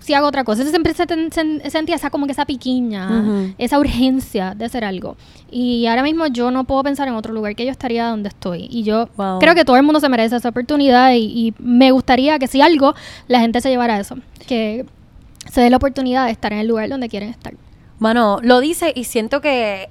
si 0.00 0.12
hago 0.14 0.26
otra 0.26 0.44
cosa. 0.44 0.62
Entonces 0.62 0.72
siempre 0.72 0.94
se 0.94 1.06
ten- 1.06 1.30
sen- 1.30 1.70
sentía 1.70 1.94
esa 1.94 2.10
como 2.10 2.26
que 2.26 2.32
esa 2.32 2.44
piquiña, 2.46 3.52
esa 3.58 3.78
urgencia 3.78 4.54
de 4.56 4.64
hacer 4.64 4.84
algo. 4.84 5.16
Y 5.50 5.86
ahora 5.86 6.02
mismo 6.02 6.26
yo 6.26 6.50
no 6.50 6.64
puedo 6.64 6.82
pensar 6.82 7.06
en 7.08 7.14
otro 7.14 7.32
lugar 7.32 7.54
que 7.54 7.64
yo 7.64 7.70
estaría 7.70 8.06
donde 8.08 8.28
estoy. 8.30 8.66
Y 8.70 8.82
yo 8.82 9.08
Wow. 9.16 9.38
creo 9.38 9.54
que 9.54 9.64
todo 9.64 9.76
el 9.76 9.82
mundo 9.82 10.00
se 10.00 10.08
merece 10.08 10.36
esa 10.36 10.48
oportunidad 10.48 11.12
y, 11.12 11.18
y 11.48 11.54
me 11.58 11.90
gustaría 11.92 12.38
que 12.38 12.46
si 12.48 12.60
algo, 12.60 12.94
la 13.28 13.40
gente 13.40 13.60
se 13.60 13.68
llevara 13.70 13.98
eso. 14.00 14.16
Que 14.46 14.84
se 15.50 15.60
dé 15.60 15.70
la 15.70 15.76
oportunidad 15.76 16.26
de 16.26 16.32
estar 16.32 16.52
en 16.52 16.58
el 16.60 16.66
lugar 16.68 16.88
donde 16.88 17.08
quieren 17.08 17.28
estar. 17.30 17.54
Mano, 17.98 18.38
lo 18.42 18.60
dice 18.60 18.92
y 18.94 19.04
siento 19.04 19.40
que 19.40 19.88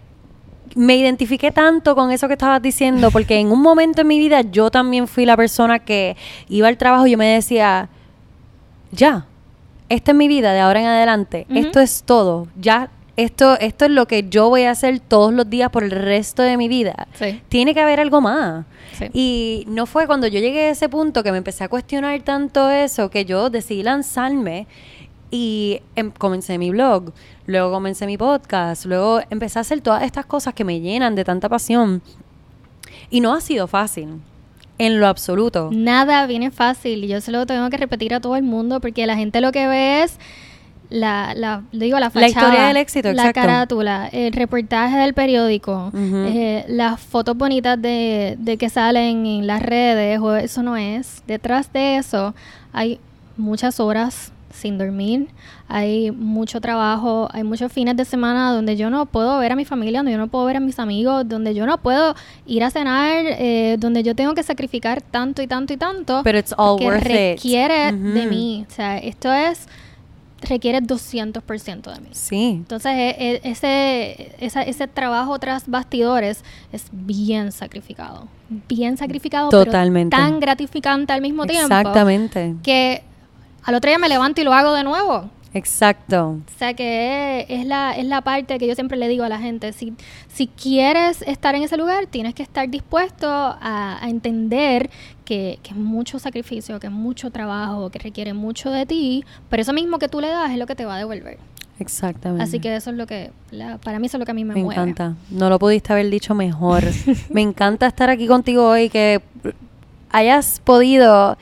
me 0.76 0.96
identifiqué 0.96 1.52
tanto 1.52 1.96
con 1.96 2.12
eso 2.12 2.28
que 2.28 2.34
estabas 2.34 2.62
diciendo, 2.62 3.10
porque 3.12 3.40
en 3.40 3.52
un 3.52 3.62
momento 3.62 4.02
en 4.02 4.08
mi 4.08 4.20
vida 4.20 4.42
yo 4.42 4.70
también 4.72 5.08
fui 5.08 5.26
la 5.26 5.36
persona 5.36 5.80
que 5.80 6.16
iba 6.48 6.68
al 6.68 6.78
trabajo 6.78 7.08
y 7.08 7.12
yo 7.12 7.18
me 7.18 7.26
decía, 7.28 7.90
ya, 8.92 9.26
esta 9.90 10.12
es 10.12 10.18
mi 10.18 10.28
vida 10.28 10.54
de 10.54 10.60
ahora 10.60 10.80
en 10.82 10.88
adelante, 10.88 11.46
esto 11.50 11.80
es 11.80 12.04
todo, 12.04 12.48
ya, 12.60 12.90
esto, 13.18 13.60
esto 13.60 13.86
es 13.86 13.92
lo 13.92 14.08
que 14.08 14.30
yo 14.30 14.48
voy 14.48 14.64
a 14.64 14.72
hacer 14.72 15.00
todos 15.02 15.34
los 15.34 15.50
días 15.50 15.70
por 15.72 15.84
el 15.84 15.92
resto 15.92 16.42
de 16.42 16.56
mi 16.56 16.70
vida. 16.70 17.08
Sí. 17.16 17.42
Tiene 17.50 17.74
que 17.74 17.82
haber 17.82 18.00
algo 18.00 18.22
más. 18.22 18.66
Sí. 18.98 19.10
Y 19.14 19.66
no 19.68 19.86
fue 19.88 20.08
cuando 20.08 20.28
yo 20.28 20.40
llegué 20.40 20.68
a 20.68 20.70
ese 20.70 20.88
punto 20.88 21.22
que 21.22 21.34
me 21.34 21.38
empecé 21.38 21.66
a 21.66 21.68
cuestionar 21.68 22.22
tanto 22.22 22.70
eso 22.70 23.10
que 23.10 23.26
yo 23.26 23.50
decidí 23.50 23.84
lanzarme 23.84 24.68
y 25.32 25.82
em- 25.98 26.12
comencé 26.12 26.58
mi 26.58 26.72
blog, 26.72 27.12
luego 27.46 27.72
comencé 27.72 28.06
mi 28.06 28.18
podcast, 28.18 28.86
luego 28.86 29.20
empecé 29.30 29.60
a 29.60 29.62
hacer 29.64 29.82
todas 29.82 30.04
estas 30.04 30.26
cosas 30.26 30.54
que 30.54 30.64
me 30.64 30.80
llenan 30.80 31.16
de 31.16 31.26
tanta 31.26 31.50
pasión. 31.50 32.02
Y 33.10 33.20
no 33.20 33.34
ha 33.34 33.42
sido 33.42 33.68
fácil, 33.68 34.22
en 34.80 35.00
lo 35.00 35.08
absoluto. 35.08 35.70
Nada 35.72 36.26
viene 36.26 36.50
fácil 36.50 37.04
y 37.04 37.08
yo 37.08 37.22
se 37.22 37.32
lo 37.32 37.46
tengo 37.46 37.70
que 37.70 37.78
repetir 37.78 38.14
a 38.16 38.20
todo 38.20 38.36
el 38.36 38.44
mundo 38.44 38.80
porque 38.80 39.06
la 39.06 39.16
gente 39.16 39.42
lo 39.42 39.52
que 39.52 39.68
ve 39.68 40.02
es 40.04 40.18
la, 40.90 41.34
la 41.36 41.62
digo 41.72 42.00
la 42.00 42.06
La 42.06 42.10
fachada, 42.10 42.30
historia 42.30 42.66
del 42.66 42.78
éxito, 42.78 43.14
la 43.14 43.28
exacto. 43.28 43.42
carátula, 43.42 44.08
el 44.12 44.34
reportaje 44.34 44.98
del 44.98 45.14
periódico, 45.14 45.92
eh, 45.94 46.66
las 46.68 47.00
fotos 47.00 47.38
bonitas 47.38 47.80
de, 47.80 48.38
de 48.40 48.58
que 48.58 48.70
salen 48.70 49.26
en 49.28 49.46
las 49.46 49.62
redes, 49.62 50.20
o 50.20 50.36
eso 50.36 50.64
no 50.64 50.76
es. 50.78 51.22
Detrás 51.28 51.72
de 51.72 51.98
eso 51.98 52.34
hay 52.74 53.00
muchas 53.38 53.80
horas 53.80 54.32
sin 54.52 54.78
dormir, 54.78 55.28
hay 55.68 56.12
mucho 56.12 56.60
trabajo, 56.60 57.30
hay 57.32 57.44
muchos 57.44 57.72
fines 57.72 57.96
de 57.96 58.04
semana 58.06 58.52
donde 58.52 58.76
yo 58.76 58.90
no 58.90 59.06
puedo 59.06 59.38
ver 59.40 59.52
a 59.52 59.56
mi 59.56 59.66
familia, 59.66 60.00
donde 60.00 60.12
yo 60.14 60.18
no 60.18 60.28
puedo 60.28 60.46
ver 60.46 60.58
a 60.58 60.60
mis 60.60 60.80
amigos, 60.80 61.28
donde 61.28 61.54
yo 61.54 61.66
no 61.66 61.78
puedo 61.78 62.16
ir 62.48 62.64
a 62.64 62.72
cenar, 62.72 63.24
eh, 63.26 63.78
donde 63.80 64.02
yo 64.04 64.16
tengo 64.16 64.34
que 64.34 64.44
sacrificar 64.44 65.02
tanto 65.02 65.42
y 65.42 65.48
tanto 65.48 65.74
y 65.74 65.78
tanto 65.78 66.22
Pero 66.24 66.40
it's 66.40 66.54
all 66.58 66.78
que 66.80 66.86
worth 66.86 67.06
it. 67.06 67.12
requiere 67.12 67.92
de 67.92 68.22
Ujú. 68.22 68.30
mí. 68.30 68.66
O 68.68 68.74
sea, 68.74 68.98
esto 68.98 69.32
es 69.32 69.68
requiere 70.42 70.80
200% 70.82 71.94
de 71.94 72.00
mí. 72.00 72.08
Sí, 72.14 72.52
Entonces, 72.60 72.92
e- 72.94 73.16
e- 73.20 73.42
ese, 73.44 74.32
esa- 74.40 74.64
ese 74.64 74.88
trabajo 74.88 75.38
tras 75.38 75.68
bastidores 75.68 76.46
es 76.72 76.86
bien 76.94 77.52
sacrificado. 77.52 78.28
Bien 78.70 78.96
sacrificado, 78.96 79.50
Totalmente. 79.50 80.16
pero 80.16 80.30
tan 80.30 80.40
gratificante 80.40 81.12
al 81.12 81.22
mismo 81.22 81.46
tiempo. 81.46 81.66
exactamente. 81.66 82.56
Que 82.64 83.04
al 83.70 83.76
otro 83.76 83.90
día 83.90 83.98
me 84.00 84.10
levanto 84.10 84.42
y 84.42 84.44
lo 84.44 84.54
hago 84.54 84.74
de 84.74 84.84
nuevo. 84.84 85.30
Exacto. 85.54 86.38
O 86.46 86.60
sea 86.60 86.74
que 86.76 87.46
es 87.50 87.66
la, 87.66 87.94
es 87.98 88.06
la 88.06 88.22
parte 88.22 88.60
que 88.60 88.68
yo 88.68 88.76
siempre 88.76 88.98
le 88.98 89.08
digo 89.08 89.24
a 89.24 89.30
la 89.30 89.40
gente, 89.40 89.74
si, 89.74 89.94
si 90.28 90.46
quieres 90.48 91.24
estar 91.24 91.56
en 91.56 91.64
ese 91.64 91.76
lugar, 91.78 92.06
tienes 92.08 92.36
que 92.36 92.44
estar 92.44 92.70
dispuesto 92.70 93.28
a, 93.30 93.98
a 94.00 94.10
entender 94.10 94.90
que, 95.26 95.58
que 95.64 95.72
es 95.72 95.76
mucho 95.76 96.20
sacrificio, 96.20 96.80
que 96.80 96.88
es 96.88 96.94
mucho 96.94 97.32
trabajo, 97.32 97.90
que 97.90 97.98
requiere 98.00 98.34
mucho 98.34 98.70
de 98.70 98.86
ti, 98.86 99.24
pero 99.50 99.62
eso 99.62 99.74
mismo 99.74 99.98
que 99.98 100.08
tú 100.08 100.20
le 100.22 100.28
das 100.30 100.52
es 100.52 100.58
lo 100.58 100.68
que 100.68 100.76
te 100.76 100.86
va 100.86 100.96
a 100.96 100.98
devolver. 101.00 101.38
Exactamente. 101.80 102.44
Así 102.44 102.60
que 102.60 102.76
eso 102.76 102.90
es 102.92 102.98
lo 102.98 103.08
que, 103.08 103.32
la- 103.52 103.78
para 103.80 103.98
mí 104.00 104.06
eso 104.08 104.18
es 104.18 104.20
lo 104.20 104.26
que 104.26 104.32
a 104.32 104.36
mí 104.36 104.44
me, 104.44 104.54
Me 104.54 104.64
mueve. 104.64 104.80
encanta. 104.82 105.16
No 105.32 105.50
lo 105.50 105.58
pudiste 105.58 105.94
haber 105.94 106.10
dicho 106.12 106.36
mejor. 106.36 106.84
me 107.32 107.42
encanta 107.42 107.88
estar 107.88 108.10
aquí 108.10 108.28
contigo 108.28 108.68
hoy, 108.68 108.90
que 108.90 109.22
hayas 110.12 110.60
podido 110.64 111.38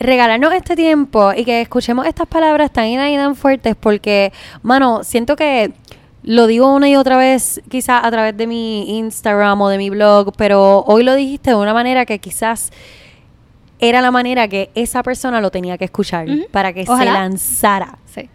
regalarnos 0.00 0.52
este 0.54 0.74
tiempo 0.74 1.32
y 1.36 1.44
que 1.44 1.60
escuchemos 1.60 2.06
estas 2.06 2.26
palabras 2.26 2.72
tan 2.72 2.86
y 2.86 3.34
fuertes 3.36 3.76
porque, 3.76 4.32
mano, 4.62 5.04
siento 5.04 5.36
que 5.36 5.72
lo 6.22 6.46
digo 6.46 6.74
una 6.74 6.88
y 6.88 6.96
otra 6.96 7.16
vez, 7.16 7.62
quizás 7.68 8.02
a 8.02 8.10
través 8.10 8.36
de 8.36 8.46
mi 8.46 8.98
Instagram 8.98 9.60
o 9.60 9.68
de 9.68 9.78
mi 9.78 9.90
blog, 9.90 10.32
pero 10.36 10.80
hoy 10.86 11.04
lo 11.04 11.14
dijiste 11.14 11.50
de 11.50 11.56
una 11.56 11.74
manera 11.74 12.06
que 12.06 12.18
quizás 12.18 12.72
era 13.78 14.00
la 14.00 14.10
manera 14.10 14.48
que 14.48 14.70
esa 14.74 15.02
persona 15.02 15.40
lo 15.40 15.50
tenía 15.50 15.78
que 15.78 15.84
escuchar 15.84 16.26
para 16.50 16.72
que 16.72 16.84
se 16.84 17.04
lanzara. 17.04 17.98
Sí. 18.06 18.28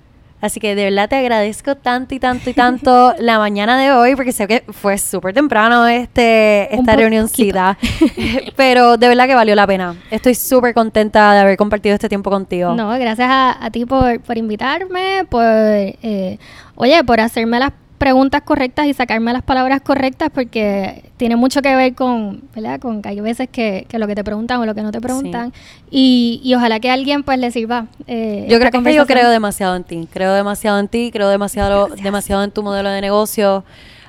Así 0.45 0.59
que 0.59 0.75
de 0.75 0.83
verdad 0.83 1.09
te 1.09 1.15
agradezco 1.15 1.75
tanto 1.75 2.13
y 2.13 2.19
tanto 2.19 2.51
y 2.51 2.53
tanto 2.53 3.15
la 3.19 3.39
mañana 3.39 3.79
de 3.79 3.91
hoy, 3.91 4.15
porque 4.15 4.31
sé 4.31 4.47
que 4.47 4.63
fue 4.69 4.99
súper 4.99 5.33
temprano 5.33 5.87
este, 5.87 6.73
esta 6.73 6.95
reunioncita, 6.95 7.77
pero 8.55 8.97
de 8.97 9.07
verdad 9.07 9.25
que 9.25 9.33
valió 9.33 9.55
la 9.55 9.65
pena. 9.65 9.95
Estoy 10.11 10.35
súper 10.35 10.75
contenta 10.75 11.33
de 11.33 11.39
haber 11.39 11.57
compartido 11.57 11.95
este 11.95 12.09
tiempo 12.09 12.29
contigo. 12.29 12.75
No, 12.75 12.89
gracias 12.89 13.27
a, 13.27 13.65
a 13.65 13.71
ti 13.71 13.85
por, 13.85 14.21
por 14.21 14.37
invitarme, 14.37 15.25
por, 15.29 15.43
eh, 15.43 16.37
oye, 16.75 17.03
por 17.03 17.19
hacerme 17.19 17.59
las 17.59 17.71
preguntas 17.97 18.41
correctas 18.41 18.87
y 18.87 18.93
sacarme 18.93 19.31
las 19.33 19.43
palabras 19.43 19.81
correctas, 19.81 20.29
porque 20.33 21.03
tiene 21.17 21.35
mucho 21.35 21.61
que 21.61 21.75
ver 21.75 21.95
con, 21.95 22.41
¿verdad? 22.53 22.79
Con 22.79 23.01
que 23.01 23.09
hay 23.09 23.19
veces 23.21 23.47
que, 23.49 23.85
que 23.87 23.99
lo 23.99 24.07
que 24.07 24.15
te 24.15 24.23
preguntan 24.23 24.59
o 24.59 24.65
lo 24.65 24.75
que 24.75 24.81
no 24.81 24.91
te 24.91 24.99
preguntan. 25.01 25.53
Y, 25.89 26.41
y 26.43 26.53
ojalá 26.55 26.79
que 26.79 26.89
a 26.89 26.93
alguien 26.93 27.23
pues 27.23 27.39
le 27.39 27.51
sirva. 27.51 27.87
eh, 28.07 28.45
Yo 28.49 28.59
creo 28.59 28.71
que 28.71 28.93
yo 28.93 29.05
creo 29.05 29.29
demasiado 29.29 29.75
en 29.75 29.83
ti, 29.83 30.07
creo 30.11 30.33
demasiado 30.33 30.79
en 30.79 30.87
ti, 30.87 31.09
creo 31.11 31.29
demasiado, 31.29 31.87
demasiado 31.87 32.43
en 32.43 32.51
tu 32.51 32.63
modelo 32.63 32.89
de 32.89 33.01
negocio. 33.01 33.63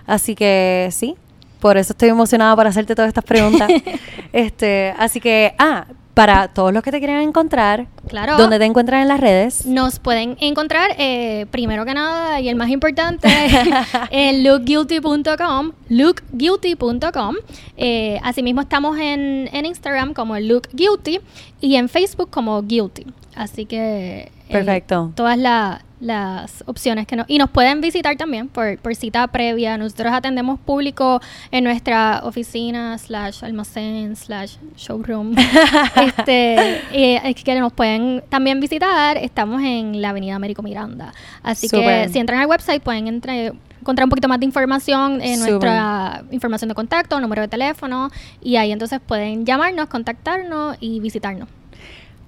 Así 0.06 0.34
que 0.34 0.88
sí, 0.92 1.14
por 1.60 1.76
eso 1.76 1.92
estoy 1.92 2.08
emocionada 2.08 2.54
para 2.56 2.70
hacerte 2.70 2.94
todas 2.94 3.08
estas 3.08 3.24
preguntas. 3.24 3.70
este, 4.32 4.94
así 4.98 5.20
que, 5.20 5.54
ah, 5.58 5.86
para 6.16 6.48
todos 6.48 6.72
los 6.72 6.82
que 6.82 6.90
te 6.90 6.98
quieren 6.98 7.18
encontrar, 7.18 7.88
Claro. 8.08 8.38
¿dónde 8.38 8.58
te 8.58 8.64
encuentran 8.64 9.02
en 9.02 9.08
las 9.08 9.20
redes? 9.20 9.66
Nos 9.66 9.98
pueden 9.98 10.38
encontrar, 10.40 10.92
eh, 10.96 11.44
primero 11.50 11.84
que 11.84 11.92
nada, 11.92 12.40
y 12.40 12.48
el 12.48 12.56
más 12.56 12.70
importante, 12.70 13.28
en 14.10 14.42
lookguilty.com, 14.42 15.72
lookguilty.com. 15.90 17.34
Eh, 17.76 18.18
asimismo 18.22 18.62
estamos 18.62 18.98
en, 18.98 19.50
en 19.52 19.66
Instagram 19.66 20.14
como 20.14 20.38
lookguilty 20.38 21.20
y 21.60 21.76
en 21.76 21.90
Facebook 21.90 22.30
como 22.30 22.62
guilty. 22.62 23.04
Así 23.34 23.66
que... 23.66 24.30
eh, 24.48 24.52
Perfecto. 24.52 25.12
todas 25.14 25.36
la- 25.36 25.82
las 26.00 26.62
opciones 26.66 27.06
que 27.06 27.16
nos... 27.16 27.26
Y 27.28 27.38
nos 27.38 27.50
pueden 27.50 27.80
visitar 27.80 28.16
también 28.16 28.48
por, 28.48 28.78
por 28.78 28.94
cita 28.94 29.26
previa. 29.28 29.78
Nosotros 29.78 30.12
atendemos 30.12 30.58
público 30.60 31.20
en 31.50 31.64
nuestra 31.64 32.20
oficina, 32.24 32.98
slash 32.98 33.44
almacén, 33.44 34.16
slash 34.16 34.56
showroom. 34.76 35.34
este, 35.96 36.80
eh, 36.92 37.20
es 37.24 37.42
que 37.42 37.58
nos 37.60 37.72
pueden 37.72 38.22
también 38.28 38.60
visitar. 38.60 39.16
Estamos 39.16 39.62
en 39.62 40.00
la 40.00 40.10
avenida 40.10 40.36
Américo 40.36 40.62
Miranda. 40.62 41.12
Así 41.42 41.68
que 41.68 42.08
si 42.10 42.18
entran 42.18 42.40
al 42.40 42.46
website 42.46 42.82
pueden 42.82 43.06
entrar 43.08 43.54
encontrar 43.86 44.04
un 44.04 44.10
poquito 44.10 44.26
más 44.26 44.40
de 44.40 44.46
información 44.46 45.20
en 45.22 45.38
nuestra 45.38 46.24
información 46.32 46.68
de 46.68 46.74
contacto, 46.74 47.20
número 47.20 47.42
de 47.42 47.48
teléfono 47.48 48.10
y 48.42 48.56
ahí 48.56 48.72
entonces 48.72 49.00
pueden 49.00 49.46
llamarnos, 49.46 49.86
contactarnos 49.86 50.76
y 50.80 50.98
visitarnos. 50.98 51.48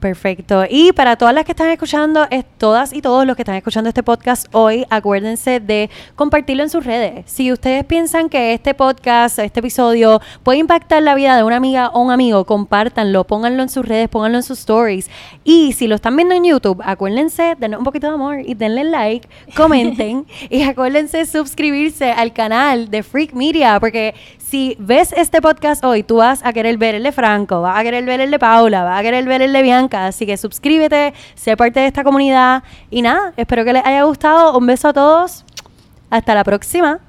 Perfecto. 0.00 0.64
Y 0.70 0.92
para 0.92 1.16
todas 1.16 1.34
las 1.34 1.44
que 1.44 1.50
están 1.50 1.70
escuchando, 1.70 2.28
es, 2.30 2.44
todas 2.56 2.92
y 2.92 3.02
todos 3.02 3.26
los 3.26 3.34
que 3.34 3.42
están 3.42 3.56
escuchando 3.56 3.88
este 3.88 4.04
podcast 4.04 4.46
hoy, 4.52 4.86
acuérdense 4.90 5.58
de 5.58 5.90
compartirlo 6.14 6.62
en 6.62 6.70
sus 6.70 6.84
redes. 6.84 7.24
Si 7.26 7.50
ustedes 7.50 7.84
piensan 7.84 8.28
que 8.28 8.54
este 8.54 8.74
podcast, 8.74 9.40
este 9.40 9.58
episodio 9.58 10.20
puede 10.44 10.58
impactar 10.58 11.02
la 11.02 11.16
vida 11.16 11.36
de 11.36 11.42
una 11.42 11.56
amiga 11.56 11.88
o 11.88 12.00
un 12.00 12.12
amigo, 12.12 12.44
compártanlo, 12.44 13.24
pónganlo 13.24 13.64
en 13.64 13.68
sus 13.68 13.84
redes, 13.84 14.08
pónganlo 14.08 14.38
en 14.38 14.44
sus 14.44 14.60
stories. 14.60 15.10
Y 15.42 15.72
si 15.72 15.88
lo 15.88 15.96
están 15.96 16.14
viendo 16.14 16.36
en 16.36 16.44
YouTube, 16.44 16.80
acuérdense, 16.84 17.56
denle 17.58 17.76
un 17.76 17.84
poquito 17.84 18.06
de 18.06 18.14
amor 18.14 18.38
y 18.46 18.54
denle 18.54 18.84
like, 18.84 19.28
comenten 19.56 20.26
y 20.48 20.62
acuérdense 20.62 21.26
suscribirse 21.26 22.12
al 22.12 22.32
canal 22.32 22.88
de 22.88 23.02
Freak 23.02 23.32
Media, 23.32 23.80
porque 23.80 24.14
si 24.48 24.76
ves 24.78 25.12
este 25.12 25.42
podcast 25.42 25.84
hoy, 25.84 26.02
tú 26.02 26.16
vas 26.16 26.40
a 26.42 26.54
querer 26.54 26.78
ver 26.78 26.94
el 26.94 27.02
de 27.02 27.12
Franco, 27.12 27.60
vas 27.60 27.78
a 27.78 27.82
querer 27.82 28.02
ver 28.06 28.22
el 28.22 28.30
de 28.30 28.38
Paula, 28.38 28.82
vas 28.82 28.98
a 28.98 29.02
querer 29.02 29.26
ver 29.26 29.42
el 29.42 29.52
de 29.52 29.60
Bianca. 29.60 30.06
Así 30.06 30.24
que 30.24 30.38
suscríbete, 30.38 31.12
sé 31.34 31.54
parte 31.54 31.80
de 31.80 31.86
esta 31.86 32.02
comunidad. 32.02 32.62
Y 32.90 33.02
nada, 33.02 33.34
espero 33.36 33.62
que 33.66 33.74
les 33.74 33.84
haya 33.84 34.04
gustado. 34.04 34.56
Un 34.56 34.66
beso 34.66 34.88
a 34.88 34.92
todos. 34.94 35.44
Hasta 36.08 36.34
la 36.34 36.44
próxima. 36.44 37.00